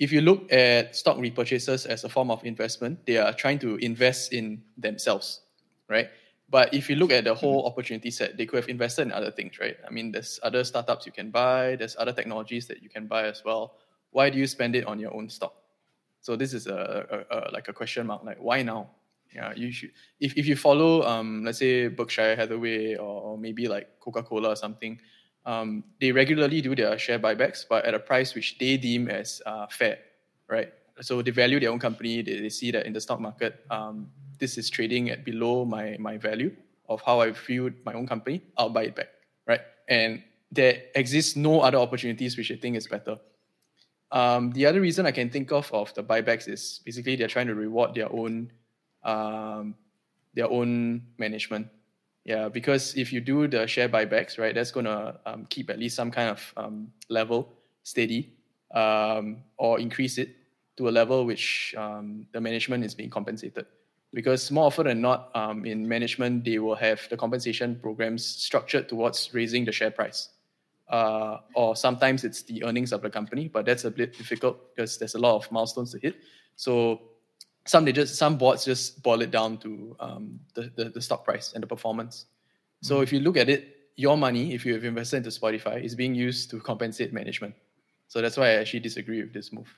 if 0.00 0.10
you 0.10 0.22
look 0.22 0.50
at 0.50 0.96
stock 0.96 1.18
repurchases 1.18 1.86
as 1.86 2.04
a 2.04 2.08
form 2.08 2.30
of 2.30 2.42
investment, 2.44 2.98
they 3.06 3.18
are 3.18 3.34
trying 3.34 3.58
to 3.58 3.76
invest 3.76 4.32
in 4.32 4.62
themselves, 4.78 5.42
right? 5.88 6.08
But 6.48 6.72
if 6.74 6.88
you 6.88 6.96
look 6.96 7.12
at 7.12 7.24
the 7.24 7.34
whole 7.34 7.66
opportunity 7.66 8.10
set, 8.10 8.36
they 8.38 8.46
could 8.46 8.56
have 8.56 8.68
invested 8.70 9.02
in 9.02 9.12
other 9.12 9.30
things, 9.30 9.60
right? 9.60 9.76
I 9.86 9.90
mean, 9.90 10.10
there's 10.10 10.40
other 10.42 10.64
startups 10.64 11.04
you 11.04 11.12
can 11.12 11.30
buy, 11.30 11.76
there's 11.76 11.96
other 11.98 12.12
technologies 12.12 12.66
that 12.68 12.82
you 12.82 12.88
can 12.88 13.06
buy 13.06 13.26
as 13.26 13.44
well. 13.44 13.76
Why 14.10 14.30
do 14.30 14.38
you 14.38 14.46
spend 14.46 14.74
it 14.74 14.86
on 14.86 14.98
your 14.98 15.14
own 15.14 15.28
stock? 15.28 15.54
So 16.22 16.34
this 16.34 16.54
is 16.54 16.66
a, 16.66 17.24
a, 17.30 17.36
a 17.36 17.52
like 17.52 17.68
a 17.68 17.72
question 17.72 18.06
mark, 18.06 18.24
like 18.24 18.38
why 18.38 18.62
now? 18.62 18.90
Yeah, 19.34 19.52
you 19.54 19.70
should. 19.70 19.92
If, 20.18 20.36
if 20.36 20.46
you 20.46 20.56
follow, 20.56 21.02
um, 21.02 21.44
let's 21.44 21.58
say 21.58 21.86
Berkshire 21.86 22.34
Hathaway 22.34 22.96
or, 22.96 23.22
or 23.22 23.38
maybe 23.38 23.68
like 23.68 24.00
Coca 24.00 24.22
Cola 24.22 24.48
or 24.48 24.56
something, 24.56 24.98
um, 25.46 25.84
they 26.00 26.12
regularly 26.12 26.60
do 26.60 26.74
their 26.74 26.98
share 26.98 27.18
buybacks, 27.18 27.64
but 27.68 27.84
at 27.84 27.94
a 27.94 27.98
price 27.98 28.34
which 28.34 28.58
they 28.58 28.76
deem 28.76 29.08
as 29.08 29.40
uh, 29.46 29.66
fair, 29.68 29.98
right? 30.48 30.72
So 31.00 31.22
they 31.22 31.30
value 31.30 31.58
their 31.58 31.70
own 31.70 31.78
company. 31.78 32.22
They, 32.22 32.40
they 32.40 32.48
see 32.50 32.70
that 32.72 32.86
in 32.86 32.92
the 32.92 33.00
stock 33.00 33.20
market, 33.20 33.64
um, 33.70 34.10
this 34.38 34.58
is 34.58 34.68
trading 34.68 35.10
at 35.10 35.24
below 35.24 35.64
my 35.64 35.96
my 35.98 36.18
value 36.18 36.54
of 36.88 37.00
how 37.02 37.20
I 37.20 37.30
view 37.30 37.72
my 37.84 37.94
own 37.94 38.06
company. 38.06 38.42
I'll 38.56 38.68
buy 38.68 38.84
it 38.84 38.96
back, 38.96 39.08
right? 39.46 39.60
And 39.88 40.22
there 40.52 40.82
exists 40.94 41.36
no 41.36 41.60
other 41.60 41.78
opportunities 41.78 42.36
which 42.36 42.50
I 42.50 42.56
think 42.56 42.76
is 42.76 42.86
better. 42.86 43.18
Um, 44.12 44.50
the 44.50 44.66
other 44.66 44.80
reason 44.80 45.06
I 45.06 45.12
can 45.12 45.30
think 45.30 45.52
of 45.52 45.72
of 45.72 45.94
the 45.94 46.02
buybacks 46.02 46.48
is 46.48 46.80
basically 46.84 47.16
they're 47.16 47.28
trying 47.28 47.46
to 47.46 47.54
reward 47.54 47.94
their 47.94 48.12
own 48.12 48.50
um, 49.04 49.76
their 50.34 50.50
own 50.50 51.02
management 51.16 51.68
yeah, 52.24 52.48
because 52.48 52.94
if 52.96 53.12
you 53.12 53.20
do 53.20 53.48
the 53.48 53.66
share 53.66 53.88
buybacks, 53.88 54.38
right, 54.38 54.54
that's 54.54 54.70
going 54.70 54.86
to 54.86 55.18
um, 55.26 55.46
keep 55.48 55.70
at 55.70 55.78
least 55.78 55.96
some 55.96 56.10
kind 56.10 56.30
of 56.30 56.52
um, 56.56 56.92
level 57.08 57.52
steady 57.82 58.34
um, 58.74 59.38
or 59.56 59.80
increase 59.80 60.18
it 60.18 60.36
to 60.76 60.88
a 60.88 60.90
level 60.90 61.24
which 61.24 61.74
um, 61.76 62.26
the 62.32 62.40
management 62.40 62.84
is 62.84 62.94
being 62.94 63.10
compensated. 63.10 63.66
Because 64.12 64.50
more 64.50 64.66
often 64.66 64.86
than 64.86 65.00
not, 65.00 65.30
um, 65.34 65.64
in 65.64 65.86
management, 65.86 66.44
they 66.44 66.58
will 66.58 66.74
have 66.74 67.00
the 67.08 67.16
compensation 67.16 67.78
programs 67.80 68.26
structured 68.26 68.88
towards 68.88 69.32
raising 69.32 69.64
the 69.64 69.72
share 69.72 69.90
price. 69.90 70.30
Uh, 70.88 71.38
or 71.54 71.76
sometimes 71.76 72.24
it's 72.24 72.42
the 72.42 72.64
earnings 72.64 72.92
of 72.92 73.00
the 73.00 73.08
company, 73.08 73.46
but 73.46 73.64
that's 73.64 73.84
a 73.84 73.90
bit 73.90 74.18
difficult 74.18 74.74
because 74.74 74.98
there's 74.98 75.14
a 75.14 75.18
lot 75.18 75.36
of 75.36 75.50
milestones 75.52 75.92
to 75.92 75.98
hit. 75.98 76.16
So 76.56 77.00
some 77.66 77.84
they 77.84 77.92
just 77.92 78.16
some 78.16 78.38
boards 78.38 78.64
just 78.64 79.02
boil 79.02 79.20
it 79.22 79.30
down 79.30 79.58
to 79.58 79.96
um, 80.00 80.40
the, 80.54 80.72
the, 80.76 80.84
the 80.90 81.02
stock 81.02 81.24
price 81.24 81.52
and 81.52 81.62
the 81.62 81.66
performance. 81.66 82.26
So 82.82 82.94
mm-hmm. 82.94 83.02
if 83.02 83.12
you 83.12 83.20
look 83.20 83.36
at 83.36 83.48
it, 83.48 83.76
your 83.96 84.16
money, 84.16 84.54
if 84.54 84.64
you 84.64 84.72
have 84.74 84.84
invested 84.84 85.18
into 85.18 85.30
Spotify, 85.30 85.84
is 85.84 85.94
being 85.94 86.14
used 86.14 86.50
to 86.50 86.60
compensate 86.60 87.12
management. 87.12 87.54
So 88.08 88.20
that's 88.22 88.36
why 88.36 88.48
I 88.48 88.54
actually 88.54 88.80
disagree 88.80 89.20
with 89.20 89.32
this 89.32 89.52
move. 89.52 89.68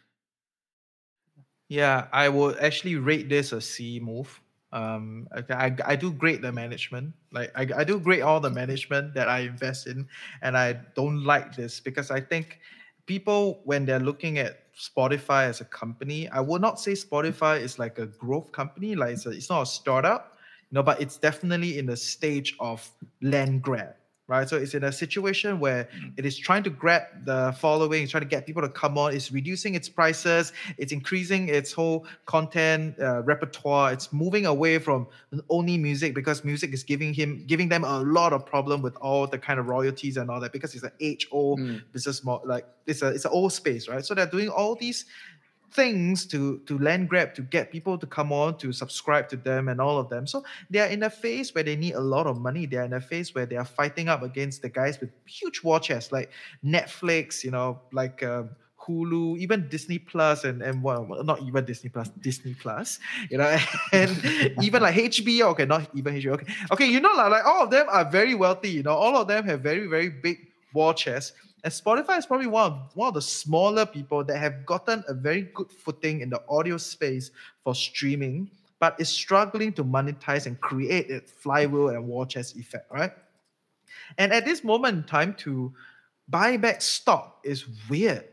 Yeah, 1.69 2.07
I 2.13 2.29
would 2.29 2.59
actually 2.59 2.97
rate 2.97 3.29
this 3.29 3.53
a 3.53 3.61
C 3.61 3.99
move. 3.99 4.41
Um, 4.73 5.29
I, 5.51 5.75
I 5.85 5.97
do 5.97 6.13
grade 6.13 6.41
the 6.41 6.53
management. 6.53 7.13
Like 7.31 7.51
I, 7.55 7.67
I 7.77 7.85
do 7.85 7.99
grade 7.99 8.23
all 8.23 8.41
the 8.41 8.51
management 8.51 9.13
that 9.15 9.29
I 9.29 9.41
invest 9.41 9.87
in, 9.87 10.07
and 10.41 10.57
I 10.57 10.75
don't 10.95 11.25
like 11.25 11.57
this 11.57 11.81
because 11.81 12.11
I 12.11 12.21
think 12.21 12.61
people 13.07 13.61
when 13.65 13.85
they're 13.85 14.01
looking 14.01 14.39
at 14.39 14.73
Spotify 14.75 15.45
as 15.45 15.61
a 15.61 15.65
company, 15.67 16.29
I 16.29 16.41
would 16.41 16.61
not 16.61 16.81
say 16.81 16.93
Spotify 16.93 17.61
is 17.61 17.79
like 17.79 17.99
a 17.99 18.07
growth 18.07 18.53
company, 18.53 18.95
like 18.95 19.15
it's, 19.15 19.27
a, 19.27 19.31
it's 19.31 19.51
not 19.51 19.63
a 19.63 19.67
startup, 19.67 20.39
you 20.71 20.77
know, 20.77 20.83
but 20.83 21.01
it's 21.01 21.19
definitely 21.19 21.79
in 21.79 21.87
the 21.87 21.97
stage 21.97 22.55
of 22.61 22.89
land 23.21 23.63
grab, 23.63 23.95
right? 24.33 24.49
So 24.49 24.57
it's 24.57 24.75
in 24.75 24.85
a 24.85 24.93
situation 25.05 25.61
where 25.65 25.83
Mm. 25.93 26.13
it 26.19 26.25
is 26.31 26.37
trying 26.47 26.65
to 26.69 26.71
grab 26.83 27.03
the 27.25 27.41
following, 27.65 28.03
it's 28.03 28.11
trying 28.15 28.27
to 28.29 28.29
get 28.37 28.47
people 28.47 28.63
to 28.63 28.69
come 28.83 28.95
on. 29.03 29.09
It's 29.17 29.31
reducing 29.41 29.73
its 29.75 29.89
prices. 29.89 30.53
It's 30.79 30.93
increasing 30.93 31.49
its 31.59 31.71
whole 31.73 32.07
content 32.27 32.99
uh, 33.01 33.23
repertoire. 33.33 33.93
It's 33.93 34.13
moving 34.13 34.47
away 34.47 34.79
from 34.79 35.07
only 35.49 35.77
music 35.79 36.15
because 36.15 36.45
music 36.45 36.73
is 36.73 36.83
giving 36.83 37.13
him, 37.21 37.45
giving 37.47 37.69
them 37.69 37.85
a 37.85 38.01
lot 38.19 38.33
of 38.33 38.41
problem 38.55 38.83
with 38.87 38.97
all 38.97 39.27
the 39.27 39.39
kind 39.39 39.59
of 39.61 39.67
royalties 39.69 40.17
and 40.17 40.31
all 40.31 40.41
that 40.41 40.53
because 40.53 40.75
it's 40.75 40.85
an 40.85 40.97
age 41.09 41.25
old 41.31 41.61
Mm. 41.61 41.83
business 41.93 42.25
model. 42.25 42.49
Like 42.49 42.67
it's 42.87 43.03
a 43.03 43.09
it's 43.09 43.25
an 43.25 43.31
old 43.41 43.53
space, 43.53 43.89
right? 43.89 44.05
So 44.05 44.15
they're 44.15 44.27
doing 44.39 44.49
all 44.49 44.75
these 44.75 45.05
things 45.73 46.27
to 46.27 46.59
to 46.67 46.79
land 46.79 47.09
grab 47.09 47.35
to 47.35 47.43
get 47.43 47.71
people 47.71 47.99
to 47.99 48.07
come 48.07 48.33
on 48.33 48.57
to 48.59 48.73
subscribe 48.73 49.29
to 49.29 49.37
them 49.37 49.69
and 49.69 49.81
all 49.81 49.99
of 49.99 50.09
them 50.09 50.27
so 50.27 50.45
they 50.71 50.79
are 50.79 50.87
in 50.87 51.03
a 51.03 51.11
phase 51.11 51.55
where 51.55 51.65
they 51.65 51.77
need 51.77 51.95
a 51.95 52.01
lot 52.01 52.27
of 52.27 52.41
money 52.41 52.67
they 52.67 52.77
are 52.77 52.85
in 52.85 52.93
a 52.93 53.01
phase 53.01 53.35
where 53.35 53.47
they 53.47 53.57
are 53.57 53.65
fighting 53.65 54.09
up 54.09 54.23
against 54.23 54.63
the 54.63 54.69
guys 54.69 55.01
with 55.01 55.11
huge 55.27 55.63
war 55.63 55.81
chests 55.81 56.13
like 56.13 56.31
netflix 56.65 57.43
you 57.43 57.51
know 57.51 57.81
like 57.93 58.23
um, 58.23 58.51
Hulu, 58.87 59.39
even 59.39 59.69
Disney 59.69 59.99
Plus, 59.99 60.45
and 60.45 60.63
and 60.63 60.83
well, 60.83 61.05
well, 61.05 61.23
not 61.23 61.41
even 61.43 61.65
Disney 61.65 61.89
Plus, 61.89 62.09
Disney 62.21 62.55
Plus, 62.55 62.99
you 63.31 63.39
know, 63.39 63.57
and 63.93 64.11
even 64.61 64.83
like 64.83 64.97
HBO. 64.97 65.55
Okay, 65.55 65.67
not 65.67 65.89
even 65.95 66.15
HBO. 66.15 66.35
Okay, 66.35 66.53
okay, 66.73 66.87
you 66.87 67.01
know, 67.01 67.13
like, 67.17 67.31
like 67.31 67.47
all 67.47 67.63
of 67.63 67.71
them 67.71 67.87
are 67.89 68.09
very 68.11 68.35
wealthy. 68.35 68.71
You 68.71 68.83
know, 68.83 68.95
all 68.95 69.17
of 69.17 69.29
them 69.29 69.45
have 69.47 69.61
very 69.61 69.87
very 69.87 70.09
big 70.09 70.52
war 70.75 70.95
chests. 70.95 71.33
And 71.65 71.73
Spotify 71.73 72.19
is 72.19 72.27
probably 72.27 72.49
one 72.49 72.73
of, 72.73 72.91
one 72.95 73.09
of 73.09 73.15
the 73.15 73.23
smaller 73.23 73.87
people 73.87 74.25
that 74.25 74.37
have 74.37 74.67
gotten 74.67 75.05
a 75.07 75.15
very 75.15 75.43
good 75.55 75.71
footing 75.71 76.21
in 76.21 76.29
the 76.31 76.43
audio 76.49 76.77
space 76.77 77.31
for 77.63 77.75
streaming, 77.75 78.51
but 78.81 78.97
is 78.99 79.09
struggling 79.09 79.73
to 79.75 79.85
monetize 79.85 80.47
and 80.47 80.61
create 80.61 81.11
a 81.11 81.21
flywheel 81.21 81.91
and 81.91 82.05
war 82.07 82.27
chest 82.27 82.57
effect, 82.57 82.91
right? 82.91 83.13
And 84.19 84.33
at 84.33 84.45
this 84.45 84.65
moment 84.65 84.97
in 84.99 85.05
time, 85.05 85.35
to 85.35 85.73
buy 86.29 86.57
back 86.57 86.83
stock 86.83 87.39
is 87.45 87.67
weird. 87.89 88.25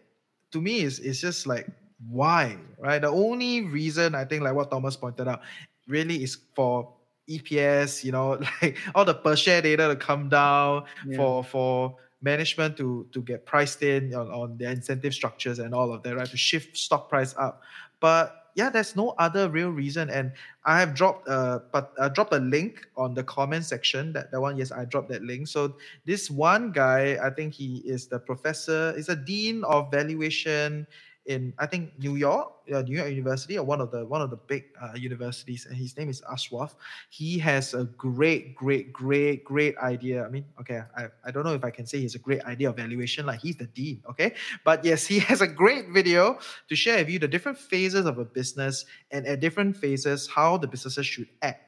To 0.51 0.61
me, 0.61 0.79
it's, 0.81 0.99
it's 0.99 1.21
just 1.21 1.45
like, 1.45 1.67
why, 2.09 2.57
right? 2.79 2.99
The 2.99 3.09
only 3.09 3.61
reason 3.61 4.15
I 4.15 4.25
think, 4.25 4.41
like 4.43 4.55
what 4.55 4.71
Thomas 4.71 4.95
pointed 4.95 5.27
out, 5.27 5.41
really 5.87 6.23
is 6.23 6.37
for 6.55 6.91
EPS, 7.29 8.03
you 8.03 8.11
know, 8.11 8.39
like 8.61 8.77
all 8.95 9.05
the 9.05 9.13
per 9.13 9.35
share 9.35 9.61
data 9.61 9.87
to 9.89 9.95
come 9.95 10.29
down 10.29 10.85
Yeah. 11.05 11.17
for 11.17 11.43
for 11.43 11.95
management 12.21 12.77
to 12.77 13.07
to 13.11 13.21
get 13.21 13.45
priced 13.45 13.81
in 13.83 14.13
on, 14.13 14.29
on 14.31 14.57
their 14.57 14.71
incentive 14.71 15.13
structures 15.13 15.59
and 15.59 15.73
all 15.73 15.93
of 15.93 16.03
that, 16.03 16.15
right? 16.15 16.29
To 16.29 16.37
shift 16.37 16.77
stock 16.77 17.09
price 17.09 17.35
up. 17.37 17.61
But 17.99 18.35
yeah, 18.55 18.69
there's 18.69 18.95
no 18.95 19.15
other 19.19 19.49
real 19.49 19.69
reason. 19.69 20.09
And 20.09 20.33
I 20.65 20.79
have 20.79 20.93
dropped 20.93 21.27
uh 21.29 21.59
but 21.71 21.93
I 21.99 22.09
dropped 22.09 22.33
a 22.33 22.39
link 22.39 22.87
on 22.97 23.13
the 23.13 23.23
comment 23.23 23.65
section. 23.65 24.11
That 24.13 24.31
that 24.31 24.41
one, 24.41 24.57
yes, 24.57 24.71
I 24.71 24.85
dropped 24.85 25.09
that 25.09 25.23
link. 25.23 25.47
So 25.47 25.75
this 26.05 26.29
one 26.29 26.71
guy, 26.71 27.17
I 27.23 27.29
think 27.29 27.53
he 27.53 27.77
is 27.85 28.07
the 28.07 28.19
professor, 28.19 28.93
is 28.97 29.07
a 29.09 29.15
dean 29.15 29.63
of 29.63 29.91
valuation 29.91 30.87
in 31.29 31.53
I 31.59 31.67
think 31.67 31.93
New 31.99 32.15
York, 32.15 32.51
uh, 32.73 32.81
New 32.81 32.97
York 32.97 33.09
University, 33.09 33.57
or 33.57 33.63
one 33.63 33.79
of 33.79 33.91
the 33.91 34.03
one 34.03 34.21
of 34.21 34.31
the 34.31 34.35
big 34.35 34.65
uh, 34.81 34.93
universities. 34.95 35.67
And 35.67 35.77
his 35.77 35.95
name 35.95 36.09
is 36.09 36.21
Aswath. 36.21 36.73
He 37.11 37.37
has 37.37 37.75
a 37.75 37.83
great, 37.83 38.55
great, 38.55 38.91
great, 38.91 39.43
great 39.45 39.77
idea. 39.77 40.25
I 40.25 40.29
mean, 40.29 40.43
okay, 40.59 40.81
I, 40.97 41.05
I 41.23 41.29
don't 41.29 41.45
know 41.45 41.53
if 41.53 41.63
I 41.63 41.69
can 41.69 41.85
say 41.85 41.99
he's 41.99 42.15
a 42.15 42.19
great 42.19 42.41
idea 42.45 42.69
of 42.69 42.75
valuation, 42.75 43.27
like 43.27 43.41
he's 43.41 43.57
the 43.57 43.67
dean, 43.67 44.01
okay? 44.09 44.33
But 44.65 44.83
yes, 44.83 45.05
he 45.05 45.19
has 45.29 45.41
a 45.41 45.47
great 45.47 45.89
video 45.89 46.39
to 46.67 46.75
share 46.75 46.97
with 46.97 47.09
you 47.09 47.19
the 47.19 47.27
different 47.27 47.59
phases 47.59 48.07
of 48.07 48.17
a 48.17 48.25
business 48.25 48.85
and 49.11 49.27
at 49.27 49.39
different 49.39 49.77
phases 49.77 50.27
how 50.27 50.57
the 50.57 50.67
businesses 50.67 51.05
should 51.05 51.29
act. 51.43 51.61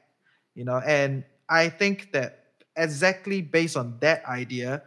You 0.54 0.64
know, 0.64 0.82
and 0.84 1.24
I 1.48 1.68
think 1.68 2.10
that 2.12 2.46
exactly 2.76 3.42
based 3.42 3.76
on 3.76 3.96
that 4.00 4.24
idea, 4.26 4.82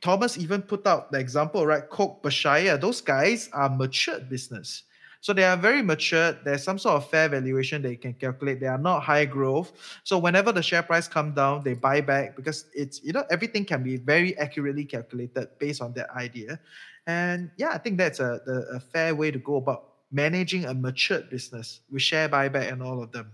Thomas 0.00 0.36
even 0.38 0.62
put 0.62 0.86
out 0.86 1.10
the 1.10 1.18
example, 1.18 1.66
right? 1.66 1.88
Coke, 1.88 2.22
Berkshire, 2.22 2.76
those 2.76 3.00
guys 3.00 3.48
are 3.52 3.68
matured 3.68 4.28
business. 4.28 4.82
So 5.24 5.32
they 5.32 5.44
are 5.44 5.56
very 5.56 5.80
matured. 5.80 6.40
There's 6.44 6.62
some 6.62 6.78
sort 6.78 6.96
of 6.96 7.08
fair 7.08 7.30
valuation 7.30 7.80
they 7.80 7.96
can 7.96 8.12
calculate. 8.12 8.60
They 8.60 8.66
are 8.66 8.76
not 8.76 9.02
high 9.02 9.24
growth. 9.24 9.72
So 10.04 10.18
whenever 10.18 10.52
the 10.52 10.62
share 10.62 10.82
price 10.82 11.08
come 11.08 11.32
down, 11.32 11.62
they 11.64 11.72
buy 11.72 12.02
back 12.02 12.36
because 12.36 12.66
it's 12.74 13.02
you 13.02 13.14
know 13.14 13.24
everything 13.30 13.64
can 13.64 13.82
be 13.82 13.96
very 13.96 14.36
accurately 14.36 14.84
calculated 14.84 15.48
based 15.58 15.80
on 15.80 15.94
that 15.94 16.10
idea. 16.10 16.60
And 17.06 17.50
yeah, 17.56 17.70
I 17.70 17.78
think 17.78 17.96
that's 17.96 18.20
a, 18.20 18.42
the, 18.44 18.66
a 18.74 18.80
fair 18.80 19.14
way 19.14 19.30
to 19.30 19.38
go 19.38 19.56
about 19.56 19.94
managing 20.12 20.66
a 20.66 20.74
matured 20.74 21.30
business 21.30 21.80
with 21.90 22.02
share 22.02 22.28
buyback 22.28 22.70
and 22.70 22.82
all 22.82 23.02
of 23.02 23.10
them. 23.10 23.32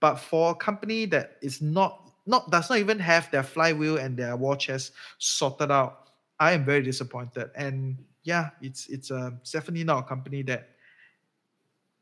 But 0.00 0.16
for 0.16 0.52
a 0.52 0.54
company 0.54 1.04
that 1.06 1.36
is 1.42 1.60
not 1.60 2.07
not 2.28 2.50
does 2.50 2.68
not 2.70 2.78
even 2.78 2.98
have 3.00 3.30
their 3.30 3.42
flywheel 3.42 3.96
and 3.96 4.16
their 4.16 4.36
war 4.36 4.56
chest 4.56 4.92
sorted 5.16 5.70
out, 5.70 6.10
I 6.38 6.52
am 6.52 6.64
very 6.64 6.82
disappointed. 6.82 7.50
And 7.56 7.96
yeah, 8.22 8.50
it's 8.60 8.86
it's 8.88 9.10
uh, 9.10 9.30
definitely 9.50 9.84
not 9.84 10.04
a 10.04 10.06
company 10.06 10.42
that. 10.42 10.68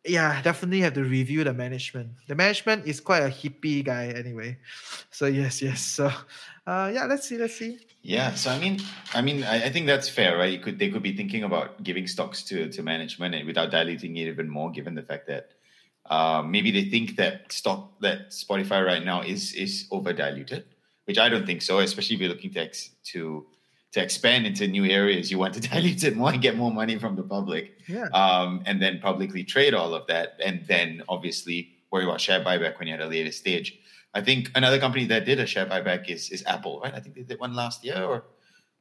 Yeah, 0.07 0.41
definitely 0.41 0.83
have 0.87 0.95
to 0.95 1.03
review 1.03 1.43
the 1.43 1.53
management. 1.53 2.11
The 2.29 2.37
management 2.37 2.87
is 2.87 3.01
quite 3.01 3.27
a 3.27 3.29
hippie 3.29 3.83
guy 3.83 4.15
anyway, 4.15 4.57
so 5.11 5.27
yes, 5.27 5.61
yes. 5.61 5.83
So, 5.83 6.07
uh, 6.65 6.93
yeah, 6.95 7.07
let's 7.11 7.27
see, 7.27 7.37
let's 7.39 7.59
see. 7.59 7.81
Yeah, 8.03 8.31
so 8.39 8.53
I 8.53 8.59
mean, 8.61 8.79
I 9.15 9.21
mean, 9.21 9.43
I, 9.43 9.65
I 9.65 9.71
think 9.71 9.89
that's 9.89 10.09
fair, 10.09 10.39
right? 10.39 10.53
You 10.53 10.61
could 10.61 10.79
they 10.79 10.91
could 10.91 11.03
be 11.03 11.11
thinking 11.11 11.43
about 11.43 11.83
giving 11.83 12.07
stocks 12.07 12.45
to 12.45 12.71
to 12.71 12.83
management 12.85 13.35
and 13.35 13.49
without 13.51 13.73
diluting 13.73 14.17
it 14.17 14.29
even 14.29 14.49
more, 14.49 14.71
given 14.71 14.95
the 14.95 15.03
fact 15.03 15.27
that 15.27 15.56
uh, 16.11 16.43
maybe 16.43 16.71
they 16.71 16.85
think 16.85 17.17
that 17.17 17.53
stock 17.53 18.01
that 18.01 18.31
Spotify 18.31 18.85
right 18.85 19.05
now 19.05 19.23
is 19.23 19.53
is 19.55 19.87
over 19.91 20.13
diluted, 20.13 20.65
which 21.07 21.19
I 21.19 21.29
don't 21.29 21.47
think 21.47 21.63
so. 21.63 21.79
Especially 21.81 22.15
if 22.17 22.21
you're 22.21 22.31
looking 22.31 22.53
to 22.55 22.61
ex, 22.61 22.91
to 23.13 23.47
to 23.93 24.03
expand 24.03 24.47
into 24.47 24.67
new 24.67 24.85
areas, 24.85 25.31
you 25.31 25.39
want 25.39 25.55
to 25.55 25.61
dilute 25.71 26.05
it 26.05 26.17
more 26.17 26.31
and 26.33 26.43
get 26.43 26.57
more 26.57 26.71
money 26.73 26.99
from 26.99 27.17
the 27.17 27.23
public, 27.23 27.79
Yeah. 27.89 28.09
um, 28.13 28.63
and 28.67 28.83
then 28.83 28.99
publicly 29.01 29.43
trade 29.45 29.73
all 29.75 29.95
of 29.95 30.07
that, 30.09 30.39
and 30.45 30.65
then 30.67 31.03
obviously 31.09 31.71
worry 31.91 32.05
about 32.05 32.21
share 32.21 32.45
buyback 32.45 32.79
when 32.79 32.89
you're 32.89 32.99
at 32.99 33.05
a 33.05 33.09
later 33.09 33.33
stage. 33.33 33.79
I 34.13 34.21
think 34.23 34.51
another 34.55 34.79
company 34.79 35.05
that 35.07 35.25
did 35.25 35.39
a 35.41 35.47
share 35.47 35.67
buyback 35.67 36.09
is 36.09 36.31
is 36.31 36.43
Apple, 36.47 36.81
right? 36.83 36.95
I 36.95 37.01
think 37.01 37.15
they 37.15 37.23
did 37.23 37.39
one 37.41 37.55
last 37.55 37.85
year, 37.85 38.03
or 38.03 38.25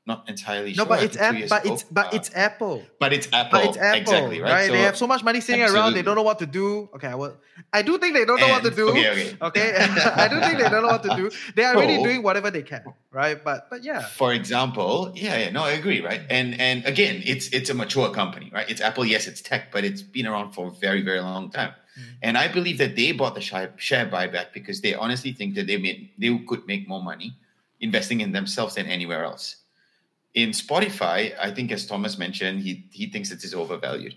not 0.07 0.29
entirely 0.29 0.71
No, 0.71 0.83
sure. 0.83 0.85
but 0.85 1.03
it's 1.03 1.17
Apple. 1.17 1.47
But 1.49 1.65
ago. 1.65 1.73
it's 1.73 1.83
but 1.83 2.05
Uh, 2.05 2.09
it's 2.17 2.29
Apple. 2.35 2.83
but 2.99 3.13
it's 3.13 3.27
Apple. 3.33 3.51
But 3.59 3.65
it's 3.65 3.77
Apple, 3.77 3.99
exactly 4.01 4.41
right. 4.41 4.51
right? 4.51 4.67
So- 4.67 4.73
they 4.73 4.81
have 4.81 4.97
so 4.97 5.07
much 5.07 5.23
money 5.23 5.41
sitting 5.41 5.63
around. 5.63 5.93
They 5.93 6.03
don't 6.03 6.15
know 6.15 6.21
what 6.21 6.39
to 6.39 6.45
do. 6.45 6.89
Okay, 6.95 7.07
I 7.07 7.15
will. 7.15 7.37
I 7.73 7.81
do 7.81 7.97
think 7.97 8.13
they 8.13 8.25
don't 8.25 8.39
know 8.39 8.49
what 8.49 8.63
to 8.63 8.69
do. 8.69 8.89
Okay, 8.89 9.09
okay. 9.09 9.37
Okay, 9.41 9.67
I 10.23 10.27
do 10.27 10.39
think 10.41 10.59
they 10.59 10.69
don't 10.69 10.83
know 10.83 10.93
what 10.95 11.03
to 11.03 11.15
do. 11.15 11.31
They 11.55 11.63
are 11.63 11.75
really 11.75 11.97
doing 12.03 12.21
whatever 12.21 12.51
they 12.51 12.61
can, 12.61 12.83
right? 13.11 13.41
But 13.43 13.69
but 13.71 13.83
yeah, 13.83 14.01
For 14.01 14.31
example, 14.33 15.11
yeah, 15.15 15.37
yeah, 15.37 15.49
no, 15.51 15.63
I 15.63 15.71
agree, 15.71 16.01
right? 16.01 16.21
And 16.29 16.59
and 16.61 16.85
again, 16.85 17.21
it's 17.25 17.47
it's 17.49 17.69
a 17.69 17.73
mature 17.73 18.09
company, 18.11 18.51
right? 18.53 18.69
It's 18.69 18.81
Apple, 18.81 19.05
yes, 19.05 19.25
it's 19.27 19.41
tech, 19.41 19.71
but 19.71 19.83
it's 19.83 20.01
been 20.03 20.27
around 20.27 20.53
for 20.53 20.67
a 20.67 20.71
very, 20.71 21.01
very 21.01 21.19
long 21.21 21.49
time. 21.49 21.73
Mm. 21.97 22.03
And 22.21 22.37
I 22.37 22.47
believe 22.47 22.77
that 22.77 22.95
they 22.95 23.11
bought 23.13 23.35
the 23.35 23.41
share, 23.41 23.73
share 23.77 24.05
buyback 24.05 24.47
because 24.53 24.81
they 24.81 24.93
honestly 24.93 25.31
think 25.33 25.55
that 25.55 25.65
they 25.65 25.77
made 25.77 26.11
they 26.19 26.29
could 26.49 26.67
make 26.67 26.87
more 26.87 27.01
money 27.01 27.33
investing 27.79 28.21
in 28.21 28.31
themselves 28.31 28.75
than 28.75 28.85
anywhere 28.85 29.23
else. 29.23 29.55
In 30.35 30.49
Spotify, 30.51 31.33
I 31.41 31.49
think 31.51 31.71
as 31.71 31.87
Thomas 31.87 32.17
mentioned, 32.17 32.61
he 32.61 32.85
he 32.91 33.09
thinks 33.09 33.31
it 33.31 33.43
is 33.43 33.53
overvalued. 33.53 34.15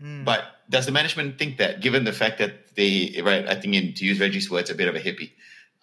Mm. 0.00 0.24
But 0.24 0.44
does 0.70 0.86
the 0.86 0.92
management 0.92 1.38
think 1.38 1.58
that, 1.58 1.80
given 1.80 2.04
the 2.04 2.12
fact 2.12 2.38
that 2.38 2.74
they, 2.76 3.20
right, 3.24 3.46
I 3.48 3.54
think 3.54 3.74
in, 3.74 3.94
to 3.94 4.04
use 4.04 4.20
Reggie's 4.20 4.50
words, 4.50 4.70
a 4.70 4.74
bit 4.74 4.88
of 4.88 4.94
a 4.94 5.00
hippie. 5.00 5.32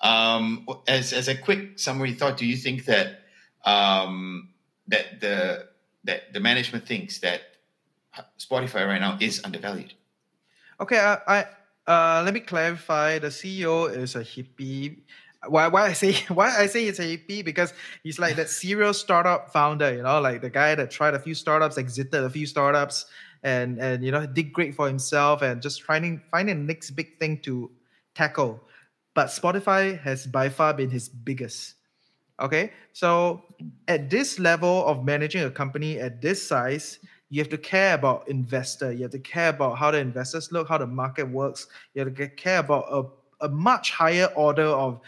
Um, 0.02 0.68
as, 0.88 1.14
as 1.14 1.28
a 1.28 1.36
quick 1.36 1.80
summary 1.80 2.14
thought, 2.14 2.38
do 2.38 2.46
you 2.46 2.58
think 2.58 2.86
that 2.86 3.22
um, 3.66 4.50
that 4.88 5.22
the 5.22 5.68
that 6.04 6.34
the 6.34 6.40
management 6.40 6.86
thinks 6.86 7.20
that 7.20 7.42
Spotify 8.38 8.86
right 8.86 9.00
now 9.00 9.18
is 9.20 9.42
undervalued? 9.44 9.94
Okay, 10.80 11.00
I, 11.00 11.18
I 11.28 11.46
uh, 11.88 12.22
let 12.24 12.34
me 12.34 12.42
clarify. 12.42 13.20
The 13.20 13.28
CEO 13.28 13.96
is 13.96 14.16
a 14.16 14.22
hippie. 14.22 15.00
Why, 15.48 15.68
why 15.68 15.88
I 15.88 15.94
say 15.94 16.14
why 16.30 16.56
I 16.58 16.68
say 16.68 16.86
it's 16.86 17.00
a 17.00 17.18
because 17.18 17.74
he's 18.04 18.20
like 18.20 18.36
that 18.38 18.50
serial 18.50 18.94
startup 18.94 19.52
founder, 19.52 19.94
you 19.94 20.04
know, 20.04 20.20
like 20.22 20.42
the 20.42 20.50
guy 20.50 20.76
that 20.76 20.92
tried 20.92 21.14
a 21.14 21.20
few 21.20 21.36
startups, 21.36 21.78
exited 21.78 22.24
a 22.24 22.30
few 22.30 22.46
startups, 22.46 23.06
and 23.44 23.80
and 23.80 24.04
you 24.04 24.12
know 24.12 24.26
did 24.26 24.54
great 24.54 24.74
for 24.76 24.88
himself 24.88 25.42
and 25.42 25.62
just 25.62 25.84
finding 25.84 26.22
finding 26.32 26.60
the 26.60 26.64
next 26.64 26.92
big 26.92 27.20
thing 27.20 27.40
to 27.42 27.70
tackle. 28.16 28.62
But 29.14 29.28
Spotify 29.28 30.00
has 30.02 30.26
by 30.26 30.50
far 30.50 30.74
been 30.74 30.90
his 30.90 31.10
biggest. 31.10 31.76
Okay, 32.42 32.72
so 32.94 33.44
at 33.88 34.10
this 34.10 34.40
level 34.40 34.86
of 34.88 35.06
managing 35.06 35.44
a 35.44 35.52
company 35.52 36.00
at 36.00 36.20
this 36.20 36.46
size, 36.46 36.98
you 37.30 37.40
have 37.40 37.50
to 37.50 37.58
care 37.60 37.94
about 37.94 38.28
investor. 38.28 38.92
You 38.92 39.04
have 39.04 39.12
to 39.12 39.20
care 39.20 39.50
about 39.50 39.78
how 39.78 39.92
the 39.92 40.00
investors 40.00 40.52
look, 40.52 40.68
how 40.68 40.80
the 40.80 40.88
market 40.88 41.30
works. 41.30 41.68
You 41.94 42.04
have 42.04 42.16
to 42.16 42.28
care 42.30 42.60
about 42.60 42.86
a, 42.90 43.46
a 43.46 43.50
much 43.50 43.92
higher 43.92 44.30
order 44.36 44.66
of 44.66 45.00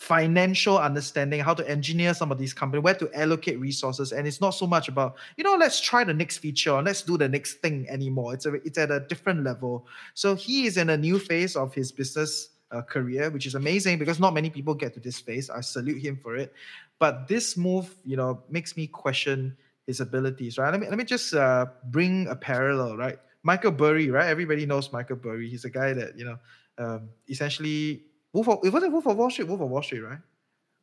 financial 0.00 0.78
understanding, 0.78 1.40
how 1.40 1.52
to 1.52 1.68
engineer 1.68 2.14
some 2.14 2.32
of 2.32 2.38
these 2.38 2.54
companies, 2.54 2.82
where 2.82 2.94
to 2.94 3.12
allocate 3.14 3.60
resources. 3.60 4.12
And 4.12 4.26
it's 4.26 4.40
not 4.40 4.50
so 4.50 4.66
much 4.66 4.88
about, 4.88 5.16
you 5.36 5.44
know, 5.44 5.56
let's 5.56 5.78
try 5.78 6.04
the 6.04 6.14
next 6.14 6.38
feature 6.38 6.70
or 6.70 6.82
let's 6.82 7.02
do 7.02 7.18
the 7.18 7.28
next 7.28 7.60
thing 7.60 7.86
anymore. 7.86 8.32
It's 8.32 8.46
a, 8.46 8.54
it's 8.54 8.78
at 8.78 8.90
a 8.90 9.00
different 9.00 9.44
level. 9.44 9.86
So 10.14 10.34
he 10.34 10.64
is 10.64 10.78
in 10.78 10.88
a 10.88 10.96
new 10.96 11.18
phase 11.18 11.54
of 11.54 11.74
his 11.74 11.92
business 11.92 12.48
uh, 12.72 12.80
career, 12.80 13.28
which 13.28 13.44
is 13.44 13.54
amazing 13.54 13.98
because 13.98 14.18
not 14.18 14.32
many 14.32 14.48
people 14.48 14.74
get 14.74 14.94
to 14.94 15.00
this 15.00 15.20
phase. 15.20 15.50
I 15.50 15.60
salute 15.60 16.00
him 16.00 16.18
for 16.22 16.34
it. 16.34 16.54
But 16.98 17.28
this 17.28 17.58
move, 17.58 17.94
you 18.02 18.16
know, 18.16 18.42
makes 18.48 18.78
me 18.78 18.86
question 18.86 19.54
his 19.86 20.00
abilities, 20.00 20.56
right? 20.56 20.70
Let 20.70 20.80
me 20.80 20.88
let 20.88 20.96
me 20.96 21.04
just 21.04 21.34
uh, 21.34 21.66
bring 21.90 22.26
a 22.28 22.36
parallel, 22.36 22.96
right? 22.96 23.18
Michael 23.42 23.72
Burry, 23.72 24.10
right? 24.10 24.28
Everybody 24.28 24.64
knows 24.64 24.92
Michael 24.92 25.16
Burry. 25.16 25.50
He's 25.50 25.66
a 25.66 25.70
guy 25.70 25.92
that 25.92 26.16
you 26.16 26.24
know, 26.24 26.38
um, 26.78 27.10
essentially, 27.28 28.04
Wolf 28.32 28.48
of, 28.48 28.58
it 28.64 28.72
was 28.72 28.82
it 28.82 28.92
Wolf 28.92 29.06
of 29.06 29.16
Wall 29.16 29.30
Street, 29.30 29.48
Wolf 29.48 29.60
of 29.60 29.68
Wall 29.68 29.82
Street, 29.82 30.00
right? 30.00 30.18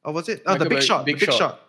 Or 0.04 0.14
was 0.14 0.30
it? 0.30 0.44
Oh, 0.46 0.54
Michael 0.54 0.66
the 0.66 0.70
Big 0.70 0.84
Shot, 0.84 1.06
Big 1.06 1.20
the 1.20 1.26
Big 1.26 1.32
Shot. 1.32 1.38
Shot. 1.38 1.62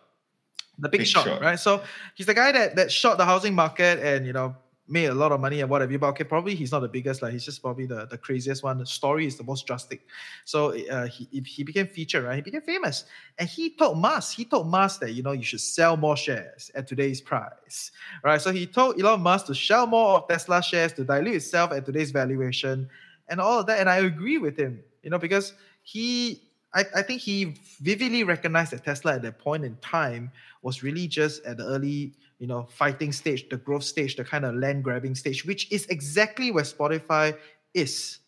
The 0.80 0.88
big, 0.88 1.00
Big 1.00 1.08
shot, 1.08 1.24
Shot. 1.26 1.40
right? 1.40 1.58
So 1.58 1.82
he's 2.14 2.26
the 2.26 2.34
guy 2.34 2.52
that 2.52 2.76
that 2.76 2.92
shot 2.92 3.18
the 3.18 3.24
housing 3.24 3.54
market 3.54 3.98
and 3.98 4.24
you 4.24 4.32
know 4.32 4.54
made 4.88 5.06
a 5.06 5.14
lot 5.14 5.32
of 5.32 5.40
money 5.40 5.60
and 5.60 5.68
whatever. 5.68 5.96
But 5.98 6.08
okay, 6.08 6.24
probably 6.24 6.54
he's 6.54 6.72
not 6.72 6.80
the 6.80 6.88
biggest. 6.88 7.20
Like 7.20 7.32
he's 7.32 7.44
just 7.44 7.62
probably 7.62 7.86
the, 7.86 8.06
the 8.06 8.16
craziest 8.16 8.62
one. 8.62 8.78
The 8.78 8.86
story 8.86 9.26
is 9.26 9.36
the 9.36 9.44
most 9.44 9.66
drastic. 9.66 10.06
So 10.44 10.78
uh, 10.88 11.06
he 11.06 11.28
he 11.44 11.62
became 11.64 11.86
featured, 11.86 12.24
right? 12.24 12.36
He 12.36 12.42
became 12.42 12.62
famous, 12.62 13.04
and 13.38 13.48
he 13.48 13.70
told 13.70 13.98
Musk, 13.98 14.36
he 14.36 14.44
told 14.44 14.68
Musk 14.68 15.00
that 15.00 15.12
you 15.12 15.22
know 15.22 15.32
you 15.32 15.42
should 15.42 15.60
sell 15.60 15.96
more 15.96 16.16
shares 16.16 16.70
at 16.74 16.86
today's 16.86 17.20
price, 17.20 17.90
right? 18.22 18.40
So 18.40 18.52
he 18.52 18.66
told 18.66 19.00
Elon 19.00 19.20
Musk 19.20 19.46
to 19.46 19.54
sell 19.54 19.86
more 19.86 20.18
of 20.18 20.28
Tesla 20.28 20.62
shares 20.62 20.92
to 20.94 21.04
dilute 21.04 21.34
itself 21.34 21.72
at 21.72 21.84
today's 21.86 22.10
valuation, 22.10 22.88
and 23.28 23.40
all 23.40 23.60
of 23.60 23.66
that. 23.66 23.80
And 23.80 23.88
I 23.90 23.96
agree 23.98 24.38
with 24.38 24.56
him, 24.56 24.80
you 25.02 25.10
know, 25.10 25.18
because 25.18 25.54
he. 25.88 26.42
I, 26.74 26.84
I 26.96 27.02
think 27.02 27.22
he 27.22 27.54
vividly 27.80 28.24
recognized 28.24 28.72
that 28.72 28.84
Tesla 28.84 29.14
at 29.14 29.22
that 29.22 29.38
point 29.38 29.64
in 29.64 29.74
time 29.76 30.30
was 30.60 30.82
really 30.82 31.08
just 31.08 31.42
at 31.46 31.56
the 31.56 31.64
early, 31.64 32.12
you 32.38 32.46
know, 32.46 32.68
fighting 32.70 33.10
stage, 33.10 33.48
the 33.48 33.56
growth 33.56 33.84
stage, 33.84 34.16
the 34.16 34.24
kind 34.24 34.44
of 34.44 34.54
land 34.54 34.84
grabbing 34.84 35.14
stage, 35.14 35.46
which 35.46 35.72
is 35.72 35.86
exactly 35.86 36.50
where 36.50 36.64
Spotify 36.64 37.34
is, 37.72 38.18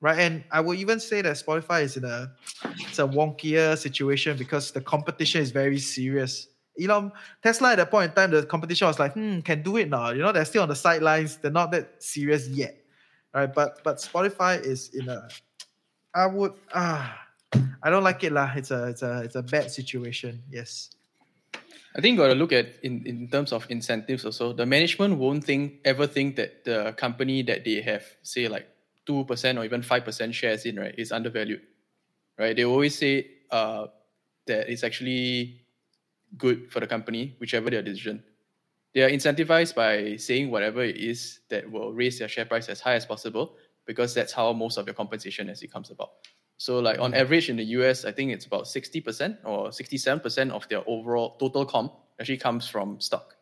right? 0.00 0.16
And 0.16 0.44
I 0.52 0.60
will 0.60 0.74
even 0.74 1.00
say 1.00 1.22
that 1.22 1.34
Spotify 1.34 1.82
is 1.82 1.96
in 1.96 2.04
a 2.04 2.30
it's 2.88 3.00
a 3.00 3.08
wonkier 3.18 3.76
situation 3.76 4.38
because 4.38 4.70
the 4.70 4.80
competition 4.80 5.42
is 5.42 5.50
very 5.50 5.80
serious. 5.80 6.46
Elon 6.80 7.10
Tesla 7.42 7.72
at 7.72 7.78
that 7.78 7.90
point 7.90 8.10
in 8.10 8.14
time, 8.14 8.30
the 8.30 8.46
competition 8.46 8.86
was 8.86 9.00
like, 9.00 9.14
hmm, 9.14 9.40
can 9.40 9.60
do 9.62 9.76
it 9.76 9.90
now. 9.90 10.10
You 10.10 10.22
know, 10.22 10.30
they're 10.30 10.44
still 10.44 10.62
on 10.62 10.68
the 10.68 10.76
sidelines. 10.76 11.36
They're 11.36 11.50
not 11.50 11.72
that 11.72 12.00
serious 12.00 12.48
yet, 12.48 12.76
right? 13.34 13.52
But 13.52 13.82
but 13.82 13.96
Spotify 13.96 14.64
is 14.64 14.94
in 14.94 15.08
a, 15.08 15.28
I 16.14 16.26
would 16.26 16.52
ah, 16.74 17.18
I 17.82 17.90
don't 17.90 18.04
like 18.04 18.22
it 18.24 18.32
lah. 18.32 18.52
It's 18.54 18.70
a 18.70 18.88
it's 18.88 19.02
a 19.02 19.22
it's 19.22 19.34
a 19.34 19.42
bad 19.42 19.70
situation. 19.70 20.42
Yes. 20.50 20.90
I 21.94 22.00
think 22.00 22.16
you 22.16 22.22
got 22.24 22.28
to 22.28 22.34
look 22.34 22.52
at 22.52 22.80
in, 22.82 23.04
in 23.04 23.28
terms 23.28 23.52
of 23.52 23.66
incentives 23.68 24.24
also. 24.24 24.54
The 24.54 24.64
management 24.64 25.18
won't 25.18 25.44
think 25.44 25.80
ever 25.84 26.06
think 26.06 26.36
that 26.36 26.64
the 26.64 26.94
company 26.96 27.42
that 27.42 27.64
they 27.64 27.82
have, 27.82 28.04
say 28.22 28.48
like 28.48 28.66
two 29.04 29.24
percent 29.24 29.58
or 29.58 29.64
even 29.64 29.82
five 29.82 30.04
percent 30.04 30.34
shares 30.34 30.64
in, 30.64 30.76
right, 30.76 30.94
is 30.96 31.12
undervalued. 31.12 31.60
Right? 32.38 32.56
They 32.56 32.64
always 32.64 32.96
say 32.96 33.26
uh, 33.50 33.88
that 34.46 34.72
it's 34.72 34.84
actually 34.84 35.60
good 36.38 36.72
for 36.72 36.80
the 36.80 36.86
company, 36.86 37.36
whichever 37.38 37.68
their 37.68 37.82
decision. 37.82 38.24
They 38.94 39.02
are 39.02 39.10
incentivized 39.10 39.74
by 39.74 40.16
saying 40.16 40.50
whatever 40.50 40.82
it 40.82 40.96
is 40.96 41.40
that 41.48 41.70
will 41.70 41.92
raise 41.92 42.18
their 42.18 42.28
share 42.28 42.44
price 42.44 42.68
as 42.68 42.80
high 42.80 42.94
as 42.94 43.04
possible, 43.04 43.56
because 43.86 44.14
that's 44.14 44.32
how 44.32 44.52
most 44.52 44.78
of 44.78 44.86
your 44.86 44.94
compensation 44.94 45.48
actually 45.50 45.68
comes 45.68 45.90
about. 45.90 46.10
So, 46.62 46.78
like 46.78 47.00
on 47.00 47.12
average 47.12 47.50
in 47.50 47.56
the 47.56 47.64
US, 47.80 48.04
I 48.04 48.12
think 48.12 48.30
it's 48.30 48.46
about 48.46 48.64
60% 48.64 49.38
or 49.44 49.70
67% 49.70 50.50
of 50.52 50.68
their 50.68 50.82
overall 50.86 51.36
total 51.40 51.66
comp 51.66 51.92
actually 52.20 52.36
comes 52.36 52.68
from 52.68 53.00
stock. 53.00 53.34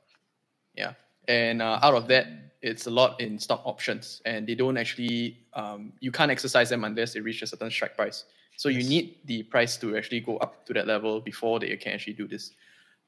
Yeah. 0.75 0.95
And 1.29 1.61
uh, 1.61 1.81
out 1.83 1.95
of 1.95 2.09
that, 2.09 2.27
it's 2.63 2.87
a 2.87 2.91
lot 2.91 3.21
in 3.21 3.39
stock 3.39 3.61
options. 3.67 4.23
And 4.25 4.47
they 4.47 4.55
don't 4.55 4.79
actually, 4.79 5.37
um, 5.53 5.93
you 6.01 6.11
can't 6.11 6.31
exercise 6.31 6.71
them 6.71 6.85
unless 6.85 7.13
they 7.13 7.21
reach 7.21 7.43
a 7.43 7.47
certain 7.47 7.71
strike 7.71 7.95
price. 7.95 8.25
So, 8.57 8.71
you 8.71 8.83
need 8.89 9.19
the 9.27 9.43
price 9.43 9.77
to 9.79 9.99
actually 9.99 10.21
go 10.21 10.39
up 10.39 10.65
to 10.67 10.73
that 10.73 10.87
level 10.87 11.21
before 11.21 11.61
they 11.61 11.77
can 11.77 11.93
actually 11.93 12.15
do 12.15 12.27
this. 12.27 12.53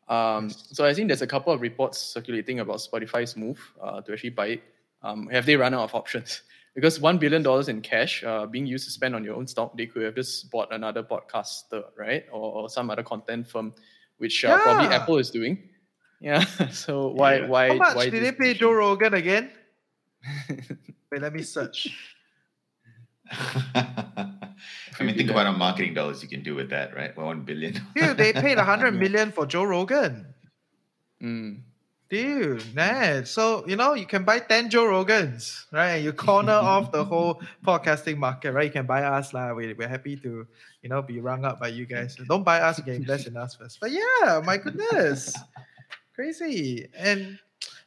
Um, 0.08 0.50
so, 0.50 0.84
I 0.84 0.92
think 0.92 1.08
there's 1.08 1.22
a 1.22 1.26
couple 1.26 1.54
of 1.54 1.62
reports 1.62 1.98
circulating 1.98 2.60
about 2.60 2.78
Spotify's 2.78 3.34
move 3.34 3.60
uh, 3.80 4.02
to 4.02 4.12
actually 4.12 4.30
buy 4.30 4.46
it. 4.48 4.62
Um, 5.02 5.28
have 5.28 5.46
they 5.46 5.56
run 5.56 5.72
out 5.72 5.84
of 5.84 5.94
options? 5.94 6.42
Because 6.74 7.00
one 7.00 7.18
billion 7.18 7.42
dollars 7.42 7.68
in 7.68 7.80
cash 7.82 8.24
uh, 8.24 8.46
being 8.46 8.66
used 8.66 8.84
to 8.86 8.90
spend 8.90 9.14
on 9.14 9.24
your 9.24 9.36
own 9.36 9.46
stock, 9.46 9.76
they 9.76 9.86
could 9.86 10.02
have 10.02 10.14
just 10.14 10.50
bought 10.50 10.72
another 10.72 11.02
podcaster, 11.02 11.84
right, 11.96 12.24
or, 12.32 12.62
or 12.62 12.68
some 12.68 12.90
other 12.90 13.02
content 13.02 13.46
firm, 13.48 13.74
which 14.18 14.44
uh, 14.44 14.58
probably 14.62 14.86
Apple 14.86 15.18
is 15.18 15.30
doing. 15.30 15.58
Yeah. 16.20 16.44
so 16.70 17.08
why 17.08 17.40
Yeah. 17.40 17.46
why 17.48 17.68
How 17.68 17.74
much 17.74 17.96
why 17.96 18.04
did 18.08 18.22
this 18.22 18.30
they 18.30 18.54
pay? 18.54 18.54
Joe 18.54 18.72
Rogan 18.72 19.14
again? 19.14 19.50
Wait, 21.10 21.20
let 21.20 21.32
me 21.34 21.42
search. 21.42 21.88
I 23.74 25.04
mean, 25.04 25.16
think 25.16 25.30
about 25.30 25.46
how 25.46 25.52
marketing 25.52 25.94
dollars 25.94 26.22
you 26.22 26.28
can 26.28 26.42
do 26.42 26.54
with 26.54 26.70
that, 26.70 26.94
right? 26.94 27.16
One 27.16 27.42
billion. 27.42 27.80
Dude, 27.96 28.16
they 28.16 28.32
paid 28.32 28.58
a 28.58 28.64
hundred 28.64 28.92
million 28.94 29.32
for 29.32 29.46
Joe 29.46 29.64
Rogan. 29.64 30.34
Mm. 31.22 31.62
Dude, 32.12 32.74
man. 32.74 33.24
So, 33.24 33.66
you 33.66 33.74
know, 33.74 33.94
you 33.94 34.04
can 34.04 34.22
buy 34.22 34.38
10 34.38 34.68
Joe 34.68 34.84
Rogans, 34.84 35.64
right? 35.72 35.96
You 35.96 36.12
corner 36.12 36.52
off 36.72 36.92
the 36.92 37.02
whole 37.02 37.40
podcasting 37.64 38.18
market, 38.18 38.52
right? 38.52 38.66
You 38.66 38.70
can 38.70 38.84
buy 38.84 39.02
us, 39.02 39.32
lah. 39.32 39.54
We, 39.54 39.72
we're 39.72 39.88
happy 39.88 40.16
to, 40.16 40.46
you 40.82 40.88
know, 40.90 41.00
be 41.00 41.20
rung 41.20 41.46
up 41.46 41.58
by 41.58 41.68
you 41.68 41.86
guys. 41.86 42.16
Don't 42.28 42.44
buy 42.44 42.60
us, 42.60 42.76
you 42.76 42.84
can 42.84 42.96
invest 42.96 43.28
in 43.28 43.36
us 43.38 43.54
first. 43.54 43.80
But 43.80 43.92
yeah, 43.92 44.42
my 44.44 44.58
goodness. 44.58 45.34
Crazy. 46.14 46.86
And 46.94 47.38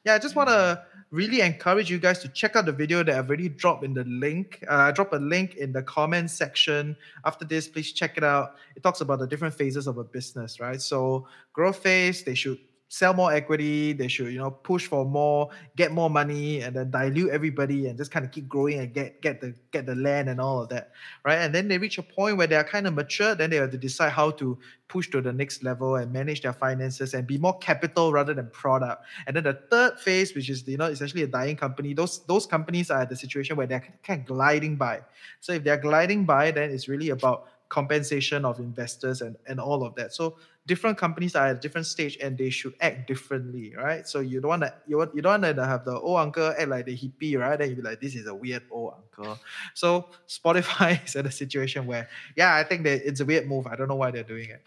yeah, 0.04 0.16
I 0.16 0.18
just 0.18 0.36
want 0.36 0.50
to 0.50 0.84
really 1.12 1.42
encourage 1.42 1.92
you 1.92 2.00
guys 2.00 2.18
to 2.24 2.28
check 2.30 2.56
out 2.56 2.66
the 2.66 2.72
video 2.72 3.04
that 3.04 3.16
I've 3.16 3.28
already 3.28 3.50
dropped 3.50 3.86
in 3.86 3.94
the 3.94 4.06
link. 4.06 4.66
Uh, 4.68 4.90
I 4.90 4.92
drop 4.92 5.14
a 5.14 5.18
link 5.18 5.54
in 5.54 5.72
the 5.72 5.84
comment 5.84 6.32
section. 6.32 6.98
After 7.26 7.46
this, 7.46 7.68
please 7.68 7.94
check 7.94 8.18
it 8.18 8.24
out. 8.24 8.56
It 8.76 8.82
talks 8.82 9.02
about 9.02 9.20
the 9.20 9.28
different 9.28 9.54
phases 9.54 9.86
of 9.86 10.00
a 10.00 10.04
business, 10.04 10.60
right? 10.60 10.82
So, 10.82 11.28
growth 11.54 11.78
phase, 11.78 12.24
they 12.24 12.34
should 12.34 12.58
sell 12.88 13.14
more 13.14 13.34
equity 13.34 13.94
they 13.94 14.08
should 14.08 14.32
you 14.32 14.38
know 14.38 14.52
push 14.52 14.86
for 14.86 15.04
more 15.04 15.50
get 15.76 15.92
more 15.92 16.10
money 16.10 16.62
and 16.62 16.76
then 16.76 16.92
dilute 16.92 17.32
everybody 17.32 17.88
and 17.88 17.98
just 17.98 18.12
kind 18.12 18.24
of 18.24 18.32
keep 18.32 18.48
growing 18.48 18.80
and 18.80 18.94
get 18.94 19.22
get 19.22 19.42
the 19.42 19.56
get 19.72 19.86
the 19.88 19.96
land 19.96 20.30
and 20.30 20.40
all 20.40 20.62
of 20.62 20.70
that 20.70 20.92
right? 21.24 21.38
And 21.38 21.54
then 21.54 21.68
they 21.68 21.80
reach 21.80 21.98
a 21.98 22.04
point 22.04 22.38
where 22.38 22.46
they 22.46 22.56
are 22.56 22.64
kind 22.64 22.86
of 22.86 22.94
mature 22.94 23.34
then 23.34 23.50
they 23.50 23.58
have 23.58 23.72
to 23.72 23.78
decide 23.78 24.12
how 24.12 24.32
to 24.32 24.58
push 24.88 25.10
to 25.10 25.20
the 25.20 25.34
next 25.34 25.64
level 25.64 25.96
and 25.96 26.14
manage 26.14 26.42
their 26.42 26.54
finances 26.54 27.16
and 27.16 27.26
be 27.26 27.40
more 27.40 27.58
capital 27.58 28.12
rather 28.14 28.36
than 28.36 28.50
product. 28.52 29.04
And 29.26 29.36
then 29.36 29.46
the 29.46 29.60
third 29.72 30.00
phase 30.00 30.36
which 30.36 30.50
is 30.50 30.68
you 30.68 30.78
know 30.78 30.86
essentially 30.86 31.24
a 31.24 31.28
dying 31.28 31.56
company 31.56 31.94
those 31.94 32.24
those 32.28 32.46
companies 32.46 32.92
are 32.92 33.02
at 33.02 33.10
the 33.10 33.16
situation 33.16 33.56
where 33.56 33.68
they're 33.68 33.84
kind 34.04 34.22
of 34.22 34.28
gliding 34.28 34.76
by. 34.76 35.02
So 35.42 35.54
if 35.54 35.64
they're 35.64 35.78
gliding 35.78 36.26
by 36.26 36.52
then 36.52 36.70
it's 36.70 36.88
really 36.88 37.10
about 37.10 37.48
compensation 37.70 38.46
of 38.46 38.60
investors 38.60 39.22
and 39.22 39.36
and 39.48 39.60
all 39.60 39.84
of 39.84 39.96
that. 39.96 40.14
So 40.14 40.38
different 40.68 40.98
companies 40.98 41.36
are 41.36 41.48
at 41.48 41.58
a 41.58 41.60
different 41.60 41.86
stage 41.86 42.18
and 42.22 42.38
they 42.38 42.50
should 42.50 42.74
act 42.82 43.08
differently, 43.08 43.76
right? 43.78 44.08
So 44.08 44.20
you 44.20 44.42
don't 44.42 44.50
want 44.50 44.64
to 44.64 44.74
you, 44.88 44.98
want, 44.98 45.16
you 45.16 45.22
don't 45.22 45.42
want 45.42 45.56
to 45.56 45.66
have 45.66 45.86
the 45.86 46.00
old 46.00 46.20
uncle 46.20 46.48
act 46.48 46.68
like 46.68 46.86
the 46.86 46.98
hippie, 46.98 47.38
right? 47.40 47.58
Then 47.58 47.70
you 47.70 47.76
be 47.76 47.82
like, 47.82 48.02
this 48.02 48.16
is 48.16 48.28
a 48.28 48.34
weird 48.34 48.64
old 48.72 48.94
uncle. 48.98 49.38
So 49.74 50.10
Spotify 50.28 51.04
is 51.06 51.16
at 51.16 51.26
a 51.26 51.32
situation 51.32 51.86
where, 51.86 52.10
yeah, 52.36 52.56
I 52.56 52.64
think 52.64 52.84
that 52.84 53.08
it's 53.08 53.20
a 53.20 53.26
weird 53.26 53.48
move. 53.48 53.68
I 53.68 53.76
don't 53.76 53.88
know 53.88 53.96
why 53.96 54.12
they're 54.12 54.24
doing 54.24 54.50
it. 54.50 54.64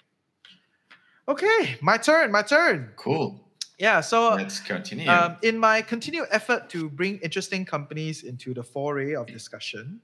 Okay, 1.28 1.76
my 1.82 1.98
turn, 1.98 2.32
my 2.32 2.42
turn. 2.42 2.92
cool. 2.96 3.44
Yeah, 3.78 4.00
so 4.00 4.34
Let's 4.34 4.58
continue. 4.58 5.08
um, 5.08 5.36
in 5.42 5.56
my 5.56 5.82
continued 5.82 6.26
effort 6.32 6.68
to 6.70 6.90
bring 6.90 7.18
interesting 7.18 7.64
companies 7.64 8.24
into 8.24 8.52
the 8.52 8.62
foray 8.62 9.14
of 9.14 9.26
discussion, 9.28 10.00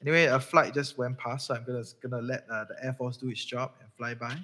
anyway, 0.00 0.26
a 0.26 0.38
flight 0.38 0.74
just 0.74 0.96
went 0.96 1.18
past, 1.18 1.46
so 1.48 1.54
I'm 1.54 1.64
gonna 1.64 1.82
gonna 2.00 2.22
let 2.22 2.46
uh, 2.48 2.64
the 2.64 2.76
Air 2.84 2.92
Force 2.92 3.16
do 3.16 3.28
its 3.28 3.44
job 3.44 3.72
and 3.80 3.88
fly 3.94 4.14
by. 4.14 4.36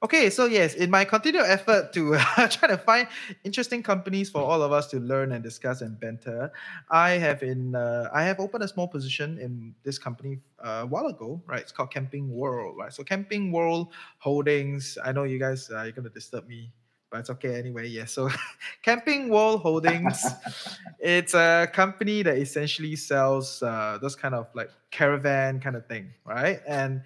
Okay, 0.00 0.30
so 0.30 0.46
yes, 0.46 0.74
in 0.74 0.90
my 0.90 1.04
continued 1.04 1.44
effort 1.44 1.92
to 1.94 2.14
try 2.50 2.68
to 2.68 2.78
find 2.78 3.08
interesting 3.42 3.82
companies 3.82 4.30
for 4.30 4.40
all 4.40 4.62
of 4.62 4.70
us 4.70 4.86
to 4.88 5.00
learn 5.00 5.32
and 5.32 5.42
discuss 5.42 5.80
and 5.80 5.98
banter, 5.98 6.52
I 6.88 7.10
have 7.18 7.42
in 7.42 7.74
uh, 7.74 8.08
I 8.12 8.22
have 8.22 8.38
opened 8.38 8.62
a 8.62 8.68
small 8.68 8.86
position 8.86 9.38
in 9.38 9.74
this 9.82 9.98
company 9.98 10.38
uh, 10.62 10.82
a 10.82 10.86
while 10.86 11.06
ago, 11.06 11.42
right? 11.46 11.60
It's 11.62 11.72
called 11.72 11.90
Camping 11.90 12.30
World, 12.30 12.76
right? 12.78 12.92
So 12.92 13.02
Camping 13.02 13.50
World 13.50 13.88
Holdings. 14.18 14.98
I 15.04 15.10
know 15.10 15.24
you 15.24 15.38
guys 15.38 15.68
uh, 15.68 15.82
you're 15.82 15.92
gonna 15.92 16.10
disturb 16.10 16.46
me, 16.46 16.70
but 17.10 17.18
it's 17.18 17.30
okay 17.30 17.58
anyway. 17.58 17.88
Yeah. 17.88 18.04
So 18.04 18.30
Camping 18.82 19.28
World 19.30 19.62
Holdings, 19.62 20.24
it's 21.00 21.34
a 21.34 21.68
company 21.72 22.22
that 22.22 22.38
essentially 22.38 22.94
sells 22.94 23.64
uh, 23.64 23.98
those 24.00 24.14
kind 24.14 24.36
of 24.36 24.46
like 24.54 24.70
caravan 24.92 25.58
kind 25.58 25.74
of 25.74 25.86
thing, 25.86 26.14
right? 26.24 26.60
And 26.68 27.02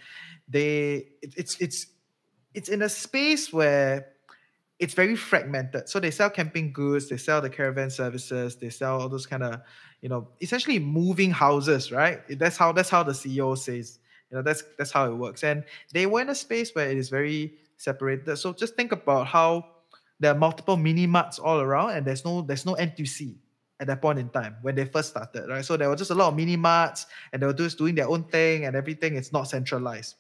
they 0.47 1.09
it, 1.22 1.34
it's 1.38 1.57
it's 1.59 1.86
it's 2.55 2.68
in 2.68 2.82
a 2.82 2.88
space 2.88 3.53
where 3.53 4.07
it's 4.78 4.94
very 4.94 5.14
fragmented. 5.14 5.88
So 5.88 6.00
they 6.00 6.11
sell 6.11 6.30
camping 6.30 6.72
goods, 6.72 7.09
they 7.09 7.16
sell 7.16 7.40
the 7.40 7.50
caravan 7.50 7.90
services, 7.90 8.57
they 8.57 8.70
sell 8.70 9.00
all 9.00 9.09
those 9.09 9.26
kind 9.26 9.42
of, 9.42 9.61
you 10.00 10.09
know, 10.09 10.28
essentially 10.40 10.78
moving 10.78 11.30
houses, 11.30 11.92
right? 11.92 12.20
That's 12.38 12.57
how 12.57 12.72
that's 12.72 12.90
how 12.90 13.03
the 13.03 13.12
CEO 13.12 13.57
says. 13.57 13.98
You 14.30 14.38
know, 14.38 14.42
that's 14.42 14.64
that's 14.78 14.90
how 14.90 15.07
it 15.07 15.14
works. 15.14 15.44
And 15.44 15.64
they 15.92 16.07
were 16.07 16.20
in 16.20 16.30
a 16.30 16.34
space 16.34 16.74
where 16.74 16.90
it 16.90 16.96
is 16.98 17.11
very 17.11 17.55
separated. 17.76 18.36
So 18.36 18.53
just 18.53 18.74
think 18.74 18.92
about 18.92 19.26
how 19.26 19.66
there 20.18 20.32
are 20.32 20.38
multiple 20.38 20.76
mini 20.76 21.07
marts 21.07 21.38
all 21.38 21.61
around, 21.61 21.90
and 21.90 22.07
there's 22.07 22.24
no 22.24 22.42
there's 22.42 22.66
no 22.66 22.74
NTUC 22.74 23.36
at 23.82 23.88
that 23.88 24.00
point 24.00 24.18
in 24.18 24.28
time 24.30 24.57
when 24.62 24.74
they 24.74 24.84
first 24.84 25.11
started, 25.11 25.48
right? 25.48 25.64
So 25.64 25.76
there 25.76 25.88
were 25.88 25.96
just 25.96 26.12
a 26.12 26.14
lot 26.14 26.28
of 26.28 26.36
mini 26.36 26.57
marts 26.57 27.07
and 27.32 27.42
they 27.42 27.46
were 27.46 27.53
just 27.53 27.78
doing 27.78 27.96
their 27.96 28.09
own 28.09 28.22
thing 28.24 28.64
and 28.64 28.76
everything. 28.76 29.16
It's 29.16 29.32
not 29.32 29.48
centralized. 29.48 30.14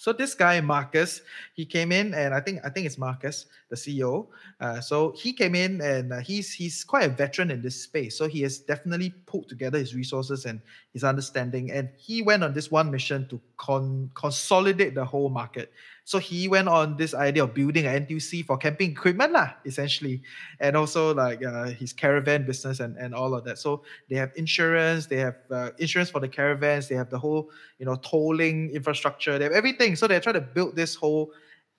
So 0.00 0.14
this 0.14 0.32
guy 0.32 0.58
Marcus, 0.62 1.20
he 1.52 1.66
came 1.66 1.92
in, 1.92 2.14
and 2.14 2.32
I 2.32 2.40
think 2.40 2.60
I 2.64 2.70
think 2.70 2.86
it's 2.86 2.96
Marcus, 2.96 3.44
the 3.68 3.76
CEO. 3.76 4.28
Uh, 4.58 4.80
so 4.80 5.12
he 5.14 5.34
came 5.34 5.54
in, 5.54 5.82
and 5.82 6.10
uh, 6.10 6.20
he's 6.20 6.54
he's 6.54 6.84
quite 6.84 7.04
a 7.04 7.10
veteran 7.10 7.50
in 7.50 7.60
this 7.60 7.82
space. 7.82 8.16
So 8.16 8.26
he 8.26 8.40
has 8.40 8.56
definitely 8.60 9.10
pulled 9.26 9.50
together 9.50 9.76
his 9.76 9.94
resources 9.94 10.46
and 10.46 10.62
his 10.94 11.04
understanding, 11.04 11.70
and 11.70 11.90
he 11.98 12.22
went 12.22 12.42
on 12.42 12.54
this 12.54 12.70
one 12.70 12.90
mission 12.90 13.28
to 13.28 13.38
con- 13.58 14.10
consolidate 14.14 14.94
the 14.94 15.04
whole 15.04 15.28
market. 15.28 15.70
So 16.10 16.18
he 16.18 16.48
went 16.48 16.66
on 16.66 16.96
this 16.96 17.14
idea 17.14 17.44
of 17.44 17.54
building 17.54 17.86
an 17.86 18.04
NTUC 18.04 18.44
for 18.44 18.56
camping 18.56 18.90
equipment, 18.90 19.30
lah, 19.30 19.50
essentially, 19.64 20.22
and 20.58 20.76
also 20.76 21.14
like 21.14 21.38
uh, 21.44 21.66
his 21.66 21.92
caravan 21.92 22.44
business 22.44 22.80
and, 22.80 22.96
and 22.96 23.14
all 23.14 23.32
of 23.32 23.44
that. 23.44 23.60
So 23.60 23.84
they 24.08 24.16
have 24.16 24.32
insurance, 24.34 25.06
they 25.06 25.18
have 25.18 25.36
uh, 25.52 25.70
insurance 25.78 26.10
for 26.10 26.18
the 26.18 26.26
caravans, 26.26 26.88
they 26.88 26.96
have 26.96 27.10
the 27.10 27.18
whole 27.18 27.52
you 27.78 27.86
know 27.86 27.94
tolling 27.94 28.70
infrastructure, 28.70 29.38
they 29.38 29.44
have 29.44 29.52
everything. 29.52 29.94
So 29.94 30.08
they're 30.08 30.18
trying 30.18 30.34
to 30.34 30.40
build 30.40 30.74
this 30.74 30.96
whole 30.96 31.30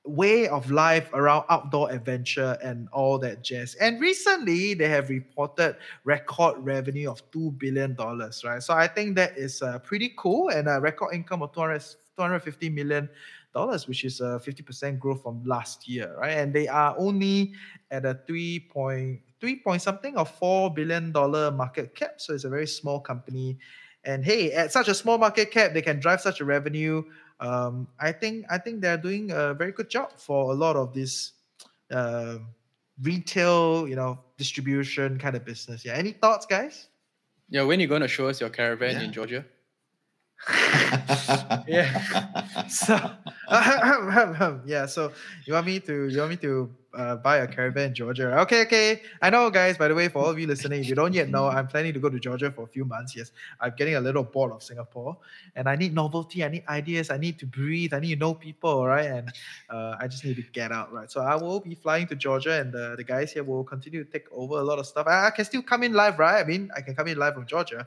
way 0.05 0.47
of 0.47 0.71
life 0.71 1.09
around 1.11 1.43
outdoor 1.49 1.91
adventure 1.91 2.57
and 2.63 2.87
all 2.93 3.19
that 3.19 3.43
jazz. 3.43 3.75
And 3.81 3.99
recently, 3.99 4.75
they 4.75 4.87
have 4.87 5.09
reported 5.09 5.75
record 6.05 6.55
revenue 6.57 7.11
of 7.11 7.19
$2 7.31 7.59
billion, 7.59 7.97
right? 7.97 8.63
So 8.63 8.73
I 8.73 8.87
think 8.87 9.17
that 9.17 9.37
is 9.37 9.61
uh, 9.61 9.79
pretty 9.79 10.13
cool 10.17 10.47
and 10.49 10.69
a 10.69 10.79
record 10.79 11.13
income 11.13 11.43
of 11.43 11.51
200, 11.51 11.83
250 12.15 12.69
million 12.69 13.09
dollars, 13.53 13.87
which 13.87 14.03
is 14.03 14.21
a 14.21 14.39
50% 14.39 14.99
growth 14.99 15.23
from 15.23 15.43
last 15.43 15.87
year, 15.87 16.15
right? 16.17 16.37
And 16.37 16.53
they 16.53 16.67
are 16.67 16.95
only 16.97 17.53
at 17.89 18.05
a 18.05 18.19
3 18.27 18.67
point, 18.71 19.21
3 19.39 19.59
point 19.59 19.81
something 19.81 20.17
or 20.17 20.25
4 20.25 20.73
billion 20.73 21.11
dollar 21.11 21.51
market 21.51 21.95
cap. 21.95 22.21
So 22.21 22.33
it's 22.33 22.43
a 22.43 22.49
very 22.49 22.67
small 22.67 22.99
company. 22.99 23.57
And 24.03 24.25
hey, 24.25 24.51
at 24.51 24.71
such 24.71 24.87
a 24.87 24.93
small 24.93 25.17
market 25.17 25.51
cap, 25.51 25.73
they 25.73 25.81
can 25.81 25.99
drive 25.99 26.21
such 26.21 26.41
a 26.41 26.45
revenue. 26.45 27.03
Um, 27.39 27.87
I 27.99 28.11
think 28.11 28.45
I 28.49 28.57
think 28.57 28.81
they're 28.81 28.97
doing 28.97 29.31
a 29.31 29.53
very 29.53 29.71
good 29.71 29.89
job 29.89 30.13
for 30.17 30.51
a 30.51 30.55
lot 30.55 30.75
of 30.75 30.93
this 30.93 31.33
uh, 31.91 32.37
retail, 33.01 33.87
you 33.87 33.95
know, 33.95 34.19
distribution 34.37 35.17
kind 35.19 35.35
of 35.35 35.45
business. 35.45 35.85
Yeah. 35.85 35.93
Any 35.93 36.11
thoughts, 36.11 36.45
guys? 36.45 36.87
Yeah, 37.49 37.63
when 37.63 37.79
you 37.79 37.87
going 37.87 38.01
to 38.01 38.07
show 38.07 38.27
us 38.27 38.39
your 38.39 38.49
caravan 38.49 38.95
yeah. 38.95 39.01
in 39.01 39.11
Georgia? 39.11 39.45
yeah. 41.67 42.37
So 42.69 43.11
yeah. 44.65 44.85
So 44.85 45.11
you 45.45 45.53
want 45.53 45.65
me 45.65 45.79
to 45.81 46.07
you 46.07 46.19
want 46.19 46.29
me 46.29 46.37
to 46.37 46.69
uh, 46.93 47.15
buy 47.17 47.37
a 47.37 47.47
caravan 47.47 47.87
in 47.87 47.93
Georgia? 47.93 48.39
Okay, 48.41 48.61
okay. 48.61 49.01
I 49.21 49.29
know, 49.29 49.49
guys. 49.49 49.77
By 49.77 49.89
the 49.89 49.95
way, 49.95 50.07
for 50.07 50.19
all 50.19 50.29
of 50.29 50.39
you 50.39 50.47
listening, 50.47 50.81
if 50.81 50.87
you 50.87 50.95
don't 50.95 51.11
yet 51.11 51.27
know, 51.27 51.47
I'm 51.47 51.67
planning 51.67 51.93
to 51.93 51.99
go 51.99 52.09
to 52.09 52.17
Georgia 52.17 52.49
for 52.49 52.63
a 52.63 52.67
few 52.67 52.85
months. 52.85 53.13
Yes, 53.13 53.31
I'm 53.59 53.73
getting 53.75 53.95
a 53.95 53.99
little 53.99 54.23
bored 54.23 54.53
of 54.53 54.63
Singapore, 54.63 55.17
and 55.55 55.67
I 55.67 55.75
need 55.75 55.93
novelty. 55.93 56.45
I 56.45 56.47
need 56.47 56.63
ideas. 56.69 57.09
I 57.09 57.17
need 57.17 57.39
to 57.39 57.45
breathe. 57.45 57.93
I 57.93 57.99
need 57.99 58.13
to 58.13 58.19
know 58.19 58.33
people, 58.33 58.85
right? 58.85 59.05
And 59.05 59.33
uh, 59.69 59.97
I 59.99 60.07
just 60.07 60.23
need 60.23 60.37
to 60.37 60.43
get 60.43 60.71
out, 60.71 60.93
right? 60.93 61.11
So 61.11 61.19
I 61.19 61.35
will 61.35 61.59
be 61.59 61.75
flying 61.75 62.07
to 62.07 62.15
Georgia, 62.15 62.57
and 62.57 62.71
the, 62.71 62.95
the 62.95 63.03
guys 63.03 63.33
here 63.33 63.43
will 63.43 63.65
continue 63.65 64.05
to 64.05 64.09
take 64.09 64.31
over 64.31 64.59
a 64.59 64.63
lot 64.63 64.79
of 64.79 64.85
stuff. 64.85 65.07
I, 65.07 65.27
I 65.27 65.31
can 65.31 65.43
still 65.43 65.61
come 65.61 65.83
in 65.83 65.91
live, 65.91 66.19
right? 66.19 66.39
I 66.39 66.47
mean, 66.47 66.71
I 66.75 66.79
can 66.79 66.95
come 66.95 67.09
in 67.09 67.17
live 67.17 67.33
from 67.33 67.45
Georgia, 67.45 67.85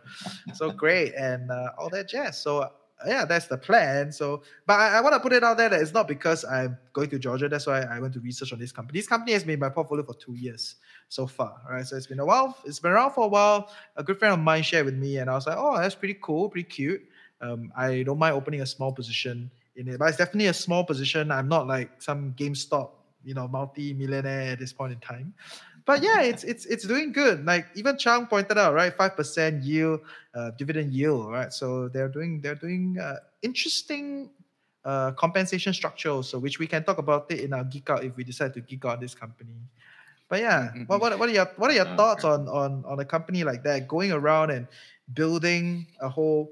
so 0.52 0.70
great, 0.70 1.14
and 1.14 1.50
uh, 1.50 1.70
all 1.78 1.88
that 1.88 2.06
jazz. 2.06 2.38
So 2.38 2.70
yeah, 3.06 3.24
that's 3.24 3.46
the 3.46 3.58
plan. 3.58 4.12
So, 4.12 4.42
but 4.66 4.78
I, 4.78 4.98
I 4.98 5.00
want 5.00 5.14
to 5.14 5.20
put 5.20 5.32
it 5.32 5.44
out 5.44 5.56
there 5.56 5.68
that 5.68 5.80
it's 5.80 5.92
not 5.92 6.08
because 6.08 6.44
I'm 6.44 6.78
going 6.92 7.10
to 7.10 7.18
Georgia. 7.18 7.48
That's 7.48 7.66
why 7.66 7.82
I 7.82 7.98
went 8.00 8.14
to 8.14 8.20
research 8.20 8.52
on 8.52 8.58
this 8.58 8.72
company. 8.72 8.98
This 8.98 9.08
company 9.08 9.32
has 9.32 9.44
been 9.44 9.54
in 9.54 9.60
my 9.60 9.68
portfolio 9.68 10.04
for 10.04 10.14
two 10.14 10.34
years 10.34 10.76
so 11.08 11.26
far, 11.26 11.60
right? 11.68 11.86
So 11.86 11.96
it's 11.96 12.06
been 12.06 12.20
a 12.20 12.24
while. 12.24 12.56
It's 12.64 12.78
been 12.78 12.92
around 12.92 13.12
for 13.12 13.24
a 13.24 13.28
while. 13.28 13.70
A 13.96 14.02
good 14.02 14.18
friend 14.18 14.32
of 14.34 14.40
mine 14.40 14.62
shared 14.62 14.86
with 14.86 14.94
me, 14.94 15.18
and 15.18 15.28
I 15.28 15.34
was 15.34 15.46
like, 15.46 15.56
oh, 15.58 15.76
that's 15.76 15.94
pretty 15.94 16.18
cool, 16.22 16.48
pretty 16.48 16.68
cute. 16.68 17.02
Um, 17.40 17.72
I 17.76 18.04
don't 18.04 18.18
mind 18.18 18.34
opening 18.34 18.62
a 18.62 18.66
small 18.66 18.92
position 18.92 19.50
in 19.76 19.88
it, 19.88 19.98
but 19.98 20.08
it's 20.08 20.18
definitely 20.18 20.46
a 20.46 20.54
small 20.54 20.84
position. 20.84 21.30
I'm 21.30 21.48
not 21.48 21.66
like 21.66 22.00
some 22.00 22.32
GameStop, 22.34 22.90
you 23.24 23.34
know, 23.34 23.48
multi-millionaire 23.48 24.52
at 24.52 24.58
this 24.58 24.72
point 24.72 24.92
in 24.92 25.00
time 25.00 25.34
but 25.86 26.02
yeah, 26.02 26.22
it's 26.22 26.44
it's 26.44 26.64
it's 26.66 26.86
doing 26.86 27.12
good. 27.12 27.44
Like 27.44 27.66
even 27.74 27.98
Chang 27.98 28.26
pointed 28.26 28.56
out, 28.56 28.72
right? 28.74 28.94
Five 28.94 29.16
percent 29.16 29.62
yield, 29.62 30.00
uh, 30.34 30.50
dividend 30.56 30.92
yield, 30.92 31.30
right? 31.30 31.52
So 31.52 31.88
they're 31.88 32.08
doing 32.08 32.40
they're 32.40 32.54
doing 32.54 32.98
uh, 32.98 33.16
interesting 33.42 34.30
uh, 34.84 35.12
compensation 35.12 35.72
structure 35.74 36.10
also, 36.10 36.38
which 36.38 36.58
we 36.58 36.66
can 36.66 36.84
talk 36.84 36.98
about 36.98 37.30
it 37.30 37.40
in 37.40 37.52
our 37.52 37.64
geek 37.64 37.90
out 37.90 38.04
if 38.04 38.16
we 38.16 38.24
decide 38.24 38.54
to 38.54 38.60
geek 38.60 38.84
out 38.84 39.00
this 39.00 39.14
company. 39.14 39.56
But 40.28 40.40
yeah, 40.40 40.72
mm-hmm. 40.72 40.84
what, 40.84 41.00
what 41.00 41.18
what 41.18 41.28
are 41.28 41.32
your 41.32 41.50
what 41.56 41.70
are 41.70 41.74
your 41.74 41.88
oh, 41.88 41.96
thoughts 41.96 42.24
on 42.24 42.48
on 42.48 42.82
on 42.86 42.98
a 43.00 43.04
company 43.04 43.44
like 43.44 43.62
that 43.64 43.86
going 43.86 44.10
around 44.10 44.50
and 44.50 44.66
building 45.12 45.86
a 46.00 46.08
whole 46.08 46.50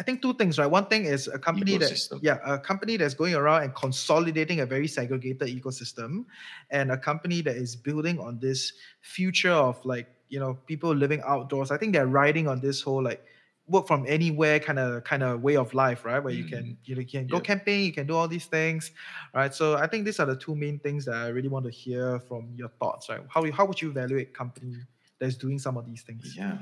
I 0.00 0.02
think 0.02 0.22
two 0.22 0.32
things, 0.32 0.58
right? 0.58 0.66
One 0.66 0.86
thing 0.86 1.04
is 1.04 1.28
a 1.28 1.38
company 1.38 1.78
ecosystem. 1.78 2.08
that 2.08 2.22
yeah, 2.22 2.38
a 2.46 2.58
company 2.58 2.96
that's 2.96 3.12
going 3.12 3.34
around 3.34 3.64
and 3.64 3.74
consolidating 3.74 4.60
a 4.60 4.66
very 4.66 4.88
segregated 4.88 5.48
ecosystem, 5.48 6.24
and 6.70 6.90
a 6.90 6.96
company 6.96 7.42
that 7.42 7.54
is 7.54 7.76
building 7.76 8.18
on 8.18 8.38
this 8.38 8.72
future 9.02 9.52
of 9.52 9.84
like 9.84 10.08
you 10.30 10.40
know 10.40 10.54
people 10.66 10.94
living 10.94 11.20
outdoors. 11.26 11.70
I 11.70 11.76
think 11.76 11.92
they're 11.92 12.06
riding 12.06 12.48
on 12.48 12.60
this 12.60 12.80
whole 12.80 13.02
like 13.02 13.22
work 13.68 13.86
from 13.86 14.06
anywhere 14.08 14.58
kind 14.58 14.78
of 14.78 15.04
kind 15.04 15.22
of 15.22 15.42
way 15.42 15.56
of 15.56 15.74
life, 15.74 16.06
right? 16.06 16.24
Where 16.24 16.32
mm. 16.32 16.38
you 16.38 16.44
can 16.44 16.62
mm-hmm. 16.62 16.84
you, 16.84 16.94
know, 16.94 17.00
you 17.02 17.06
can 17.06 17.26
go 17.26 17.36
yep. 17.36 17.44
camping, 17.44 17.80
you 17.80 17.92
can 17.92 18.06
do 18.06 18.16
all 18.16 18.26
these 18.26 18.46
things, 18.46 18.92
right? 19.34 19.54
So 19.54 19.76
I 19.76 19.86
think 19.86 20.06
these 20.06 20.18
are 20.18 20.26
the 20.26 20.36
two 20.36 20.56
main 20.56 20.78
things 20.78 21.04
that 21.04 21.14
I 21.14 21.28
really 21.28 21.48
want 21.48 21.66
to 21.66 21.70
hear 21.70 22.20
from 22.20 22.54
your 22.56 22.70
thoughts, 22.80 23.10
right? 23.10 23.20
How 23.28 23.44
how 23.52 23.66
would 23.66 23.82
you 23.82 23.90
evaluate 23.90 24.32
company 24.32 24.76
that's 25.18 25.36
doing 25.36 25.58
some 25.58 25.76
of 25.76 25.84
these 25.84 26.00
things? 26.00 26.34
Yeah. 26.34 26.56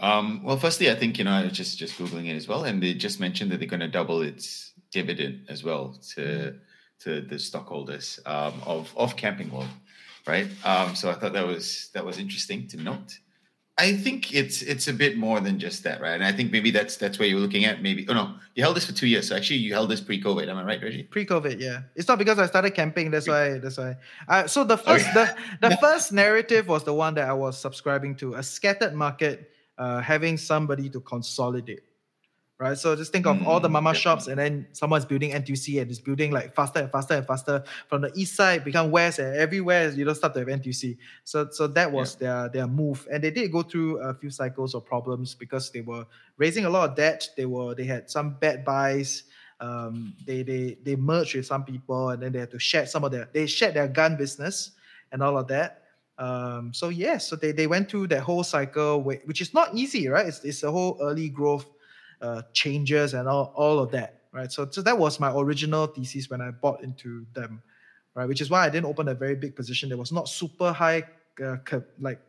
Um, 0.00 0.42
well, 0.42 0.56
firstly, 0.56 0.90
I 0.90 0.94
think 0.94 1.18
you 1.18 1.24
know 1.24 1.32
I 1.32 1.44
was 1.44 1.52
just 1.52 1.78
just 1.78 1.98
googling 1.98 2.26
it 2.26 2.34
as 2.34 2.48
well, 2.48 2.64
and 2.64 2.82
they 2.82 2.94
just 2.94 3.20
mentioned 3.20 3.52
that 3.52 3.58
they're 3.58 3.68
going 3.68 3.80
to 3.80 3.88
double 3.88 4.22
its 4.22 4.72
dividend 4.90 5.46
as 5.48 5.62
well 5.62 5.98
to 6.14 6.54
to 7.00 7.20
the 7.20 7.38
stockholders 7.38 8.18
um, 8.26 8.54
of 8.64 8.92
of 8.96 9.16
Camping 9.16 9.50
World, 9.50 9.68
right? 10.26 10.48
Um, 10.64 10.94
so 10.94 11.10
I 11.10 11.14
thought 11.14 11.34
that 11.34 11.46
was 11.46 11.90
that 11.94 12.04
was 12.04 12.18
interesting 12.18 12.66
to 12.68 12.78
note. 12.78 13.18
I 13.78 13.94
think 13.94 14.34
it's 14.34 14.60
it's 14.60 14.88
a 14.88 14.92
bit 14.92 15.16
more 15.16 15.40
than 15.40 15.58
just 15.58 15.84
that, 15.84 16.00
right? 16.02 16.12
And 16.12 16.24
I 16.24 16.32
think 16.32 16.50
maybe 16.52 16.70
that's 16.70 16.96
that's 16.96 17.18
where 17.18 17.28
you're 17.28 17.40
looking 17.40 17.64
at. 17.64 17.82
Maybe 17.82 18.06
oh 18.08 18.14
no, 18.14 18.34
you 18.54 18.62
held 18.62 18.76
this 18.76 18.84
for 18.84 18.92
two 18.92 19.06
years. 19.06 19.28
So 19.28 19.36
actually, 19.36 19.56
you 19.56 19.72
held 19.72 19.90
this 19.90 20.00
pre-COVID. 20.00 20.48
Am 20.48 20.56
I 20.58 20.64
right, 20.64 20.82
Reggie? 20.82 21.04
Pre-COVID, 21.04 21.60
yeah. 21.60 21.82
It's 21.94 22.06
not 22.08 22.18
because 22.18 22.38
I 22.38 22.46
started 22.46 22.72
camping. 22.72 23.10
That's 23.10 23.28
why. 23.28 23.58
That's 23.58 23.78
why. 23.78 23.96
Uh, 24.28 24.46
so 24.46 24.64
the 24.64 24.76
first 24.76 25.08
okay. 25.08 25.32
the 25.60 25.68
the 25.68 25.76
first 25.80 26.12
narrative 26.12 26.68
was 26.68 26.84
the 26.84 26.94
one 26.94 27.14
that 27.14 27.28
I 27.28 27.32
was 27.32 27.58
subscribing 27.58 28.16
to. 28.16 28.34
A 28.34 28.42
scattered 28.42 28.94
market 28.94 29.50
uh, 29.80 30.00
having 30.02 30.36
somebody 30.36 30.90
to 30.90 31.00
consolidate, 31.00 31.80
right? 32.58 32.76
So 32.76 32.94
just 32.94 33.12
think 33.12 33.26
of 33.26 33.38
mm, 33.38 33.46
all 33.46 33.60
the 33.60 33.68
mama 33.70 33.94
shops, 33.94 34.26
and 34.26 34.38
then 34.38 34.68
someone's 34.72 35.06
building 35.06 35.30
NTUC 35.30 35.80
and 35.80 35.90
it's 35.90 35.98
building 35.98 36.32
like 36.32 36.54
faster 36.54 36.80
and 36.80 36.92
faster 36.92 37.14
and 37.14 37.26
faster 37.26 37.64
from 37.88 38.02
the 38.02 38.12
east 38.14 38.36
side 38.36 38.62
become 38.62 38.90
west, 38.90 39.18
and 39.18 39.34
everywhere 39.34 39.88
you 39.88 40.04
don't 40.04 40.14
start 40.14 40.34
to 40.34 40.40
have 40.40 40.48
NTUC. 40.48 40.98
So 41.24 41.48
so 41.50 41.66
that 41.68 41.90
was 41.90 42.14
their 42.16 42.50
their 42.50 42.66
move, 42.66 43.08
and 43.10 43.24
they 43.24 43.30
did 43.30 43.50
go 43.50 43.62
through 43.62 44.00
a 44.00 44.12
few 44.12 44.28
cycles 44.28 44.74
of 44.74 44.84
problems 44.84 45.34
because 45.34 45.70
they 45.70 45.80
were 45.80 46.04
raising 46.36 46.66
a 46.66 46.70
lot 46.70 46.90
of 46.90 46.94
debt. 46.94 47.26
They 47.34 47.46
were 47.46 47.74
they 47.74 47.84
had 47.84 48.10
some 48.10 48.36
bad 48.38 48.66
buys. 48.66 49.24
Um, 49.60 50.14
they 50.26 50.42
they 50.42 50.76
they 50.82 50.94
merged 50.94 51.36
with 51.36 51.46
some 51.46 51.64
people, 51.64 52.10
and 52.10 52.22
then 52.22 52.32
they 52.32 52.40
had 52.40 52.50
to 52.50 52.58
shed 52.58 52.90
some 52.90 53.02
of 53.02 53.12
their 53.12 53.30
they 53.32 53.46
shed 53.46 53.72
their 53.72 53.88
gun 53.88 54.18
business 54.18 54.72
and 55.10 55.22
all 55.22 55.38
of 55.38 55.48
that. 55.48 55.79
Um, 56.20 56.72
so 56.74 56.90
yes, 56.90 56.98
yeah, 56.98 57.18
so 57.18 57.36
they, 57.36 57.50
they 57.50 57.66
went 57.66 57.90
through 57.90 58.08
that 58.08 58.20
whole 58.20 58.44
cycle, 58.44 59.02
which 59.02 59.40
is 59.40 59.54
not 59.54 59.74
easy, 59.74 60.06
right? 60.06 60.26
It's, 60.26 60.44
it's 60.44 60.62
a 60.62 60.70
whole 60.70 60.98
early 61.00 61.30
growth 61.30 61.64
uh, 62.20 62.42
changes 62.52 63.14
and 63.14 63.26
all, 63.26 63.54
all 63.56 63.78
of 63.78 63.90
that, 63.92 64.20
right? 64.30 64.52
So, 64.52 64.68
so 64.70 64.82
that 64.82 64.98
was 64.98 65.18
my 65.18 65.32
original 65.34 65.86
thesis 65.86 66.28
when 66.28 66.42
I 66.42 66.50
bought 66.50 66.82
into 66.82 67.24
them, 67.32 67.62
right? 68.14 68.28
Which 68.28 68.42
is 68.42 68.50
why 68.50 68.66
I 68.66 68.68
didn't 68.68 68.84
open 68.84 69.08
a 69.08 69.14
very 69.14 69.34
big 69.34 69.56
position. 69.56 69.88
There 69.88 69.96
was 69.96 70.12
not 70.12 70.28
super 70.28 70.72
high, 70.72 71.04
uh, 71.42 71.56
like 71.98 72.20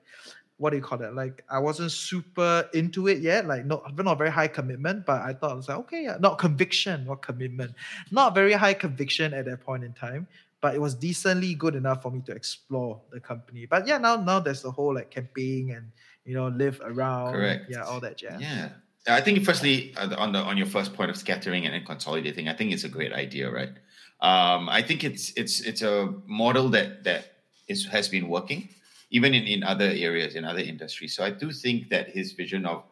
what 0.56 0.70
do 0.70 0.78
you 0.78 0.84
call 0.84 1.00
that? 1.00 1.14
Like 1.14 1.44
I 1.50 1.60
wasn't 1.60 1.92
super 1.92 2.70
into 2.74 3.08
it 3.08 3.18
yet, 3.18 3.46
like 3.48 3.66
not 3.66 3.98
not 3.98 4.20
very 4.20 4.30
high 4.30 4.48
commitment, 4.48 5.08
but 5.08 5.20
I 5.20 5.34
thought 5.34 5.54
it 5.54 5.56
was 5.56 5.68
like 5.68 5.80
okay, 5.80 6.04
yeah, 6.04 6.18
not 6.20 6.38
conviction, 6.38 7.06
not 7.06 7.24
commitment, 7.24 7.74
not 8.12 8.36
very 8.36 8.54
high 8.54 8.76
conviction 8.76 9.34
at 9.34 9.46
that 9.46 9.66
point 9.66 9.84
in 9.84 9.92
time 9.94 10.28
but 10.62 10.76
it 10.76 10.82
was 10.82 10.96
decently 10.96 11.56
good 11.56 11.76
enough 11.76 12.02
for 12.02 12.12
me 12.12 12.22
to 12.26 12.32
explore 12.32 13.02
the 13.12 13.20
company. 13.20 13.66
But 13.66 13.88
yeah, 13.88 13.98
now 13.98 14.16
now 14.16 14.40
there's 14.40 14.62
the 14.62 14.72
whole 14.72 14.96
like 14.96 15.12
camping 15.12 15.72
and 15.72 15.92
you 16.24 16.36
know 16.36 16.48
live 16.48 16.82
around, 16.84 17.34
correct, 17.34 17.66
yeah, 17.70 17.84
all 17.84 18.00
that 18.00 18.18
jazz. 18.18 18.42
Yeah, 18.42 18.70
I 19.08 19.22
think 19.22 19.44
firstly 19.44 19.94
uh, 19.98 20.16
on 20.18 20.32
the 20.32 20.40
on 20.40 20.58
your 20.58 20.68
first 20.68 20.94
point 20.94 21.10
of 21.10 21.18
scattering 21.18 21.66
and 21.66 21.74
then 21.74 21.86
consolidating, 21.86 22.48
I 22.48 22.54
think 22.54 22.72
it's 22.72 22.84
a 22.84 22.90
great 22.90 23.12
idea, 23.12 23.52
right? 23.52 23.74
Um, 24.22 24.70
I 24.70 24.82
think 24.82 25.04
it's 25.04 25.34
it's 25.36 25.62
it's 25.62 25.82
a 25.82 26.14
model 26.28 26.70
that 26.70 27.04
that 27.04 27.26
is 27.68 27.88
has 27.88 28.08
been 28.08 28.30
working 28.30 28.70
even 29.12 29.34
in, 29.34 29.44
in 29.44 29.64
other 29.64 29.86
areas 29.86 30.36
in 30.36 30.46
other 30.46 30.60
industries. 30.60 31.16
So 31.16 31.24
I 31.24 31.30
do 31.30 31.52
think 31.52 31.90
that 31.90 32.10
his 32.10 32.32
vision 32.32 32.66
of 32.66 32.84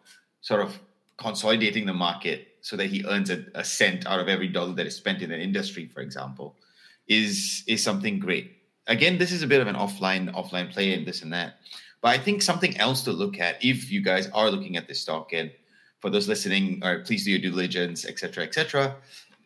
sort 0.42 0.62
of 0.62 0.80
consolidating 1.18 1.86
the 1.86 1.94
market 1.94 2.48
so 2.62 2.76
that 2.76 2.88
he 2.88 3.04
earns 3.06 3.30
a, 3.30 3.46
a 3.56 3.64
cent 3.64 4.06
out 4.06 4.20
of 4.20 4.28
every 4.28 4.48
dollar 4.48 4.74
that 4.74 4.86
is 4.86 4.96
spent 4.96 5.22
in 5.22 5.32
an 5.32 5.40
industry, 5.40 5.86
for 5.88 6.02
example, 6.02 6.56
is 7.10 7.64
is 7.68 7.84
something 7.84 8.20
great. 8.20 8.56
again, 8.88 9.18
this 9.18 9.32
is 9.32 9.44
a 9.44 9.48
bit 9.48 9.62
of 9.62 9.68
an 9.68 9.76
offline 9.76 10.34
offline 10.34 10.72
play 10.72 10.94
and 10.94 11.06
this 11.06 11.22
and 11.22 11.34
that. 11.34 11.56
But 12.02 12.10
I 12.10 12.18
think 12.18 12.42
something 12.42 12.78
else 12.78 13.04
to 13.04 13.12
look 13.12 13.40
at 13.40 13.64
if 13.64 13.92
you 13.92 14.02
guys 14.02 14.28
are 14.34 14.50
looking 14.50 14.78
at 14.78 14.88
this 14.88 15.02
stock 15.02 15.34
and 15.34 15.52
for 16.00 16.10
those 16.10 16.28
listening, 16.30 16.82
or 16.82 17.00
please 17.00 17.26
do 17.26 17.32
your 17.32 17.40
due 17.40 17.52
diligence, 17.52 18.06
etc., 18.06 18.46
etc., 18.46 18.96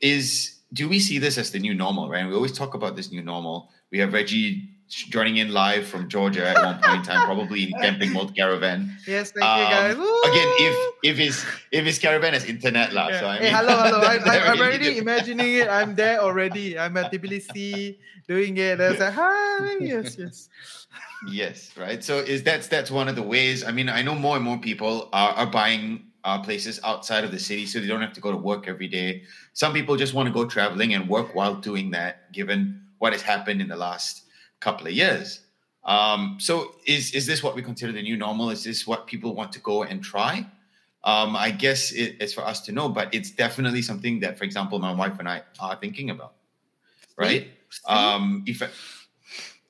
is 0.01 0.59
do 0.71 0.87
we 0.87 0.99
see 0.99 1.17
this 1.17 1.37
as 1.37 1.51
the 1.51 1.59
new 1.59 1.73
normal? 1.73 2.09
Right? 2.09 2.27
We 2.27 2.35
always 2.35 2.51
talk 2.51 2.73
about 2.73 2.95
this 2.95 3.11
new 3.11 3.23
normal. 3.23 3.71
We 3.91 3.99
have 3.99 4.13
Reggie 4.13 4.69
joining 4.93 5.37
in 5.37 5.51
live 5.51 5.87
from 5.87 6.07
Georgia 6.07 6.47
at 6.47 6.63
one 6.63 6.79
point 6.81 6.97
in 6.97 7.03
time, 7.03 7.25
probably 7.25 7.63
in 7.63 7.71
camping 7.81 8.13
mode 8.13 8.35
caravan. 8.35 8.95
Yes, 9.07 9.31
thank 9.31 9.45
um, 9.45 9.59
you 9.59 9.65
guys. 9.65 9.95
Woo! 9.97 10.21
Again, 10.21 10.49
if 10.59 10.75
if 11.03 11.17
his 11.17 11.45
if 11.71 11.85
his 11.85 11.99
caravan 11.99 12.33
has 12.33 12.45
internet 12.45 12.93
lah, 12.93 13.09
yeah. 13.09 13.19
so 13.19 13.27
I 13.27 13.37
hey, 13.37 13.49
hello, 13.49 13.75
hello. 13.83 13.99
I, 14.01 14.15
am 14.53 14.59
already 14.59 14.97
imagining 14.97 15.53
it. 15.55 15.67
I'm 15.67 15.95
there 15.95 16.21
already. 16.21 16.77
I'm 16.77 16.95
at 16.97 17.11
Tbilisi 17.11 17.97
doing 18.27 18.57
it. 18.57 18.79
I 18.79 18.89
was 18.91 18.99
like, 18.99 19.13
hi, 19.13 19.75
yes, 19.79 20.17
yes. 20.17 20.49
yes, 21.27 21.71
right. 21.77 22.03
So 22.03 22.19
is 22.19 22.43
that's 22.43 22.67
that's 22.67 22.91
one 22.91 23.07
of 23.07 23.15
the 23.15 23.23
ways. 23.23 23.63
I 23.63 23.71
mean, 23.71 23.89
I 23.89 24.01
know 24.01 24.15
more 24.15 24.35
and 24.35 24.45
more 24.45 24.57
people 24.57 25.09
are, 25.11 25.31
are 25.31 25.47
buying 25.47 26.13
uh, 26.23 26.39
places 26.39 26.79
outside 26.83 27.23
of 27.23 27.31
the 27.31 27.39
city 27.39 27.65
so 27.65 27.79
they 27.79 27.87
don't 27.87 28.01
have 28.01 28.13
to 28.13 28.21
go 28.21 28.31
to 28.31 28.37
work 28.37 28.67
every 28.67 28.87
day. 28.87 29.23
Some 29.53 29.73
people 29.73 29.97
just 29.97 30.13
want 30.13 30.27
to 30.27 30.33
go 30.33 30.45
traveling 30.45 30.93
and 30.93 31.09
work 31.09 31.35
while 31.35 31.55
doing 31.55 31.91
that, 31.91 32.31
given 32.31 32.81
what 32.99 33.11
has 33.11 33.21
happened 33.21 33.61
in 33.61 33.67
the 33.67 33.75
last 33.75 34.22
couple 34.63 34.87
of 34.87 34.93
years. 34.93 35.41
Um, 35.85 36.37
so 36.39 36.75
is 36.85 37.13
is 37.13 37.25
this 37.25 37.43
what 37.43 37.55
we 37.55 37.61
consider 37.61 37.91
the 37.91 38.01
new 38.01 38.17
normal? 38.17 38.49
Is 38.49 38.63
this 38.63 38.87
what 38.87 39.05
people 39.05 39.35
want 39.35 39.51
to 39.53 39.59
go 39.59 39.83
and 39.83 40.01
try? 40.01 40.45
Um, 41.03 41.35
I 41.35 41.51
guess 41.51 41.91
it, 41.91 42.15
it's 42.21 42.33
for 42.33 42.41
us 42.41 42.61
to 42.61 42.71
know, 42.71 42.87
but 42.87 43.13
it's 43.13 43.31
definitely 43.31 43.81
something 43.81 44.21
that, 44.21 44.37
for 44.37 44.45
example, 44.45 44.79
my 44.79 44.93
wife 44.93 45.19
and 45.19 45.27
I 45.27 45.41
are 45.59 45.75
thinking 45.75 46.09
about. 46.09 46.33
Right? 47.17 47.49
Um, 47.85 48.43
if 48.47 48.61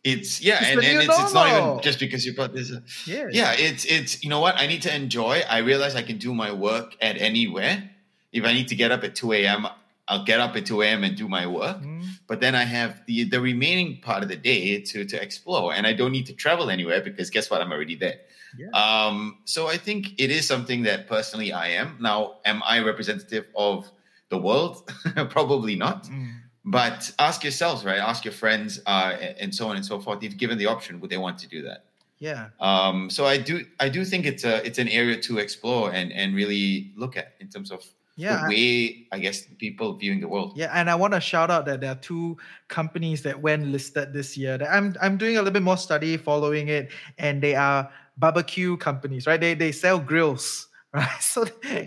it's 0.03 0.41
yeah, 0.41 0.59
it's 0.59 0.69
and, 0.69 0.83
and 0.83 1.09
it's, 1.09 1.19
it's 1.19 1.33
not 1.33 1.47
even 1.47 1.81
just 1.81 1.99
because 1.99 2.23
you 2.25 2.35
brought 2.35 2.53
this. 2.53 2.71
Yeah, 3.07 3.29
yeah, 3.31 3.53
it's 3.57 3.85
it's 3.85 4.23
you 4.23 4.29
know 4.29 4.39
what 4.39 4.55
I 4.59 4.67
need 4.67 4.83
to 4.83 4.95
enjoy. 4.95 5.41
I 5.49 5.59
realize 5.59 5.95
I 5.95 6.03
can 6.03 6.19
do 6.19 6.33
my 6.33 6.51
work 6.51 6.95
at 7.01 7.19
anywhere. 7.19 7.89
If 8.31 8.45
I 8.45 8.53
need 8.53 8.67
to 8.67 8.75
get 8.75 8.91
up 8.91 9.03
at 9.03 9.15
two 9.15 9.31
a.m., 9.33 9.67
I'll 10.07 10.25
get 10.25 10.39
up 10.39 10.55
at 10.55 10.65
2 10.65 10.81
a.m. 10.81 11.03
and 11.03 11.15
do 11.15 11.27
my 11.27 11.47
work. 11.47 11.81
Mm. 11.81 12.03
But 12.33 12.39
then 12.39 12.55
I 12.55 12.63
have 12.63 13.05
the 13.05 13.25
the 13.25 13.39
remaining 13.39 14.01
part 14.01 14.23
of 14.23 14.27
the 14.27 14.35
day 14.35 14.81
to 14.81 15.05
to 15.05 15.21
explore, 15.21 15.71
and 15.71 15.85
I 15.85 15.93
don't 15.93 16.11
need 16.11 16.25
to 16.25 16.33
travel 16.33 16.71
anywhere 16.71 16.99
because 16.99 17.29
guess 17.29 17.51
what? 17.51 17.61
I'm 17.61 17.71
already 17.71 17.95
there. 17.95 18.21
Yeah. 18.57 18.71
Um, 18.73 19.37
so 19.45 19.67
I 19.67 19.77
think 19.77 20.13
it 20.17 20.31
is 20.31 20.47
something 20.47 20.81
that 20.81 21.07
personally 21.07 21.53
I 21.53 21.67
am. 21.81 21.99
Now, 22.01 22.37
am 22.43 22.63
I 22.65 22.79
representative 22.79 23.45
of 23.55 23.87
the 24.29 24.39
world? 24.39 24.91
Probably 25.29 25.75
not. 25.75 26.05
Mm. 26.05 26.39
But 26.65 27.11
ask 27.19 27.43
yourselves, 27.43 27.85
right? 27.85 27.99
Ask 27.99 28.25
your 28.25 28.33
friends, 28.33 28.81
uh, 28.87 29.15
and 29.39 29.53
so 29.53 29.67
on 29.69 29.75
and 29.75 29.85
so 29.85 29.99
forth. 29.99 30.23
If 30.23 30.35
given 30.35 30.57
the 30.57 30.65
option, 30.65 30.99
would 31.01 31.11
they 31.11 31.19
want 31.19 31.37
to 31.37 31.47
do 31.47 31.61
that? 31.69 31.85
Yeah. 32.17 32.47
Um, 32.59 33.11
so 33.11 33.27
I 33.27 33.37
do 33.37 33.63
I 33.79 33.89
do 33.89 34.03
think 34.03 34.25
it's 34.25 34.43
a 34.43 34.65
it's 34.65 34.79
an 34.79 34.87
area 34.87 35.17
to 35.21 35.37
explore 35.37 35.93
and 35.93 36.11
and 36.11 36.33
really 36.33 36.93
look 36.95 37.15
at 37.15 37.35
in 37.39 37.49
terms 37.49 37.69
of 37.69 37.85
yeah, 38.15 38.43
the 38.43 38.49
way 38.49 39.07
I, 39.11 39.19
guess 39.19 39.43
people 39.57 39.95
viewing 39.97 40.21
the 40.21 40.27
world. 40.27 40.53
Yeah, 40.55 40.71
and 40.73 40.89
I 40.89 40.95
want 40.95 41.13
to 41.13 41.19
shout 41.19 41.49
out 41.49 41.65
that 41.65 41.81
there 41.81 41.91
are 41.91 41.95
two 41.95 42.37
companies 42.67 43.23
that 43.23 43.41
went 43.41 43.67
listed 43.67 44.13
this 44.13 44.37
year. 44.37 44.57
That 44.57 44.71
I'm 44.71 44.95
I'm 45.01 45.17
doing 45.17 45.35
a 45.35 45.39
little 45.39 45.53
bit 45.53 45.63
more 45.63 45.77
study 45.77 46.17
following 46.17 46.67
it, 46.67 46.91
and 47.17 47.41
they 47.41 47.55
are 47.55 47.89
barbecue 48.17 48.77
companies, 48.77 49.25
right? 49.25 49.39
They 49.39 49.53
they 49.55 49.71
sell 49.71 49.99
grills. 49.99 50.67
Right, 50.95 51.23
so 51.23 51.43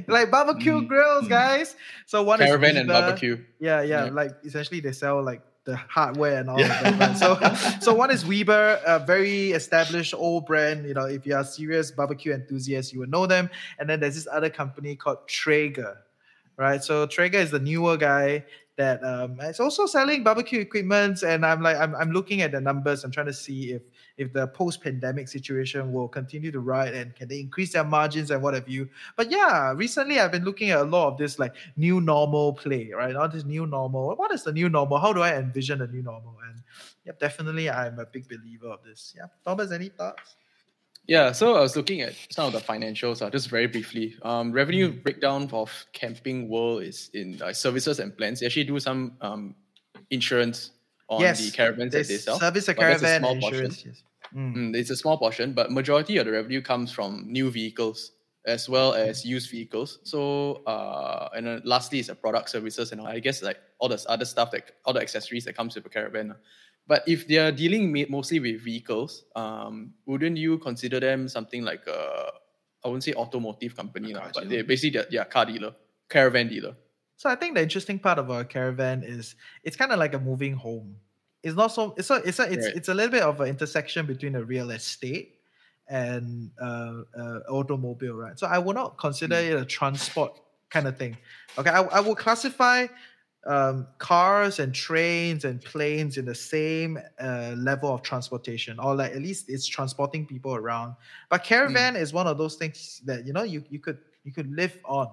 like 0.08 0.32
barbecue 0.32 0.80
mm. 0.80 0.88
grills, 0.88 1.28
guys. 1.28 1.76
So 2.06 2.24
one 2.24 2.40
caravan 2.40 2.70
is 2.70 2.76
and 2.78 2.88
barbecue. 2.88 3.38
Yeah, 3.60 3.80
yeah, 3.82 4.06
yeah, 4.06 4.10
like 4.10 4.32
essentially 4.44 4.80
they 4.80 4.90
sell 4.90 5.22
like 5.22 5.42
the 5.64 5.76
hardware 5.76 6.40
and 6.40 6.50
all 6.50 6.58
yeah. 6.58 6.88
of 6.88 6.98
that. 6.98 7.08
Right? 7.08 7.16
So, 7.16 7.80
so 7.80 7.94
one 7.94 8.10
is 8.10 8.26
Weber, 8.26 8.80
a 8.84 8.98
very 8.98 9.52
established 9.52 10.12
old 10.12 10.46
brand. 10.46 10.86
You 10.86 10.94
know, 10.94 11.04
if 11.04 11.24
you 11.24 11.36
are 11.36 11.44
serious 11.44 11.92
barbecue 11.92 12.32
enthusiast, 12.32 12.92
you 12.92 12.98
will 12.98 13.08
know 13.08 13.26
them. 13.26 13.48
And 13.78 13.88
then 13.88 14.00
there's 14.00 14.16
this 14.16 14.26
other 14.26 14.50
company 14.50 14.96
called 14.96 15.28
Traeger 15.28 15.98
right? 16.56 16.82
So 16.82 17.06
Traeger 17.06 17.38
is 17.38 17.50
the 17.50 17.58
newer 17.58 17.96
guy 17.96 18.44
that 18.76 19.02
um, 19.02 19.40
is 19.40 19.58
also 19.58 19.86
selling 19.86 20.22
barbecue 20.22 20.60
equipment, 20.60 21.22
and 21.22 21.46
I'm 21.46 21.62
like, 21.62 21.76
I'm, 21.78 21.94
I'm 21.94 22.12
looking 22.12 22.42
at 22.42 22.52
the 22.52 22.60
numbers. 22.60 23.04
I'm 23.04 23.10
trying 23.10 23.26
to 23.26 23.32
see 23.32 23.72
if 23.72 23.82
if 24.18 24.32
the 24.32 24.46
post-pandemic 24.48 25.28
situation 25.28 25.92
will 25.92 26.08
continue 26.08 26.50
to 26.50 26.60
ride 26.60 26.94
and 26.94 27.14
can 27.14 27.28
they 27.28 27.38
increase 27.38 27.72
their 27.74 27.84
margins 27.84 28.30
and 28.30 28.42
what 28.42 28.54
have 28.54 28.68
you. 28.68 28.88
But 29.14 29.30
yeah, 29.30 29.72
recently 29.72 30.18
I've 30.20 30.32
been 30.32 30.44
looking 30.44 30.70
at 30.70 30.80
a 30.80 30.84
lot 30.84 31.08
of 31.08 31.18
this 31.18 31.38
like 31.38 31.54
new 31.76 32.00
normal 32.00 32.54
play, 32.54 32.90
right? 32.94 33.12
Not 33.12 33.32
this 33.32 33.44
new 33.44 33.66
normal. 33.66 34.14
What 34.16 34.32
is 34.32 34.44
the 34.44 34.52
new 34.52 34.68
normal? 34.70 34.98
How 34.98 35.12
do 35.12 35.20
I 35.20 35.36
envision 35.36 35.80
the 35.80 35.86
new 35.86 36.02
normal? 36.02 36.36
And 36.48 36.62
yeah, 37.04 37.12
definitely 37.18 37.68
I'm 37.68 37.98
a 37.98 38.06
big 38.06 38.26
believer 38.28 38.68
of 38.68 38.82
this. 38.84 39.14
Yeah, 39.16 39.26
Thomas, 39.44 39.70
any 39.70 39.88
thoughts? 39.90 40.36
Yeah, 41.06 41.32
so 41.32 41.54
I 41.54 41.60
was 41.60 41.76
looking 41.76 42.00
at 42.00 42.14
some 42.30 42.46
of 42.46 42.52
the 42.52 42.58
financials, 42.58 43.22
uh, 43.22 43.30
just 43.30 43.48
very 43.48 43.66
briefly. 43.66 44.16
Um, 44.22 44.50
revenue 44.50 44.92
mm. 44.92 45.02
breakdown 45.02 45.48
of 45.52 45.70
Camping 45.92 46.48
World 46.48 46.82
is 46.82 47.10
in 47.14 47.40
uh, 47.40 47.52
services 47.52 48.00
and 48.00 48.16
plans. 48.16 48.40
They 48.40 48.46
actually 48.46 48.64
do 48.64 48.80
some 48.80 49.12
um, 49.20 49.54
insurance 50.10 50.72
on 51.08 51.20
yes, 51.20 51.44
the 51.44 51.56
caravans 51.56 51.92
that 51.92 52.08
they 52.08 52.16
sell. 52.16 52.40
Service 52.40 52.68
a 52.68 52.74
caravan 52.74 53.24
a 53.24 53.30
insurance. 53.30 53.84
Yes. 53.86 54.02
Mm. 54.34 54.56
Mm, 54.56 54.76
it's 54.76 54.90
a 54.90 54.96
small 54.96 55.16
portion, 55.16 55.52
but 55.52 55.70
majority 55.70 56.16
of 56.16 56.26
the 56.26 56.32
revenue 56.32 56.60
comes 56.60 56.90
from 56.90 57.24
new 57.26 57.50
vehicles 57.50 58.12
as 58.44 58.68
well 58.68 58.92
mm. 58.92 59.06
as 59.06 59.24
used 59.24 59.50
vehicles. 59.50 60.00
So, 60.02 60.62
uh, 60.66 61.28
and 61.36 61.46
then 61.46 61.62
lastly 61.64 62.00
is 62.00 62.08
a 62.08 62.14
product 62.14 62.50
services 62.50 62.92
and 62.92 63.00
I 63.00 63.20
guess 63.20 63.42
like 63.42 63.58
all 63.78 63.88
the 63.88 64.04
other 64.08 64.24
stuff 64.24 64.50
that 64.50 64.72
all 64.84 64.92
the 64.92 65.00
accessories 65.00 65.44
that 65.44 65.56
comes 65.56 65.76
with 65.76 65.86
a 65.86 65.88
caravan. 65.88 66.34
But 66.86 67.02
if 67.08 67.26
they 67.26 67.38
are 67.38 67.50
dealing 67.50 68.06
mostly 68.08 68.38
with 68.38 68.62
vehicles, 68.62 69.24
um, 69.34 69.94
wouldn't 70.06 70.36
you 70.36 70.58
consider 70.58 71.00
them 71.00 71.28
something 71.28 71.64
like 71.64 71.86
a, 71.86 72.30
I 72.84 72.88
wouldn't 72.88 73.02
say 73.02 73.12
automotive 73.14 73.76
company, 73.76 74.14
lah, 74.14 74.30
but 74.32 74.48
they 74.48 74.62
basically 74.62 75.00
they're, 75.00 75.06
yeah, 75.10 75.24
car 75.24 75.46
dealer, 75.46 75.74
caravan 76.08 76.48
dealer. 76.48 76.76
So 77.16 77.28
I 77.28 77.34
think 77.34 77.56
the 77.56 77.62
interesting 77.62 77.98
part 77.98 78.18
of 78.18 78.30
a 78.30 78.44
caravan 78.44 79.02
is 79.02 79.34
it's 79.64 79.76
kind 79.76 79.90
of 79.90 79.98
like 79.98 80.14
a 80.14 80.20
moving 80.20 80.54
home. 80.54 80.96
It's 81.42 81.56
not 81.56 81.68
so 81.68 81.94
it's 81.96 82.10
a, 82.10 82.16
it's 82.16 82.38
a, 82.38 82.52
it's, 82.52 82.66
right. 82.66 82.76
it's 82.76 82.88
a 82.88 82.94
little 82.94 83.10
bit 83.10 83.22
of 83.22 83.40
an 83.40 83.48
intersection 83.48 84.06
between 84.06 84.36
a 84.36 84.44
real 84.44 84.70
estate 84.70 85.40
and 85.88 86.50
uh, 86.60 87.02
uh, 87.18 87.40
automobile, 87.48 88.14
right? 88.14 88.38
So 88.38 88.46
I 88.46 88.58
would 88.58 88.76
not 88.76 88.98
consider 88.98 89.36
mm. 89.36 89.50
it 89.50 89.60
a 89.60 89.64
transport 89.64 90.38
kind 90.70 90.86
of 90.86 90.96
thing. 90.96 91.16
Okay, 91.58 91.70
I, 91.70 91.82
I 91.82 92.00
would 92.00 92.18
classify 92.18 92.86
um, 93.46 93.86
cars 93.98 94.58
and 94.58 94.74
trains 94.74 95.44
and 95.44 95.62
planes 95.62 96.16
in 96.16 96.24
the 96.24 96.34
same 96.34 96.98
uh, 97.20 97.54
level 97.56 97.94
of 97.94 98.02
transportation, 98.02 98.78
or 98.80 98.94
like 98.94 99.12
at 99.12 99.22
least 99.22 99.48
it's 99.48 99.66
transporting 99.66 100.26
people 100.26 100.54
around. 100.54 100.94
But 101.30 101.44
caravan 101.44 101.94
mm. 101.94 102.00
is 102.00 102.12
one 102.12 102.26
of 102.26 102.38
those 102.38 102.56
things 102.56 103.00
that 103.04 103.26
you 103.26 103.32
know 103.32 103.44
you, 103.44 103.64
you 103.70 103.78
could 103.78 103.98
you 104.24 104.32
could 104.32 104.50
live 104.50 104.76
on, 104.84 105.10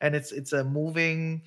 and 0.00 0.14
it's 0.14 0.32
it's 0.32 0.52
a 0.52 0.64
moving 0.64 1.42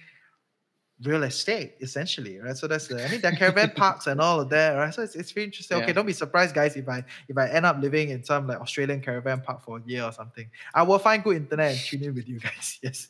real 1.04 1.24
estate 1.24 1.76
essentially, 1.80 2.40
right? 2.40 2.58
So 2.58 2.68
that's 2.68 2.88
the 2.88 3.04
I 3.04 3.10
mean 3.10 3.22
there 3.22 3.32
caravan 3.32 3.72
parks 3.76 4.08
and 4.08 4.20
all 4.20 4.40
of 4.40 4.50
that, 4.50 4.74
right? 4.74 4.94
So 4.94 5.02
it's, 5.04 5.16
it's 5.16 5.32
very 5.32 5.46
interesting. 5.46 5.78
Yeah. 5.78 5.84
Okay, 5.84 5.94
don't 5.94 6.06
be 6.06 6.14
surprised, 6.14 6.56
guys, 6.56 6.76
if 6.76 6.88
I 6.88 7.04
if 7.28 7.38
I 7.38 7.50
end 7.50 7.66
up 7.66 7.80
living 7.80 8.10
in 8.10 8.24
some 8.24 8.48
like 8.48 8.60
Australian 8.60 9.02
caravan 9.02 9.42
park 9.42 9.64
for 9.64 9.78
a 9.78 9.82
year 9.86 10.04
or 10.04 10.12
something. 10.12 10.50
I 10.74 10.84
will 10.84 11.00
find 11.00 11.24
good 11.24 11.38
internet 11.38 11.72
and 11.72 11.80
tune 11.80 12.04
in 12.04 12.16
with 12.16 12.28
you 12.28 12.40
guys. 12.40 12.80
Yes. 12.84 13.10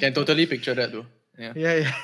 Can 0.00 0.12
totally 0.14 0.46
picture 0.46 0.74
that 0.74 0.92
though. 0.92 1.06
Yeah. 1.38 1.52
Yeah. 1.56 1.74
yeah. 1.74 1.94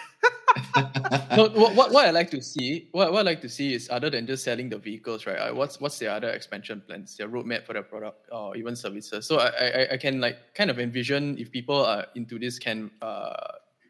no, 1.36 1.48
what, 1.48 1.74
what, 1.74 1.92
what 1.92 2.06
I 2.06 2.10
like 2.10 2.30
to 2.30 2.42
see, 2.42 2.88
what, 2.92 3.12
what 3.12 3.20
I 3.20 3.22
like 3.22 3.40
to 3.42 3.48
see 3.48 3.74
is 3.74 3.88
other 3.90 4.10
than 4.10 4.26
just 4.26 4.44
selling 4.44 4.68
the 4.68 4.78
vehicles, 4.78 5.26
right? 5.26 5.36
Uh, 5.36 5.54
what's 5.54 5.80
what's 5.80 5.98
their 5.98 6.10
other 6.10 6.30
expansion 6.30 6.82
plans, 6.86 7.16
their 7.16 7.28
roadmap 7.28 7.66
for 7.66 7.72
the 7.74 7.82
product, 7.82 8.28
or 8.32 8.56
even 8.56 8.74
services. 8.76 9.26
So 9.26 9.38
I, 9.38 9.48
I 9.48 9.88
I 9.92 9.96
can 9.96 10.20
like 10.20 10.54
kind 10.54 10.70
of 10.70 10.78
envision 10.78 11.38
if 11.38 11.50
people 11.50 11.84
are 11.84 12.06
into 12.14 12.38
this, 12.38 12.58
can 12.58 12.90
uh, 13.02 13.34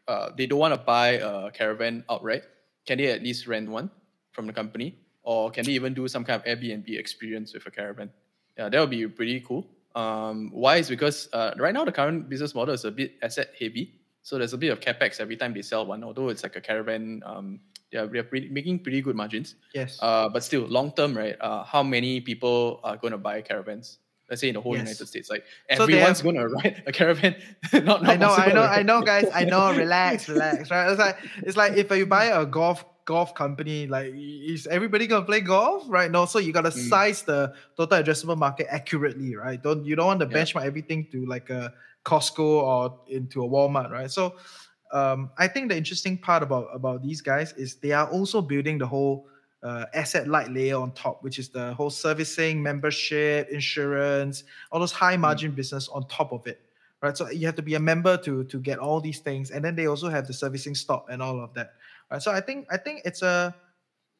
uh 0.07 0.29
they 0.37 0.45
don't 0.45 0.59
want 0.59 0.73
to 0.73 0.79
buy 0.79 1.19
a 1.21 1.51
caravan 1.51 2.03
outright, 2.09 2.43
can 2.85 2.97
they 2.97 3.07
at 3.07 3.23
least 3.23 3.47
rent 3.47 3.69
one 3.69 3.89
from 4.31 4.47
the 4.47 4.53
company, 4.53 4.97
or 5.23 5.51
can 5.51 5.65
they 5.65 5.73
even 5.73 5.93
do 5.93 6.07
some 6.07 6.23
kind 6.23 6.41
of 6.41 6.45
Airbnb 6.45 6.87
experience 6.97 7.53
with 7.53 7.65
a 7.65 7.71
caravan? 7.71 8.09
Yeah, 8.57 8.69
that 8.69 8.79
would 8.79 8.89
be 8.89 9.07
pretty 9.07 9.39
cool. 9.41 9.67
Um, 9.95 10.51
why 10.53 10.77
is 10.77 10.89
because 10.89 11.27
uh, 11.33 11.53
right 11.57 11.73
now 11.73 11.83
the 11.83 11.91
current 11.91 12.29
business 12.29 12.55
model 12.55 12.73
is 12.73 12.85
a 12.85 12.91
bit 12.91 13.15
asset 13.21 13.51
heavy. 13.59 14.00
So 14.23 14.37
there's 14.37 14.53
a 14.53 14.57
bit 14.57 14.69
of 14.69 14.79
capex 14.79 15.19
every 15.19 15.35
time 15.35 15.53
they 15.53 15.61
sell 15.61 15.85
one, 15.85 16.03
although 16.03 16.29
it's 16.29 16.43
like 16.43 16.55
a 16.55 16.61
caravan. 16.61 17.21
Um, 17.25 17.59
they're, 17.91 18.07
they're 18.07 18.23
pretty, 18.23 18.49
making 18.49 18.79
pretty 18.79 19.01
good 19.01 19.15
margins. 19.15 19.55
Yes. 19.73 19.97
Uh, 20.01 20.29
but 20.29 20.43
still, 20.43 20.61
long 20.61 20.91
term, 20.93 21.17
right? 21.17 21.35
Uh, 21.41 21.63
how 21.63 21.83
many 21.83 22.21
people 22.21 22.79
are 22.83 22.97
going 22.97 23.11
to 23.11 23.17
buy 23.17 23.41
caravans? 23.41 23.99
Let's 24.29 24.39
say 24.39 24.47
in 24.47 24.53
the 24.53 24.61
whole 24.61 24.77
yes. 24.77 24.83
United 24.83 25.07
States, 25.07 25.29
like 25.29 25.43
so 25.75 25.83
everyone's 25.83 26.21
have, 26.21 26.23
going 26.23 26.35
to 26.37 26.47
ride 26.47 26.83
a 26.87 26.91
caravan. 26.93 27.35
not, 27.73 27.83
not 27.83 28.05
I 28.07 28.15
know, 28.15 28.29
I 28.29 28.53
know, 28.53 28.63
I 28.63 28.81
know, 28.81 29.01
guys. 29.01 29.25
I 29.33 29.43
know. 29.43 29.73
Relax, 29.75 30.29
relax. 30.29 30.71
Right? 30.71 30.89
It's 30.89 30.99
like 30.99 31.17
it's 31.39 31.57
like 31.57 31.73
if 31.73 31.91
you 31.91 32.05
buy 32.05 32.25
a 32.25 32.45
golf 32.45 32.85
golf 33.05 33.33
company, 33.35 33.87
like 33.87 34.13
is 34.15 34.67
everybody 34.67 35.07
gonna 35.07 35.25
play 35.25 35.41
golf, 35.41 35.83
right? 35.87 36.09
No, 36.09 36.25
so 36.25 36.39
you 36.39 36.53
gotta 36.53 36.69
mm. 36.69 36.89
size 36.89 37.23
the 37.23 37.53
total 37.77 38.03
addressable 38.03 38.37
market 38.37 38.67
accurately, 38.69 39.35
right? 39.35 39.61
Don't 39.61 39.85
you 39.85 39.95
don't 39.95 40.07
want 40.07 40.19
to 40.21 40.27
yeah. 40.27 40.37
benchmark 40.37 40.65
everything 40.65 41.07
to 41.11 41.25
like 41.25 41.49
a 41.49 41.73
Costco 42.05 42.39
or 42.39 42.99
into 43.07 43.43
a 43.43 43.47
Walmart, 43.47 43.91
right? 43.91 44.09
So 44.09 44.35
um, 44.91 45.31
I 45.37 45.47
think 45.47 45.69
the 45.69 45.77
interesting 45.77 46.17
part 46.17 46.43
about 46.43 46.67
about 46.73 47.01
these 47.01 47.21
guys 47.21 47.53
is 47.53 47.75
they 47.75 47.91
are 47.91 48.09
also 48.09 48.41
building 48.41 48.77
the 48.77 48.87
whole 48.87 49.27
uh, 49.63 49.85
asset 49.93 50.27
light 50.27 50.49
layer 50.51 50.77
on 50.77 50.91
top, 50.91 51.23
which 51.23 51.37
is 51.39 51.49
the 51.49 51.73
whole 51.73 51.89
servicing, 51.89 52.61
membership, 52.61 53.49
insurance, 53.49 54.43
all 54.71 54.79
those 54.79 54.91
high 54.91 55.17
margin 55.17 55.51
mm. 55.51 55.55
business 55.55 55.87
on 55.89 56.07
top 56.07 56.33
of 56.33 56.45
it. 56.47 56.59
Right. 57.01 57.17
So 57.17 57.29
you 57.31 57.47
have 57.47 57.55
to 57.55 57.63
be 57.63 57.73
a 57.73 57.79
member 57.79 58.15
to 58.17 58.43
to 58.43 58.59
get 58.59 58.77
all 58.77 59.01
these 59.01 59.19
things. 59.19 59.49
And 59.49 59.65
then 59.65 59.75
they 59.75 59.87
also 59.87 60.07
have 60.09 60.27
the 60.27 60.33
servicing 60.33 60.75
stop 60.75 61.09
and 61.09 61.21
all 61.21 61.39
of 61.39 61.53
that. 61.55 61.73
Right. 62.11 62.21
So 62.21 62.31
I 62.31 62.41
think 62.41 62.67
I 62.69 62.77
think 62.77 63.01
it's 63.05 63.21
a 63.21 63.55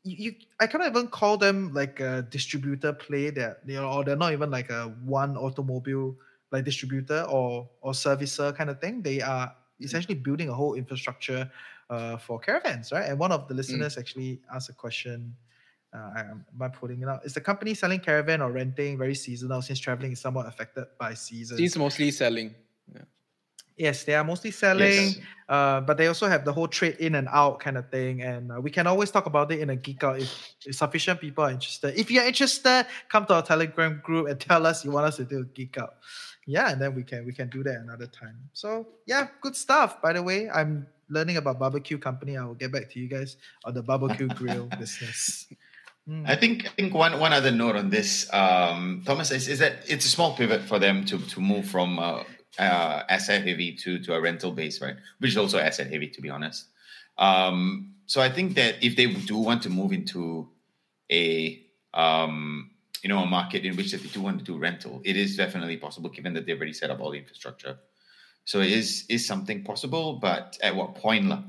you, 0.04 0.34
I 0.60 0.68
cannot 0.68 0.88
even 0.88 1.08
call 1.08 1.38
them 1.38 1.74
like 1.74 2.00
a 2.00 2.26
distributor 2.30 2.94
play 2.94 3.30
that 3.32 3.60
you 3.66 3.76
know, 3.76 3.92
or 3.92 4.04
they're 4.04 4.16
not 4.16 4.34
even 4.34 4.50
like 4.50 4.70
a 4.70 4.96
one 5.04 5.38
automobile 5.38 6.16
like 6.52 6.64
distributor 6.64 7.26
or 7.30 7.70
or 7.82 7.92
servicer 7.92 8.56
kind 8.56 8.70
of 8.70 8.80
thing. 8.80 9.02
They 9.02 9.22
are 9.22 9.54
essentially 9.82 10.16
building 10.16 10.50
a 10.50 10.54
whole 10.54 10.76
infrastructure 10.76 11.52
uh, 11.90 12.18
for 12.18 12.40
caravans, 12.40 12.92
right? 12.92 13.10
And 13.10 13.20
one 13.20 13.32
of 13.32 13.48
the 13.48 13.54
mm. 13.54 13.58
listeners 13.58 13.96
mm. 13.96 14.00
actually 14.00 14.42
asked 14.54 14.70
a 14.70 14.74
question. 14.74 15.36
Uh, 15.94 16.10
I, 16.16 16.20
am 16.22 16.46
I 16.62 16.70
putting 16.70 17.02
it 17.02 17.10
out? 17.10 17.26
Is 17.26 17.34
the 17.34 17.42
company 17.42 17.74
selling 17.74 18.00
caravan 18.00 18.42
or 18.42 18.50
renting 18.50 18.98
very 18.98 19.14
seasonal 19.14 19.62
since 19.62 19.78
traveling 19.78 20.14
is 20.14 20.22
somewhat 20.22 20.48
affected 20.48 20.86
by 20.98 21.14
seasons? 21.16 21.60
It's 21.60 21.76
mostly 21.76 22.12
selling. 22.12 22.56
Yeah. 22.96 23.02
Yes, 23.78 24.04
they 24.04 24.14
are 24.14 24.24
mostly 24.24 24.52
selling, 24.52 24.92
yes. 24.92 25.18
uh, 25.50 25.82
but 25.82 25.98
they 25.98 26.08
also 26.08 26.28
have 26.28 26.46
the 26.46 26.54
whole 26.54 26.68
trade 26.68 26.98
in 27.00 27.16
and 27.16 27.28
out 27.32 27.60
kind 27.60 27.78
of 27.78 27.90
thing. 27.90 28.22
And 28.22 28.52
uh, 28.52 28.62
we 28.62 28.70
can 28.70 28.86
always 28.86 29.10
talk 29.12 29.26
about 29.26 29.52
it 29.52 29.60
in 29.60 29.70
a 29.70 29.76
geek 29.76 30.04
out 30.04 30.20
if, 30.20 30.54
if, 30.66 30.76
sufficient 30.76 31.20
people 31.20 31.44
are 31.44 31.52
interested. 31.52 32.00
If 32.00 32.12
you're 32.12 32.26
interested, 32.26 32.86
come 33.10 33.26
to 33.28 33.36
our 33.36 33.42
Telegram 33.42 34.02
group 34.04 34.28
and 34.28 34.40
tell 34.50 34.66
us 34.66 34.86
you 34.86 34.92
want 34.92 35.08
us 35.08 35.18
to 35.18 35.26
do 35.26 35.40
a 35.40 35.46
geek 35.46 35.78
out. 35.78 35.96
Yeah, 36.46 36.72
and 36.72 36.82
then 36.82 36.96
we 36.96 37.04
can 37.04 37.26
we 37.26 37.34
can 37.34 37.50
do 37.50 37.64
that 37.64 37.78
another 37.78 38.08
time. 38.08 38.38
So 38.54 38.88
yeah, 39.06 39.28
good 39.42 39.56
stuff. 39.56 40.02
By 40.02 40.14
the 40.14 40.24
way, 40.24 40.50
I'm 40.50 40.88
learning 41.12 41.38
about 41.38 41.60
barbecue 41.60 41.98
company, 41.98 42.38
I 42.38 42.46
will 42.46 42.56
get 42.56 42.72
back 42.72 42.90
to 42.92 43.00
you 43.00 43.08
guys 43.08 43.38
on 43.66 43.74
the 43.74 43.84
barbecue 43.84 44.28
grill 44.40 44.68
business. 44.80 45.48
Mm. 46.10 46.28
I 46.28 46.36
think 46.36 46.66
I 46.66 46.70
think 46.70 46.94
one 46.96 47.20
one 47.20 47.34
other 47.34 47.52
note 47.52 47.76
on 47.76 47.90
this, 47.92 48.32
um, 48.34 49.04
Thomas, 49.06 49.30
is, 49.30 49.48
is 49.48 49.60
that 49.60 49.84
it's 49.88 50.06
a 50.06 50.10
small 50.10 50.36
pivot 50.36 50.62
for 50.62 50.80
them 50.80 51.06
to 51.06 51.20
to 51.20 51.40
move 51.40 51.68
from 51.68 52.00
uh, 52.00 52.24
uh, 52.60 53.04
asset 53.10 53.48
heavy 53.48 53.74
to 53.74 54.00
to 54.00 54.14
a 54.14 54.22
rental 54.22 54.52
base, 54.52 54.82
right? 54.82 54.96
Which 55.20 55.32
is 55.32 55.38
also 55.38 55.60
asset 55.60 55.92
heavy, 55.92 56.08
to 56.08 56.22
be 56.22 56.30
honest. 56.30 56.68
Um, 57.18 57.94
so 58.06 58.22
I 58.22 58.30
think 58.30 58.56
that 58.56 58.84
if 58.84 58.96
they 58.96 59.08
do 59.08 59.38
want 59.38 59.62
to 59.64 59.70
move 59.70 59.92
into 59.94 60.50
a 61.12 61.62
um, 61.94 62.72
you 63.02 63.10
know 63.10 63.20
a 63.20 63.26
market 63.26 63.66
in 63.66 63.76
which 63.76 63.92
they 63.92 63.98
do 63.98 64.22
want 64.22 64.40
to 64.40 64.46
do 64.46 64.58
rental, 64.58 65.02
it 65.04 65.16
is 65.16 65.38
definitely 65.38 65.78
possible, 65.78 66.10
given 66.10 66.34
that 66.34 66.46
they've 66.46 66.58
already 66.58 66.74
set 66.74 66.90
up 66.90 67.00
all 67.00 67.12
the 67.12 67.20
infrastructure. 67.20 67.78
So 68.46 68.60
it 68.60 68.72
is 68.72 69.06
is 69.10 69.26
something 69.26 69.64
possible, 69.64 70.14
but 70.14 70.58
at 70.62 70.76
what 70.76 70.96
point? 70.96 71.26
La? 71.26 71.44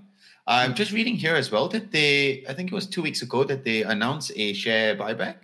I'm 0.47 0.75
just 0.75 0.93
reading 0.93 1.15
here 1.15 1.37
as 1.37 1.51
well 1.51 1.69
that 1.69 1.93
they, 1.93 2.45
I 2.49 2.55
think 2.55 2.73
it 2.73 2.75
was 2.75 2.87
two 2.87 3.03
weeks 3.03 3.23
ago 3.23 3.45
that 3.45 3.65
they 3.65 3.85
announced 3.85 4.33
a 4.35 4.53
share 4.53 4.97
buyback. 4.97 5.37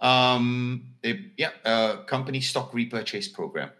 Um, 0.00 0.94
they, 1.02 1.30
yeah, 1.36 1.50
uh, 1.64 1.98
company 1.98 2.40
stock 2.40 2.74
repurchase 2.74 3.28
program. 3.28 3.70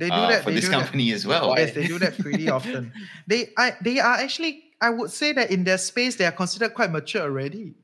They 0.00 0.08
do 0.08 0.14
uh, 0.14 0.30
that 0.30 0.44
for 0.44 0.50
this 0.50 0.66
company 0.66 1.10
that. 1.10 1.16
as 1.16 1.26
well. 1.26 1.54
Yes, 1.58 1.74
they 1.74 1.86
do 1.86 1.98
that 1.98 2.18
pretty 2.18 2.48
often. 2.48 2.90
They, 3.26 3.50
I, 3.58 3.74
they 3.82 4.00
are 4.00 4.14
actually, 4.14 4.64
I 4.80 4.88
would 4.88 5.10
say 5.10 5.34
that 5.34 5.50
in 5.50 5.64
their 5.64 5.76
space, 5.76 6.16
they 6.16 6.24
are 6.24 6.32
considered 6.32 6.72
quite 6.72 6.90
mature 6.90 7.20
already. 7.20 7.74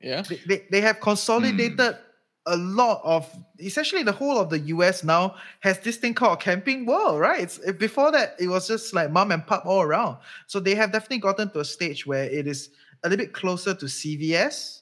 Yeah, 0.00 0.22
they, 0.22 0.40
they, 0.46 0.66
they 0.70 0.80
have 0.80 1.00
consolidated. 1.00 1.76
Mm 1.78 1.98
a 2.46 2.56
lot 2.56 3.00
of 3.04 3.32
essentially 3.60 4.02
the 4.02 4.10
whole 4.10 4.36
of 4.36 4.50
the 4.50 4.58
US 4.58 5.04
now 5.04 5.36
has 5.60 5.78
this 5.78 5.96
thing 5.96 6.12
called 6.12 6.40
Camping 6.40 6.86
World, 6.86 7.20
right? 7.20 7.42
It's, 7.42 7.58
before 7.74 8.10
that, 8.10 8.34
it 8.40 8.48
was 8.48 8.66
just 8.66 8.92
like 8.92 9.12
mom 9.12 9.30
and 9.30 9.46
pop 9.46 9.64
all 9.64 9.82
around. 9.82 10.18
So 10.48 10.58
they 10.58 10.74
have 10.74 10.90
definitely 10.90 11.18
gotten 11.18 11.50
to 11.50 11.60
a 11.60 11.64
stage 11.64 12.04
where 12.04 12.24
it 12.24 12.48
is 12.48 12.70
a 13.04 13.08
little 13.08 13.24
bit 13.24 13.32
closer 13.32 13.74
to 13.74 13.86
CVS. 13.86 14.81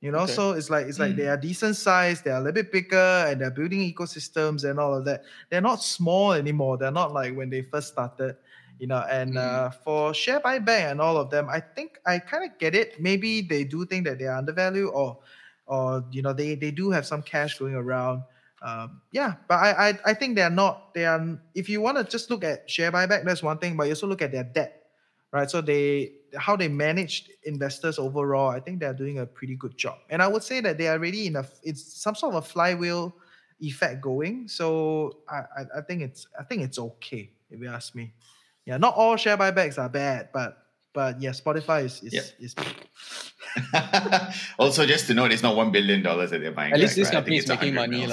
You 0.00 0.12
know, 0.12 0.20
okay. 0.20 0.32
so 0.32 0.52
it's 0.52 0.68
like 0.70 0.86
it's 0.86 0.98
like 0.98 1.12
mm. 1.12 1.16
they 1.16 1.26
are 1.26 1.36
decent 1.36 1.76
size, 1.76 2.22
they 2.22 2.30
are 2.30 2.36
a 2.36 2.40
little 2.40 2.52
bit 2.52 2.70
bigger, 2.70 3.26
and 3.28 3.40
they're 3.40 3.50
building 3.50 3.80
ecosystems 3.80 4.68
and 4.68 4.78
all 4.78 4.94
of 4.94 5.04
that. 5.06 5.24
They're 5.50 5.60
not 5.60 5.82
small 5.82 6.32
anymore. 6.32 6.76
They're 6.76 6.90
not 6.90 7.12
like 7.12 7.34
when 7.34 7.50
they 7.50 7.62
first 7.62 7.88
started 7.88 8.36
you 8.78 8.86
know 8.86 9.02
and 9.10 9.36
mm. 9.36 9.38
uh, 9.38 9.70
for 9.70 10.12
share 10.12 10.38
buyback 10.38 10.90
and 10.90 11.00
all 11.00 11.16
of 11.16 11.30
them 11.30 11.48
i 11.48 11.58
think 11.58 11.98
i 12.04 12.18
kind 12.18 12.44
of 12.44 12.58
get 12.58 12.74
it 12.74 13.00
maybe 13.00 13.40
they 13.40 13.64
do 13.64 13.86
think 13.86 14.04
that 14.04 14.18
they 14.18 14.26
are 14.26 14.36
undervalued 14.36 14.90
or 14.92 15.16
or 15.66 16.04
you 16.10 16.22
know 16.22 16.32
they 16.32 16.54
they 16.54 16.70
do 16.70 16.90
have 16.90 17.06
some 17.06 17.22
cash 17.22 17.58
going 17.58 17.74
around. 17.74 18.22
Um, 18.62 19.02
yeah, 19.12 19.34
but 19.48 19.56
I, 19.56 19.88
I 19.88 19.98
I 20.06 20.14
think 20.14 20.36
they 20.36 20.42
are 20.42 20.50
not 20.50 20.94
they 20.94 21.04
are. 21.04 21.38
If 21.54 21.68
you 21.68 21.80
want 21.80 21.98
to 21.98 22.04
just 22.04 22.30
look 22.30 22.44
at 22.44 22.70
share 22.70 22.90
buyback, 22.90 23.24
that's 23.24 23.42
one 23.42 23.58
thing. 23.58 23.76
But 23.76 23.84
you 23.84 23.92
also 23.92 24.06
look 24.06 24.22
at 24.22 24.32
their 24.32 24.44
debt, 24.44 24.86
right? 25.32 25.50
So 25.50 25.60
they 25.60 26.12
how 26.36 26.56
they 26.56 26.68
manage 26.68 27.30
investors 27.44 27.98
overall. 27.98 28.50
I 28.50 28.60
think 28.60 28.80
they 28.80 28.86
are 28.86 28.94
doing 28.94 29.18
a 29.18 29.26
pretty 29.26 29.56
good 29.56 29.76
job. 29.76 29.98
And 30.10 30.22
I 30.22 30.28
would 30.28 30.42
say 30.42 30.60
that 30.60 30.78
they 30.78 30.88
are 30.88 30.98
really 30.98 31.26
in 31.26 31.36
a 31.36 31.46
it's 31.62 32.00
some 32.00 32.14
sort 32.14 32.34
of 32.34 32.44
a 32.44 32.46
flywheel 32.46 33.14
effect 33.60 34.00
going. 34.00 34.48
So 34.48 35.18
I, 35.28 35.36
I, 35.36 35.78
I 35.78 35.80
think 35.82 36.02
it's 36.02 36.26
I 36.38 36.44
think 36.44 36.62
it's 36.62 36.78
okay 36.78 37.30
if 37.50 37.60
you 37.60 37.68
ask 37.68 37.94
me. 37.94 38.14
Yeah, 38.64 38.78
not 38.78 38.94
all 38.96 39.16
share 39.16 39.36
buybacks 39.36 39.78
are 39.78 39.88
bad, 39.88 40.30
but 40.32 40.58
but 40.92 41.20
yeah, 41.20 41.30
Spotify 41.30 41.84
is 41.84 42.02
is, 42.02 42.14
yeah. 42.14 42.22
is 42.40 42.54
also, 44.58 44.86
just 44.86 45.06
to 45.06 45.14
note, 45.14 45.32
it's 45.32 45.42
not 45.42 45.56
one 45.56 45.70
billion 45.70 46.02
dollars 46.02 46.30
that 46.30 46.40
they're 46.40 46.52
buying. 46.52 46.72
At 46.72 46.80
least 46.80 46.96
this 46.96 47.08
right? 47.08 47.14
company 47.14 47.38
is 47.38 47.48
making 47.48 47.74
money, 47.74 48.00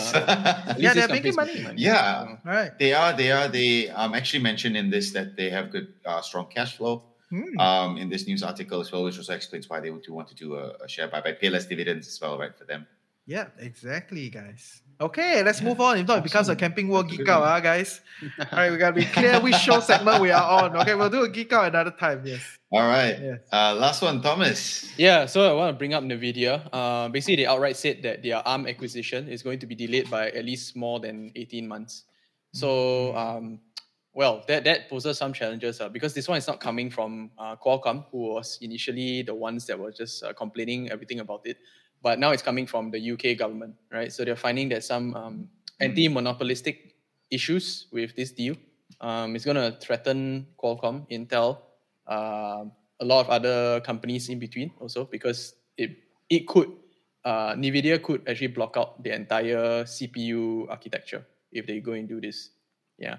yeah, 0.77 0.93
they're 0.93 1.07
making 1.07 1.35
money. 1.35 1.61
money. 1.61 1.81
Yeah, 1.81 2.37
right. 2.45 2.77
They 2.77 2.93
are. 2.93 3.13
They 3.13 3.31
are. 3.31 3.47
They 3.47 3.89
um 3.89 4.13
actually 4.13 4.43
mentioned 4.43 4.77
in 4.77 4.89
this 4.89 5.11
that 5.13 5.35
they 5.35 5.49
have 5.49 5.71
good, 5.71 5.93
uh, 6.05 6.21
strong 6.21 6.47
cash 6.47 6.77
flow. 6.77 7.03
Hmm. 7.33 7.59
Um, 7.59 7.97
in 7.97 8.09
this 8.09 8.27
news 8.27 8.43
article 8.43 8.79
as 8.79 8.91
well, 8.91 9.03
which 9.03 9.17
also 9.17 9.33
explains 9.33 9.67
why 9.67 9.79
they 9.79 9.89
would 9.89 10.07
want 10.07 10.27
to 10.27 10.35
do 10.35 10.53
a, 10.53 10.73
a 10.85 10.87
share 10.87 11.07
buyback, 11.07 11.39
pay 11.39 11.49
less 11.49 11.65
dividends 11.65 12.07
as 12.07 12.21
well, 12.21 12.37
right, 12.37 12.55
for 12.55 12.65
them. 12.65 12.85
Yeah, 13.25 13.47
exactly, 13.57 14.29
guys. 14.29 14.83
Okay, 15.01 15.41
let's 15.41 15.59
yeah, 15.59 15.69
move 15.69 15.81
on. 15.81 15.97
If 15.97 16.07
not, 16.07 16.19
it 16.19 16.25
becomes 16.25 16.49
a 16.49 16.55
camping 16.55 16.89
world 16.89 17.09
geek 17.09 17.27
out, 17.27 17.43
huh, 17.43 17.59
guys. 17.59 18.01
All 18.37 18.45
right, 18.51 18.71
we 18.71 18.77
gotta 18.77 18.93
be 18.93 19.05
clear 19.05 19.39
which 19.39 19.55
show 19.55 19.79
segment 19.79 20.21
we 20.21 20.29
are 20.29 20.43
on. 20.61 20.77
Okay, 20.77 20.93
we'll 20.93 21.09
do 21.09 21.23
a 21.23 21.29
geek 21.29 21.51
out 21.53 21.65
another 21.65 21.89
time. 21.89 22.21
Yes. 22.23 22.43
All 22.71 22.85
right. 22.85 23.17
Yes. 23.19 23.39
Uh, 23.51 23.73
last 23.75 24.03
one, 24.03 24.21
Thomas. 24.21 24.93
Yeah, 24.95 25.25
so 25.25 25.49
I 25.49 25.53
want 25.53 25.73
to 25.73 25.77
bring 25.77 25.95
up 25.95 26.03
Nvidia. 26.03 26.69
Uh, 26.71 27.09
basically, 27.09 27.37
they 27.37 27.47
outright 27.47 27.77
said 27.77 28.03
that 28.03 28.21
their 28.21 28.47
ARM 28.47 28.67
acquisition 28.67 29.27
is 29.27 29.41
going 29.41 29.57
to 29.59 29.65
be 29.65 29.73
delayed 29.73 30.11
by 30.11 30.29
at 30.29 30.45
least 30.45 30.75
more 30.75 30.99
than 30.99 31.31
eighteen 31.35 31.67
months. 31.67 32.03
So, 32.53 32.67
mm. 32.67 33.17
um, 33.17 33.59
well, 34.13 34.43
that 34.47 34.63
that 34.63 34.89
poses 34.89 35.17
some 35.17 35.33
challenges 35.33 35.81
uh, 35.81 35.89
because 35.89 36.13
this 36.13 36.27
one 36.27 36.37
is 36.37 36.47
not 36.47 36.59
coming 36.59 36.89
from 36.89 37.31
uh, 37.37 37.55
Qualcomm, 37.55 38.05
who 38.11 38.33
was 38.33 38.59
initially 38.61 39.23
the 39.23 39.33
ones 39.33 39.65
that 39.67 39.77
were 39.77 39.91
just 39.91 40.23
uh, 40.23 40.33
complaining 40.33 40.91
everything 40.91 41.19
about 41.19 41.41
it 41.45 41.57
but 42.03 42.19
now 42.19 42.31
it's 42.31 42.43
coming 42.43 42.67
from 42.67 42.91
the 42.91 42.99
UK 42.99 43.39
government, 43.39 43.73
right? 43.91 44.11
So 44.11 44.25
they're 44.25 44.35
finding 44.35 44.67
that 44.69 44.83
some 44.83 45.15
um, 45.15 45.47
anti-monopolistic 45.79 46.95
issues 47.31 47.87
with 47.91 48.13
this 48.15 48.31
deal. 48.31 48.55
Um, 48.99 49.35
it's 49.35 49.45
going 49.45 49.55
to 49.55 49.75
threaten 49.79 50.47
Qualcomm, 50.61 51.09
Intel, 51.09 51.59
uh, 52.05 52.65
a 52.99 53.05
lot 53.05 53.21
of 53.21 53.29
other 53.29 53.79
companies 53.81 54.29
in 54.29 54.37
between 54.37 54.71
also 54.79 55.05
because 55.05 55.55
it 55.77 55.97
it 56.29 56.47
could 56.47 56.71
uh, 57.25 57.53
Nvidia 57.55 58.01
could 58.03 58.21
actually 58.27 58.47
block 58.47 58.75
out 58.77 59.01
the 59.01 59.15
entire 59.15 59.83
CPU 59.83 60.69
architecture 60.69 61.25
if 61.51 61.65
they 61.65 61.79
go 61.79 61.93
and 61.93 62.07
do 62.07 62.19
this. 62.19 62.51
Yeah. 62.99 63.17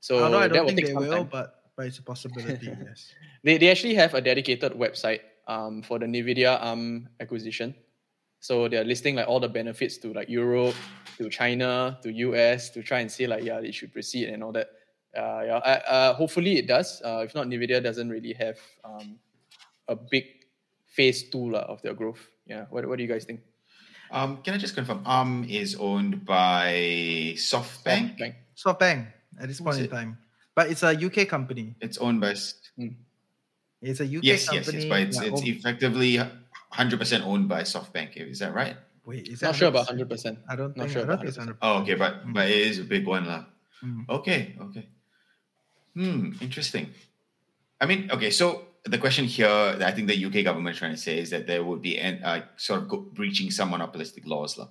So 0.00 0.24
I 0.36 0.48
don't 0.48 0.66
think 0.66 0.86
they 0.86 0.94
will, 0.94 1.24
time. 1.24 1.28
but 1.30 1.64
but 1.76 1.86
it's 1.86 1.98
a 1.98 2.02
possibility. 2.02 2.66
yes. 2.86 3.12
They 3.42 3.58
they 3.58 3.70
actually 3.70 3.94
have 3.94 4.14
a 4.14 4.20
dedicated 4.20 4.72
website 4.72 5.20
um, 5.46 5.82
for 5.82 5.98
the 5.98 6.06
Nvidia 6.06 6.60
ARM 6.60 7.08
acquisition. 7.20 7.74
So 8.40 8.68
they're 8.68 8.84
listing 8.84 9.16
like 9.16 9.26
all 9.26 9.40
the 9.40 9.48
benefits 9.48 9.96
to 9.98 10.12
like 10.12 10.28
Europe, 10.28 10.76
to 11.16 11.30
China, 11.30 11.98
to 12.02 12.12
US 12.12 12.70
to 12.70 12.82
try 12.82 13.00
and 13.00 13.10
say 13.10 13.26
like 13.26 13.44
yeah, 13.44 13.58
it 13.60 13.74
should 13.74 13.92
proceed 13.92 14.28
and 14.28 14.42
all 14.44 14.52
that. 14.52 14.68
Uh, 15.16 15.42
yeah, 15.46 15.56
uh, 15.56 16.14
hopefully 16.14 16.58
it 16.58 16.66
does. 16.66 17.00
Uh, 17.04 17.22
if 17.24 17.34
not, 17.34 17.46
Nvidia 17.46 17.82
doesn't 17.82 18.10
really 18.10 18.34
have 18.34 18.58
um, 18.84 19.16
a 19.88 19.94
big 19.94 20.24
phase 20.86 21.30
two 21.30 21.54
uh, 21.54 21.60
of 21.60 21.80
their 21.82 21.94
growth. 21.94 22.28
Yeah, 22.46 22.66
what, 22.68 22.86
what 22.86 22.96
do 22.96 23.04
you 23.04 23.08
guys 23.08 23.24
think? 23.24 23.40
Um, 24.10 24.42
can 24.42 24.54
I 24.54 24.58
just 24.58 24.74
confirm? 24.74 25.02
ARM 25.06 25.46
is 25.48 25.76
owned 25.76 26.24
by 26.24 27.34
SoftBank. 27.36 28.18
SoftBank, 28.18 28.34
SoftBank 28.56 29.06
at 29.40 29.48
this 29.48 29.60
point 29.60 29.78
in 29.78 29.88
time, 29.88 30.18
but 30.54 30.70
it's 30.70 30.82
a 30.82 30.94
UK 30.94 31.28
company. 31.28 31.74
It's 31.80 31.98
owned 31.98 32.20
by. 32.20 32.34
Hmm. 32.76 32.94
It's 33.82 34.00
a 34.00 34.04
UK 34.04 34.24
yes, 34.24 34.48
company. 34.48 34.78
Yes, 34.78 34.84
yes, 34.84 34.88
but 34.88 35.00
it's, 35.00 35.20
yeah, 35.20 35.28
it's 35.28 35.42
effectively 35.42 36.18
100% 36.72 37.26
owned 37.26 37.48
by 37.48 37.62
SoftBank. 37.62 38.16
Is 38.16 38.38
that 38.38 38.54
right? 38.54 38.76
Wait, 39.04 39.28
is 39.28 39.40
that 39.40 39.48
not 39.48 39.56
sure 39.56 39.68
about 39.68 39.88
100%. 39.88 40.38
I 40.48 40.56
don't 40.56 40.76
know 40.76 40.84
not 40.84 40.88
think, 40.88 40.90
sure 40.90 41.02
I 41.02 41.06
don't 41.06 41.18
think 41.18 41.28
it's 41.28 41.38
100%. 41.38 41.56
Oh, 41.60 41.82
okay, 41.82 41.94
but 41.94 42.26
mm. 42.26 42.32
but 42.32 42.48
it 42.48 42.56
is 42.56 42.78
a 42.78 42.84
big 42.84 43.06
one, 43.06 43.26
lah. 43.26 43.44
Mm. 43.84 44.08
Okay, 44.08 44.56
okay. 44.60 44.88
Hmm, 45.94 46.32
interesting. 46.40 46.88
I 47.80 47.86
mean, 47.86 48.10
okay, 48.10 48.30
so 48.30 48.74
the 48.84 48.98
question 48.98 49.26
here 49.26 49.76
that 49.76 49.86
I 49.86 49.92
think 49.92 50.08
the 50.08 50.24
UK 50.24 50.44
government 50.44 50.74
is 50.74 50.78
trying 50.78 50.96
to 50.96 51.00
say 51.00 51.18
is 51.18 51.30
that 51.30 51.46
there 51.46 51.62
would 51.62 51.82
be 51.82 51.98
an, 51.98 52.24
uh, 52.24 52.42
sort 52.56 52.82
of 52.82 52.88
go, 52.88 52.96
breaching 52.96 53.50
some 53.50 53.70
monopolistic 53.70 54.26
laws, 54.26 54.56
lah. 54.58 54.68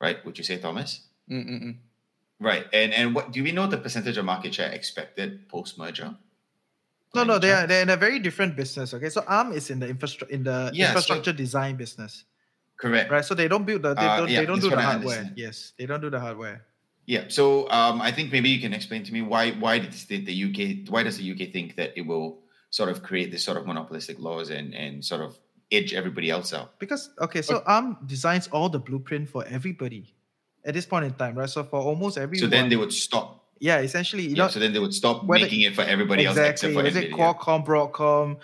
right? 0.00 0.24
Would 0.24 0.38
you 0.38 0.44
say, 0.44 0.58
Thomas? 0.58 1.02
Mm-mm-mm. 1.30 1.76
Right, 2.42 2.66
and 2.72 2.92
and 2.92 3.14
what 3.14 3.30
do 3.30 3.42
we 3.42 3.52
know 3.52 3.66
the 3.70 3.78
percentage 3.78 4.18
of 4.18 4.24
market 4.24 4.52
share 4.54 4.70
expected 4.72 5.48
post 5.48 5.78
merger? 5.78 6.16
No, 7.14 7.22
no, 7.24 7.38
they 7.38 7.52
are 7.52 7.66
they're 7.68 7.82
in 7.82 7.90
a 7.90 7.96
very 7.96 8.18
different 8.18 8.56
business. 8.56 8.92
Okay, 8.94 9.10
so 9.10 9.22
ARM 9.28 9.52
is 9.52 9.70
in 9.70 9.78
the 9.78 9.86
infrastructure 9.88 10.34
in 10.34 10.42
the 10.42 10.70
Yeah, 10.74 10.86
so- 10.86 10.90
infrastructure 10.90 11.32
design 11.32 11.76
business, 11.76 12.24
correct. 12.76 13.10
right? 13.10 13.24
So 13.24 13.34
they 13.34 13.46
don't 13.46 13.64
build 13.64 13.82
the 13.82 13.94
they 13.94 14.06
Uh, 14.06 14.16
don't 14.18 14.30
yeah, 14.30 14.40
they 14.40 14.46
don't 14.46 14.60
do 14.60 14.70
the 14.70 14.80
hardware. 14.80 15.30
Yes, 15.36 15.72
they 15.78 15.86
don't 15.86 16.00
do 16.00 16.10
the 16.10 16.18
hardware. 16.20 16.66
Yeah. 17.06 17.24
So 17.28 17.70
um, 17.70 18.00
I 18.00 18.10
think 18.12 18.32
maybe 18.32 18.48
you 18.48 18.60
can 18.60 18.72
explain 18.72 19.04
to 19.04 19.12
me 19.12 19.22
why 19.22 19.52
why 19.52 19.78
does 19.78 20.06
the, 20.06 20.18
the 20.24 20.34
UK 20.34 20.90
why 20.90 21.02
does 21.06 21.18
the 21.18 21.26
UK 21.30 21.52
think 21.52 21.76
that 21.76 21.92
it 21.96 22.02
will 22.10 22.40
sort 22.70 22.88
of 22.88 23.02
create 23.02 23.30
this 23.30 23.44
sort 23.44 23.56
of 23.58 23.66
monopolistic 23.66 24.18
laws 24.18 24.50
and 24.50 24.74
and 24.74 25.04
sort 25.04 25.20
of 25.20 25.38
edge 25.70 25.92
everybody 25.94 26.30
else 26.30 26.52
out? 26.52 26.78
Because 26.82 27.10
okay, 27.20 27.42
so 27.42 27.62
ARM 27.66 27.98
designs 28.06 28.48
all 28.48 28.68
the 28.68 28.80
blueprint 28.80 29.28
for 29.28 29.44
everybody 29.46 30.14
at 30.64 30.74
this 30.74 30.86
point 30.86 31.04
in 31.04 31.12
time, 31.14 31.34
right? 31.36 31.48
So 31.48 31.64
for 31.64 31.80
almost 31.80 32.18
everyone. 32.18 32.50
So 32.50 32.56
then 32.56 32.68
they 32.68 32.76
would 32.76 32.92
stop. 32.92 33.38
yeah, 33.60 33.78
essentially, 33.78 34.24
you 34.24 34.30
Yeah, 34.36 34.44
know, 34.44 34.48
so 34.48 34.58
then 34.60 34.72
they 34.72 34.78
would 34.80 34.94
stop 34.94 35.24
whether- 35.24 35.44
making 35.44 35.60
it 35.62 35.74
for 35.74 35.82
everybody 35.82 36.26
else 36.26 36.36
except 36.36 36.74
for 36.74 36.84
Is 36.84 36.96
it 36.96 37.10
Nvidia. 37.12 37.16
Qualcomm, 37.16 37.64
Broadcom, 37.64 38.36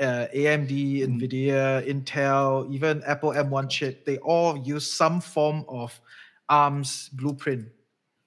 uh, 0.00 0.26
AMD, 0.34 1.02
Mm. 1.02 1.20
Nvidia, 1.20 1.86
Intel, 1.86 2.68
even 2.72 3.02
Apple 3.04 3.32
M1 3.32 3.68
chip? 3.68 4.04
They 4.04 4.18
all 4.18 4.56
use 4.58 4.90
some 4.92 5.20
form 5.20 5.64
of 5.68 6.00
ARM's 6.48 7.08
blueprint, 7.10 7.68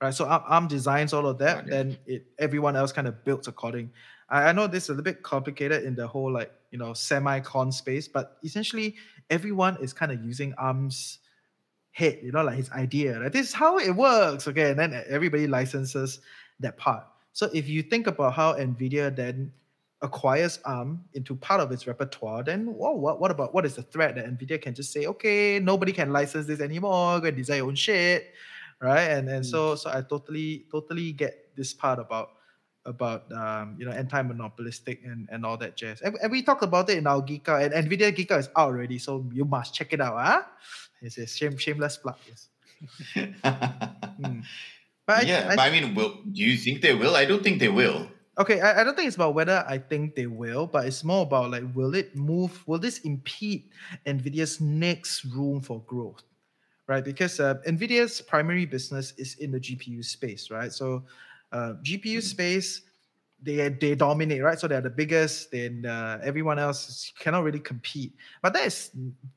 right? 0.01 0.13
So 0.13 0.25
ARM, 0.25 0.67
designs 0.67 1.13
all 1.13 1.27
of 1.27 1.37
that, 1.39 1.65
it. 1.65 1.69
then 1.69 1.97
it 2.05 2.25
everyone 2.39 2.75
else 2.75 2.91
kind 2.93 3.07
of 3.07 3.23
builds 3.25 3.47
according. 3.47 3.91
I, 4.29 4.49
I 4.49 4.51
know 4.53 4.67
this 4.67 4.83
is 4.83 4.89
a 4.89 4.91
little 4.93 5.03
bit 5.03 5.23
complicated 5.23 5.83
in 5.83 5.95
the 5.95 6.07
whole 6.07 6.31
like 6.31 6.51
you 6.71 6.77
know 6.77 6.93
semi-con 6.93 7.71
space, 7.71 8.07
but 8.07 8.37
essentially 8.43 8.95
everyone 9.29 9.77
is 9.81 9.91
kind 9.93 10.11
of 10.11 10.23
using 10.23 10.53
ARM's 10.57 11.19
head, 11.97 12.19
you 12.21 12.31
know, 12.31 12.43
like 12.43 12.57
his 12.57 12.69
idea. 12.71 13.19
Like 13.19 13.31
this 13.31 13.49
is 13.49 13.53
how 13.53 13.79
it 13.79 13.89
works. 13.89 14.47
Okay, 14.47 14.69
and 14.69 14.79
then 14.79 14.93
everybody 15.09 15.47
licenses 15.47 16.19
that 16.59 16.77
part. 16.77 17.03
So 17.33 17.49
if 17.53 17.67
you 17.67 17.81
think 17.81 18.05
about 18.05 18.33
how 18.33 18.53
Nvidia 18.53 19.15
then 19.15 19.51
acquires 20.03 20.59
ARM 20.63 21.03
into 21.15 21.35
part 21.35 21.59
of 21.59 21.71
its 21.71 21.87
repertoire, 21.87 22.43
then 22.43 22.67
whoa, 22.67 22.93
what 22.93 23.19
what 23.19 23.31
about 23.31 23.53
what 23.53 23.65
is 23.65 23.73
the 23.75 23.81
threat 23.81 24.13
that 24.13 24.25
Nvidia 24.25 24.61
can 24.61 24.75
just 24.75 24.93
say, 24.93 25.07
okay, 25.07 25.59
nobody 25.59 25.91
can 25.91 26.13
license 26.13 26.45
this 26.45 26.61
anymore, 26.61 27.19
go 27.19 27.27
and 27.27 27.37
design 27.37 27.57
your 27.57 27.67
own 27.67 27.75
shit, 27.75 28.29
right? 28.79 29.09
And 29.17 29.27
and 29.27 29.43
so 29.43 29.73
so 29.73 29.89
I 29.89 30.01
totally 30.01 30.65
totally 30.71 31.13
get 31.13 31.49
this 31.57 31.73
part 31.73 31.97
about 31.97 32.29
about 32.85 33.25
um, 33.33 33.75
you 33.79 33.85
know 33.85 33.91
anti-monopolistic 33.91 35.01
and, 35.03 35.27
and 35.31 35.45
all 35.45 35.57
that 35.57 35.75
jazz. 35.75 36.01
And, 36.01 36.15
and 36.21 36.31
we 36.31 36.43
talked 36.43 36.63
about 36.63 36.89
it 36.91 36.97
in 36.97 37.07
our 37.07 37.21
Geek 37.21 37.49
Out, 37.49 37.73
and 37.73 37.73
Nvidia 37.73 38.15
Geek 38.15 38.29
Out 38.29 38.39
is 38.39 38.49
out 38.55 38.69
already, 38.69 38.99
so 38.99 39.25
you 39.33 39.45
must 39.45 39.73
check 39.73 39.93
it 39.93 39.99
out, 39.99 40.13
huh? 40.13 40.43
It's 41.01 41.17
a 41.17 41.27
shame, 41.27 41.57
shameless 41.57 41.97
plug, 41.97 42.17
yes. 42.27 42.49
Hmm. 44.17 44.41
But 45.05 45.17
I- 45.17 45.21
yeah, 45.23 45.47
I, 45.49 45.55
but 45.55 45.59
I 45.59 45.69
mean, 45.71 45.95
will 45.95 46.21
do 46.31 46.43
you 46.43 46.57
think 46.57 46.81
they 46.81 46.93
will? 46.93 47.15
I 47.15 47.25
don't 47.25 47.43
think 47.43 47.59
they 47.59 47.69
will. 47.69 48.09
Okay, 48.37 48.61
I, 48.61 48.81
I 48.81 48.83
don't 48.83 48.95
think 48.95 49.07
it's 49.07 49.15
about 49.15 49.33
whether 49.33 49.65
I 49.67 49.77
think 49.77 50.15
they 50.15 50.27
will, 50.27 50.67
but 50.67 50.85
it's 50.85 51.03
more 51.03 51.23
about 51.23 51.51
like, 51.51 51.63
will 51.73 51.95
it 51.95 52.15
move? 52.15 52.63
Will 52.67 52.77
this 52.79 52.99
impede 52.99 53.69
Nvidia's 54.05 54.61
next 54.61 55.25
room 55.25 55.61
for 55.61 55.81
growth? 55.87 56.23
Right, 56.87 57.03
because 57.03 57.39
uh, 57.39 57.55
Nvidia's 57.67 58.21
primary 58.21 58.65
business 58.65 59.13
is 59.17 59.35
in 59.39 59.51
the 59.51 59.59
GPU 59.59 60.03
space, 60.03 60.49
right? 60.49 60.71
So, 60.71 61.03
uh, 61.51 61.73
GPU 61.83 62.21
space, 62.21 62.81
they 63.41 63.69
they 63.69 63.95
dominate, 63.95 64.41
right? 64.43 64.59
So 64.59 64.67
they're 64.67 64.81
the 64.81 64.89
biggest. 64.89 65.51
Then 65.51 65.85
uh, 65.85 66.19
everyone 66.23 66.59
else 66.59 67.11
cannot 67.19 67.43
really 67.43 67.59
compete. 67.59 68.13
But 68.41 68.53
that 68.53 68.65
is 68.65 68.91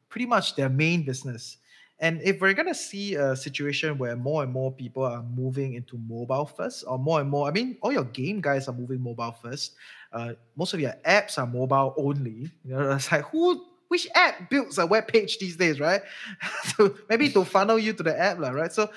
pretty 0.09 0.27
much 0.27 0.57
their 0.57 0.69
main 0.69 1.05
business. 1.05 1.59
And 2.01 2.23
if 2.23 2.41
we're 2.41 2.55
gonna 2.55 2.75
see 2.75 3.15
a 3.15 3.37
situation 3.37 3.99
where 3.99 4.17
more 4.17 4.43
and 4.43 4.51
more 4.51 4.73
people 4.73 5.05
are 5.05 5.23
moving 5.23 5.75
into 5.75 5.99
mobile 5.99 6.47
first, 6.47 6.85
or 6.89 6.99
more 6.99 7.21
and 7.21 7.29
more, 7.29 7.47
I 7.47 7.53
mean, 7.53 7.77
all 7.83 7.93
your 7.93 8.05
game 8.05 8.41
guys 8.41 8.69
are 8.69 8.75
moving 8.75 9.03
mobile 9.03 9.33
first. 9.33 9.75
Uh, 10.13 10.33
most 10.57 10.73
of 10.73 10.81
your 10.81 10.95
apps 11.05 11.39
are 11.39 11.47
mobile 11.47 11.95
only. 11.99 12.51
You 12.65 12.73
know, 12.73 12.93
it's 12.97 13.13
like 13.13 13.25
who, 13.27 13.63
which 13.89 14.09
app 14.15 14.49
builds 14.49 14.79
a 14.79 14.87
web 14.87 15.09
page 15.09 15.39
these 15.39 15.57
days, 15.57 15.79
right? 15.79 16.01
so 16.77 16.97
maybe 17.11 17.29
to 17.31 17.45
funnel 17.45 17.79
you 17.79 17.93
to 17.93 18.03
the 18.03 18.19
app, 18.19 18.39
lah, 18.39 18.51
right? 18.51 18.73
So 18.73 18.89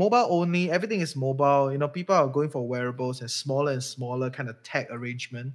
mobile 0.00 0.26
only, 0.30 0.70
everything 0.70 1.02
is 1.02 1.14
mobile. 1.14 1.70
You 1.70 1.78
know, 1.78 1.88
people 1.88 2.16
are 2.16 2.26
going 2.26 2.48
for 2.48 2.66
wearables 2.66 3.20
and 3.20 3.30
smaller 3.30 3.72
and 3.72 3.84
smaller 3.84 4.30
kind 4.30 4.48
of 4.48 4.56
tech 4.62 4.88
arrangement. 4.90 5.52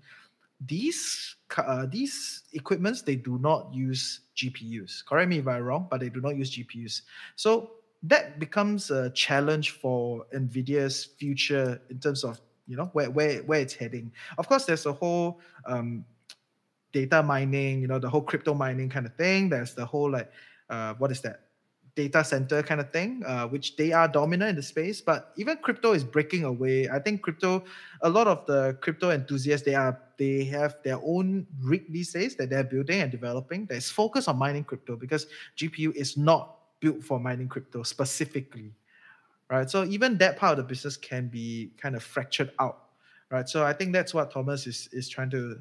These 0.62 1.36
uh, 1.58 1.86
these 1.90 2.44
equipments 2.54 3.02
they 3.02 3.16
do 3.16 3.40
not 3.40 3.74
use 3.74 4.22
GPUs. 4.38 5.04
Correct 5.06 5.30
me 5.30 5.40
if 5.40 5.48
I'm 5.48 5.64
wrong, 5.64 5.88
but 5.90 6.00
they 6.00 6.10
do 6.10 6.22
not 6.22 6.38
use 6.38 6.56
GPUs. 6.56 7.02
So 7.36 7.72
that 8.04 8.40
becomes 8.40 8.92
a 8.92 9.10
challenge 9.10 9.72
for 9.82 10.26
Nvidia's 10.34 11.04
future 11.18 11.82
in 11.90 11.98
terms 12.00 12.24
of 12.24 12.40
you 12.68 12.78
know 12.78 12.90
where 12.94 13.10
where 13.10 13.42
where 13.50 13.62
it's 13.66 13.74
heading. 13.74 14.12
Of 14.38 14.48
course, 14.48 14.66
there's 14.66 14.86
a 14.86 14.94
whole 14.94 15.42
um, 15.66 16.06
data 16.94 17.24
mining, 17.24 17.82
you 17.82 17.88
know, 17.88 18.00
the 18.00 18.10
whole 18.10 18.22
crypto 18.22 18.54
mining 18.54 18.90
kind 18.90 19.06
of 19.06 19.16
thing. 19.16 19.50
There's 19.50 19.74
the 19.74 19.86
whole 19.86 20.12
like 20.12 20.32
uh, 20.70 20.94
what 21.02 21.12
is 21.12 21.22
that? 21.22 21.45
Data 21.96 22.24
center 22.24 22.62
kind 22.62 22.82
of 22.82 22.92
thing, 22.92 23.24
uh, 23.26 23.48
which 23.48 23.78
they 23.78 23.94
are 23.94 24.08
dominant 24.08 24.50
in 24.50 24.56
the 24.58 24.64
space, 24.64 25.00
but 25.00 25.32
even 25.38 25.58
crypto 25.58 25.94
is 25.94 26.04
breaking 26.04 26.44
away. 26.44 26.90
I 26.90 27.00
think 27.00 27.22
crypto, 27.22 27.64
a 28.02 28.10
lot 28.10 28.28
of 28.28 28.46
the 28.46 28.78
crypto 28.82 29.12
enthusiasts, 29.12 29.66
they 29.66 29.76
are 29.76 29.98
they 30.18 30.44
have 30.46 30.76
their 30.84 31.00
own 31.04 31.48
rig 31.62 31.92
these 31.92 32.12
days 32.12 32.36
that 32.36 32.50
they're 32.50 32.64
building 32.64 33.02
and 33.02 33.12
developing 33.12 33.66
that 33.68 33.76
is 33.76 33.90
focused 33.90 34.28
on 34.28 34.38
mining 34.38 34.64
crypto 34.64 34.96
because 34.96 35.28
GPU 35.58 35.94
is 35.96 36.18
not 36.18 36.58
built 36.80 37.04
for 37.04 37.20
mining 37.20 37.48
crypto 37.48 37.84
specifically, 37.84 38.74
right? 39.50 39.70
So 39.70 39.86
even 39.86 40.18
that 40.20 40.38
part 40.38 40.52
of 40.52 40.58
the 40.58 40.64
business 40.64 40.98
can 40.98 41.28
be 41.28 41.72
kind 41.78 41.96
of 41.96 42.04
fractured 42.04 42.52
out, 42.60 42.90
right? 43.30 43.48
So 43.48 43.66
I 43.66 43.74
think 43.74 43.94
that's 43.94 44.14
what 44.14 44.32
Thomas 44.32 44.68
is 44.68 44.90
is 44.92 45.08
trying 45.10 45.30
to 45.32 45.60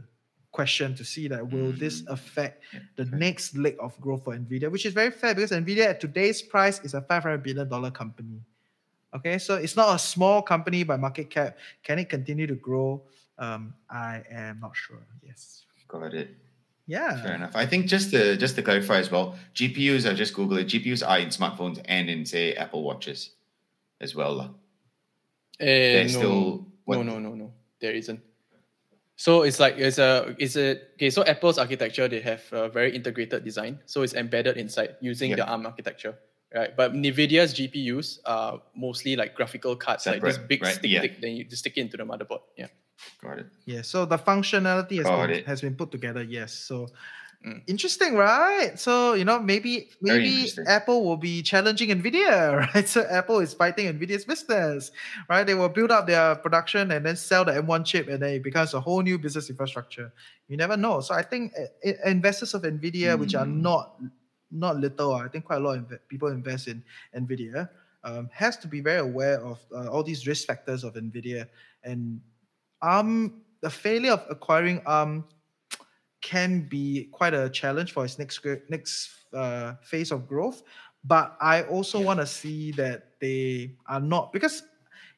question 0.58 0.94
to 0.94 1.04
see 1.04 1.26
that 1.28 1.42
will 1.52 1.72
this 1.84 1.96
Mm. 2.02 2.12
affect 2.16 2.54
Yeah, 2.72 2.80
the 2.98 3.02
okay. 3.02 3.16
next 3.26 3.56
leg 3.64 3.76
of 3.86 3.92
growth 4.00 4.22
for 4.24 4.32
Nvidia, 4.38 4.70
which 4.70 4.86
is 4.86 4.94
very 4.94 5.10
fair 5.10 5.34
because 5.34 5.50
Nvidia 5.50 5.86
at 5.92 5.98
today's 6.00 6.40
price 6.42 6.78
is 6.86 6.94
a 6.94 7.02
500 7.02 7.42
billion 7.42 7.68
dollar 7.68 7.90
company. 7.90 8.38
Okay, 9.16 9.38
so 9.38 9.52
it's 9.64 9.76
not 9.76 9.94
a 9.94 9.98
small 9.98 10.42
company 10.42 10.84
by 10.84 10.96
market 10.96 11.28
cap. 11.30 11.58
Can 11.82 11.98
it 11.98 12.08
continue 12.08 12.46
to 12.46 12.54
grow? 12.68 13.02
Um, 13.38 13.74
I 13.90 14.22
am 14.30 14.60
not 14.60 14.74
sure. 14.76 15.02
Yes. 15.26 15.66
Got 15.88 16.14
it. 16.14 16.28
Yeah. 16.86 17.22
Fair 17.22 17.34
enough. 17.34 17.54
I 17.56 17.66
think 17.66 17.86
just 17.86 18.10
to 18.14 18.36
just 18.36 18.54
to 18.56 18.62
clarify 18.62 18.98
as 19.04 19.10
well, 19.10 19.34
GPUs. 19.58 20.02
I 20.10 20.14
just 20.14 20.34
Google 20.38 20.58
it. 20.62 20.66
GPUs 20.72 21.02
are 21.02 21.18
in 21.18 21.30
smartphones 21.38 21.78
and 21.96 22.08
in 22.14 22.26
say 22.26 22.54
Apple 22.54 22.82
watches 22.88 23.20
as 24.04 24.14
well. 24.14 24.32
lah. 24.40 24.50
Eh, 25.58 25.66
There's 25.94 26.14
no, 26.14 26.20
still- 26.20 26.66
what- 26.86 26.98
no, 26.98 27.02
no, 27.10 27.16
no, 27.26 27.34
no. 27.42 27.48
There 27.80 27.94
isn't. 28.02 28.20
So 29.16 29.42
it's 29.42 29.60
like 29.60 29.76
it's 29.78 29.98
a 29.98 30.34
it's 30.38 30.56
a 30.56 30.80
okay. 30.94 31.10
So 31.10 31.22
Apple's 31.24 31.58
architecture 31.58 32.08
they 32.08 32.20
have 32.20 32.42
a 32.52 32.68
very 32.68 32.94
integrated 32.94 33.44
design, 33.44 33.78
so 33.86 34.02
it's 34.02 34.14
embedded 34.14 34.56
inside 34.56 34.96
using 35.00 35.30
Yeah. 35.30 35.36
the 35.36 35.46
ARM 35.46 35.66
architecture, 35.66 36.18
right? 36.54 36.76
But 36.76 36.94
Nvidia's 36.94 37.54
GPUs 37.54 38.18
are 38.26 38.60
mostly 38.74 39.14
like 39.14 39.34
graphical 39.36 39.76
cards, 39.76 40.06
like 40.06 40.20
this 40.20 40.38
big 40.38 40.62
right? 40.62 40.74
stick, 40.74 40.90
Yeah. 40.90 41.00
stick, 41.00 41.20
then 41.20 41.36
you 41.36 41.44
just 41.44 41.60
stick 41.62 41.76
it 41.76 41.80
into 41.82 41.96
the 41.96 42.04
motherboard. 42.04 42.40
Yeah. 42.56 42.66
Got 43.22 43.38
it. 43.38 43.46
Yeah. 43.66 43.82
So 43.82 44.04
the 44.04 44.18
functionality 44.18 44.96
has 44.96 45.04
Got 45.06 45.28
been, 45.28 45.38
it. 45.38 45.46
has 45.46 45.60
been 45.60 45.76
put 45.76 45.90
together. 45.92 46.22
Yes. 46.22 46.52
So 46.52 46.88
Mm. 47.44 47.62
interesting, 47.66 48.14
right? 48.14 48.72
So 48.78 49.14
you 49.14 49.24
know 49.24 49.38
maybe 49.38 49.90
maybe. 50.00 50.48
Apple 50.66 51.04
will 51.04 51.18
be 51.18 51.42
challenging 51.42 51.90
Nvidia, 51.90 52.56
right? 52.74 52.88
So 52.88 53.04
Apple 53.04 53.40
is 53.40 53.52
fighting 53.52 53.86
Nvidia's 53.92 54.24
business, 54.24 54.90
right? 55.28 55.44
They 55.46 55.54
will 55.54 55.68
build 55.68 55.90
up 55.90 56.06
their 56.06 56.36
production 56.36 56.90
and 56.90 57.04
then 57.04 57.16
sell 57.16 57.44
the 57.44 57.52
M1 57.52 57.84
chip, 57.84 58.08
and 58.08 58.22
then 58.22 58.34
it 58.34 58.42
becomes 58.42 58.72
a 58.72 58.80
whole 58.80 59.02
new 59.02 59.18
business 59.18 59.50
infrastructure. 59.50 60.12
You 60.48 60.56
never 60.56 60.76
know. 60.76 61.00
So 61.00 61.14
I 61.14 61.22
think 61.22 61.52
uh, 61.58 61.88
uh, 61.88 62.08
investors 62.10 62.54
of 62.54 62.62
Nvidia, 62.62 63.18
which 63.18 63.34
are 63.34 63.46
Mm. 63.46 63.60
not 63.60 64.00
not 64.50 64.76
little, 64.78 65.14
I 65.14 65.28
think 65.28 65.44
quite 65.44 65.56
a 65.56 65.60
lot 65.60 65.78
of 65.78 66.08
people 66.08 66.28
invest 66.28 66.68
in 66.68 66.82
Nvidia, 67.16 67.68
um, 68.04 68.30
has 68.32 68.56
to 68.58 68.68
be 68.68 68.80
very 68.80 69.00
aware 69.00 69.40
of 69.44 69.58
uh, 69.74 69.88
all 69.88 70.02
these 70.02 70.26
risk 70.26 70.46
factors 70.46 70.84
of 70.84 70.94
Nvidia 70.94 71.48
and 71.82 72.20
ARM. 72.82 73.42
The 73.60 73.70
failure 73.70 74.12
of 74.12 74.24
acquiring 74.28 74.82
ARM 74.86 75.24
can 76.24 76.62
be 76.62 77.08
quite 77.12 77.34
a 77.34 77.50
challenge 77.50 77.92
for 77.92 78.04
its 78.04 78.18
next 78.18 78.40
next 78.68 79.10
uh, 79.34 79.74
phase 79.82 80.10
of 80.10 80.26
growth. 80.26 80.62
But 81.04 81.36
I 81.40 81.62
also 81.64 82.00
want 82.00 82.18
to 82.20 82.26
see 82.26 82.72
that 82.72 83.20
they 83.20 83.76
are 83.86 84.00
not 84.00 84.32
because 84.32 84.62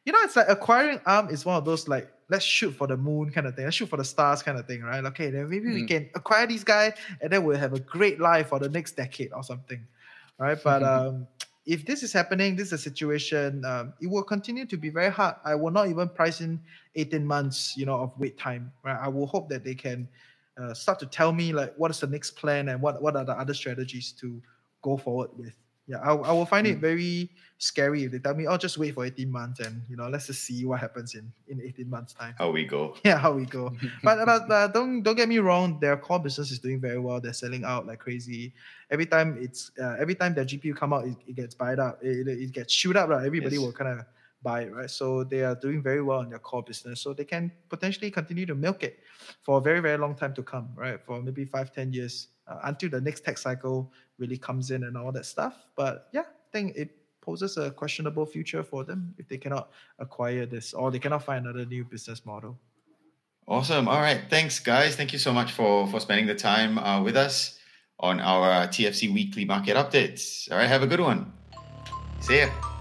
you 0.05 0.13
know 0.13 0.19
it's 0.23 0.35
like 0.35 0.49
acquiring 0.49 1.01
ARM 1.07 1.31
is 1.31 1.47
one 1.47 1.57
of 1.57 1.65
those 1.65 1.87
like 1.87 2.13
let's 2.29 2.45
shoot 2.45 2.73
for 2.73 2.89
the 2.89 2.97
moon 2.97 3.31
kind 3.31 3.47
of 3.47 3.55
thing, 3.55 3.65
let's 3.65 3.77
shoot 3.77 3.89
for 3.89 3.99
the 3.99 4.05
stars 4.05 4.43
kind 4.43 4.59
of 4.59 4.67
thing, 4.67 4.83
right? 4.83 5.05
Okay, 5.05 5.31
then 5.31 5.49
maybe 5.49 5.69
we 5.73 5.83
Mm. 5.85 5.89
can 5.89 6.11
acquire 6.17 6.45
these 6.45 6.65
guys 6.65 6.93
and 7.21 7.31
then 7.33 7.45
we'll 7.45 7.57
have 7.57 7.73
a 7.73 7.79
great 7.79 8.19
life 8.19 8.49
for 8.49 8.59
the 8.59 8.69
next 8.69 8.97
decade 8.97 9.33
or 9.33 9.45
something, 9.45 9.87
right? 10.37 10.59
But 10.65 10.83
um, 10.95 11.29
if 11.67 11.87
this 11.87 12.03
is 12.03 12.13
happening, 12.13 12.57
this 12.57 12.69
is 12.69 12.73
a 12.73 12.79
situation, 12.79 13.65
um, 13.65 13.95
it 14.01 14.09
will 14.09 14.25
continue 14.25 14.67
to 14.67 14.77
be 14.77 14.91
very 14.91 15.11
hard. 15.11 15.37
I 15.45 15.55
will 15.55 15.71
not 15.71 15.87
even 15.87 16.09
price 16.09 16.41
in 16.41 16.59
18 16.97 17.25
months, 17.25 17.77
you 17.77 17.87
know, 17.87 17.95
of 17.95 18.11
wait 18.19 18.37
time, 18.37 18.73
right? 18.83 18.99
I 19.01 19.07
will 19.07 19.29
hope 19.29 19.49
that 19.51 19.63
they 19.63 19.77
can 19.77 20.09
uh, 20.61 20.73
start 20.75 20.99
to 21.01 21.07
tell 21.07 21.33
me 21.33 21.53
like 21.53 21.75
what 21.77 21.91
is 21.91 22.01
the 22.01 22.07
next 22.07 22.33
plan 22.33 22.69
and 22.71 22.81
what 22.81 23.01
what 23.03 23.17
are 23.17 23.25
the 23.25 23.33
other 23.39 23.55
strategies 23.55 24.13
to 24.21 24.41
go 24.83 24.97
forward 24.97 25.31
with. 25.37 25.55
yeah, 25.89 25.99
I, 25.99 26.15
I 26.15 26.33
will 26.33 26.47
find 26.47 26.67
it 26.67 26.79
Mm. 26.79 26.81
very 26.81 27.31
scary 27.59 28.05
if 28.05 28.11
they 28.13 28.19
tell 28.19 28.35
me, 28.35 28.47
oh, 28.47 28.57
just 28.57 28.77
wait 28.77 28.93
for 28.95 29.05
18 29.07 29.31
months 29.31 29.61
and, 29.61 29.83
you 29.89 29.97
know, 29.97 30.09
let's 30.09 30.27
just 30.27 30.43
see 30.45 30.65
what 30.65 30.81
happens 30.81 31.15
in, 31.15 31.33
in 31.49 31.61
18 31.63 31.89
months 31.89 32.13
time. 32.13 32.35
How 32.39 32.51
we 32.51 32.65
go. 32.65 32.95
Yeah, 33.05 33.19
how 33.19 33.33
we 33.33 33.45
go. 33.47 33.73
but 34.03 34.25
but 34.27 34.51
uh, 34.51 34.67
don't 34.69 35.03
don't 35.03 35.15
get 35.17 35.29
me 35.29 35.39
wrong. 35.39 35.79
Their 35.81 35.97
core 35.97 36.19
business 36.19 36.51
is 36.51 36.59
doing 36.59 36.81
very 36.81 36.99
well. 36.99 37.21
They're 37.21 37.33
selling 37.33 37.65
out 37.65 37.87
like 37.87 37.99
crazy. 38.01 38.53
Every 38.91 39.07
time 39.07 39.39
it's 39.41 39.71
uh, 39.81 39.97
every 39.99 40.15
time 40.17 40.35
their 40.35 40.45
GPU 40.45 40.75
come 40.75 40.93
out, 40.93 41.05
it, 41.07 41.17
it 41.27 41.35
gets 41.37 41.55
buyed 41.55 41.79
up. 41.79 42.03
It, 42.03 42.27
it, 42.27 42.39
it 42.45 42.53
gets 42.53 42.73
shoot 42.73 42.97
up. 42.97 43.09
Right? 43.09 43.25
Everybody 43.25 43.57
Yes. 43.57 43.65
will 43.65 43.73
kind 43.73 44.01
of 44.01 44.07
it, 44.47 44.73
right? 44.73 44.91
So 44.91 45.25
they 45.25 45.43
are 45.43 45.55
doing 45.55 45.83
very 45.83 46.03
well 46.03 46.21
in 46.21 46.31
their 46.31 46.39
core 46.39 46.63
business. 46.63 47.01
So 47.01 47.13
they 47.13 47.25
can 47.25 47.53
potentially 47.69 48.11
continue 48.11 48.47
to 48.47 48.55
milk 48.55 48.83
it 48.83 49.01
for 49.43 49.59
a 49.59 49.61
very 49.61 49.81
very 49.81 49.99
long 49.99 50.15
time 50.15 50.35
to 50.35 50.43
come, 50.43 50.69
right? 50.75 51.01
For 51.05 51.21
maybe 51.21 51.45
five 51.45 51.73
ten 51.73 51.93
years 51.93 52.29
uh, 52.47 52.61
until 52.65 52.91
the 52.91 53.01
next 53.01 53.25
tech 53.25 53.39
cycle 53.39 53.93
really 54.19 54.39
comes 54.39 54.71
in 54.71 54.85
and 54.85 54.97
all 54.97 55.13
that 55.13 55.27
stuff. 55.27 55.67
But 55.75 56.09
yeah, 56.13 56.23
I 56.23 56.51
think 56.53 56.77
it 56.77 56.91
poses 57.21 57.57
a 57.57 57.71
questionable 57.71 58.25
future 58.25 58.63
for 58.63 58.85
them 58.85 59.15
if 59.19 59.29
they 59.29 59.37
cannot 59.37 59.71
acquire 59.99 60.47
this 60.47 60.73
or 60.73 60.91
they 60.91 61.01
cannot 61.01 61.25
find 61.25 61.45
another 61.45 61.67
new 61.67 61.85
business 61.85 62.25
model. 62.25 62.57
Awesome. 63.49 63.89
All 63.89 64.01
right. 64.01 64.23
Thanks, 64.31 64.59
guys. 64.59 64.97
Thank 64.97 65.13
you 65.13 65.19
so 65.19 65.33
much 65.33 65.53
for 65.53 65.87
for 65.89 66.01
spending 66.01 66.27
the 66.27 66.35
time 66.35 66.79
uh, 66.79 67.03
with 67.03 67.17
us 67.17 67.59
on 68.01 68.21
our 68.21 68.51
uh, 68.51 68.67
TFC 68.67 69.13
weekly 69.13 69.45
market 69.45 69.77
updates. 69.77 70.51
All 70.51 70.59
right. 70.59 70.69
Have 70.69 70.83
a 70.83 70.87
good 70.87 71.01
one. 71.01 71.33
See 72.21 72.39
ya. 72.39 72.76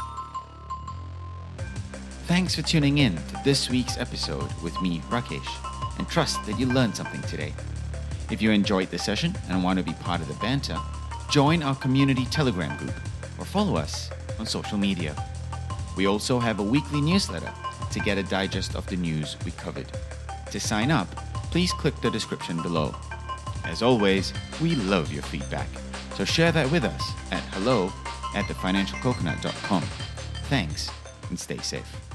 Thanks 2.36 2.54
for 2.54 2.64
tuning 2.64 2.98
in 2.98 3.16
to 3.16 3.42
this 3.46 3.70
week's 3.70 3.98
episode 3.98 4.52
with 4.62 4.82
me, 4.82 5.00
Rakesh, 5.10 5.98
and 5.98 6.06
trust 6.10 6.46
that 6.46 6.60
you 6.60 6.66
learned 6.66 6.94
something 6.94 7.22
today. 7.22 7.54
If 8.30 8.42
you 8.42 8.52
enjoyed 8.52 8.92
the 8.92 9.00
session 9.00 9.34
and 9.48 9.64
want 9.64 9.80
to 9.80 9.86
be 9.86 9.94
part 9.94 10.20
of 10.20 10.28
the 10.28 10.34
banter, 10.34 10.78
join 11.32 11.64
our 11.64 11.76
community 11.76 12.26
Telegram 12.26 12.78
group 12.78 12.94
or 13.40 13.46
follow 13.46 13.78
us 13.78 14.10
on 14.38 14.46
social 14.46 14.78
media. 14.78 15.16
We 15.96 16.08
also 16.08 16.38
have 16.38 16.60
a 16.60 16.62
weekly 16.62 17.00
newsletter 17.00 17.54
to 17.94 18.00
get 18.02 18.18
a 18.18 18.24
digest 18.24 18.76
of 18.76 18.86
the 18.88 18.98
news 18.98 19.38
we 19.46 19.52
covered. 19.52 19.90
To 20.52 20.60
sign 20.60 20.92
up, 20.92 21.08
please 21.52 21.72
click 21.72 21.96
the 22.02 22.12
description 22.12 22.62
below. 22.62 22.94
As 23.64 23.82
always, 23.82 24.34
we 24.62 24.76
love 24.76 25.14
your 25.14 25.24
feedback, 25.24 25.70
so 26.18 26.26
share 26.26 26.52
that 26.52 26.70
with 26.70 26.84
us 26.84 27.14
at 27.32 27.44
hello 27.54 27.94
at 28.36 28.44
thefinancialcoconut.com. 28.44 29.84
Thanks 30.50 30.92
and 31.30 31.40
stay 31.40 31.60
safe. 31.60 32.15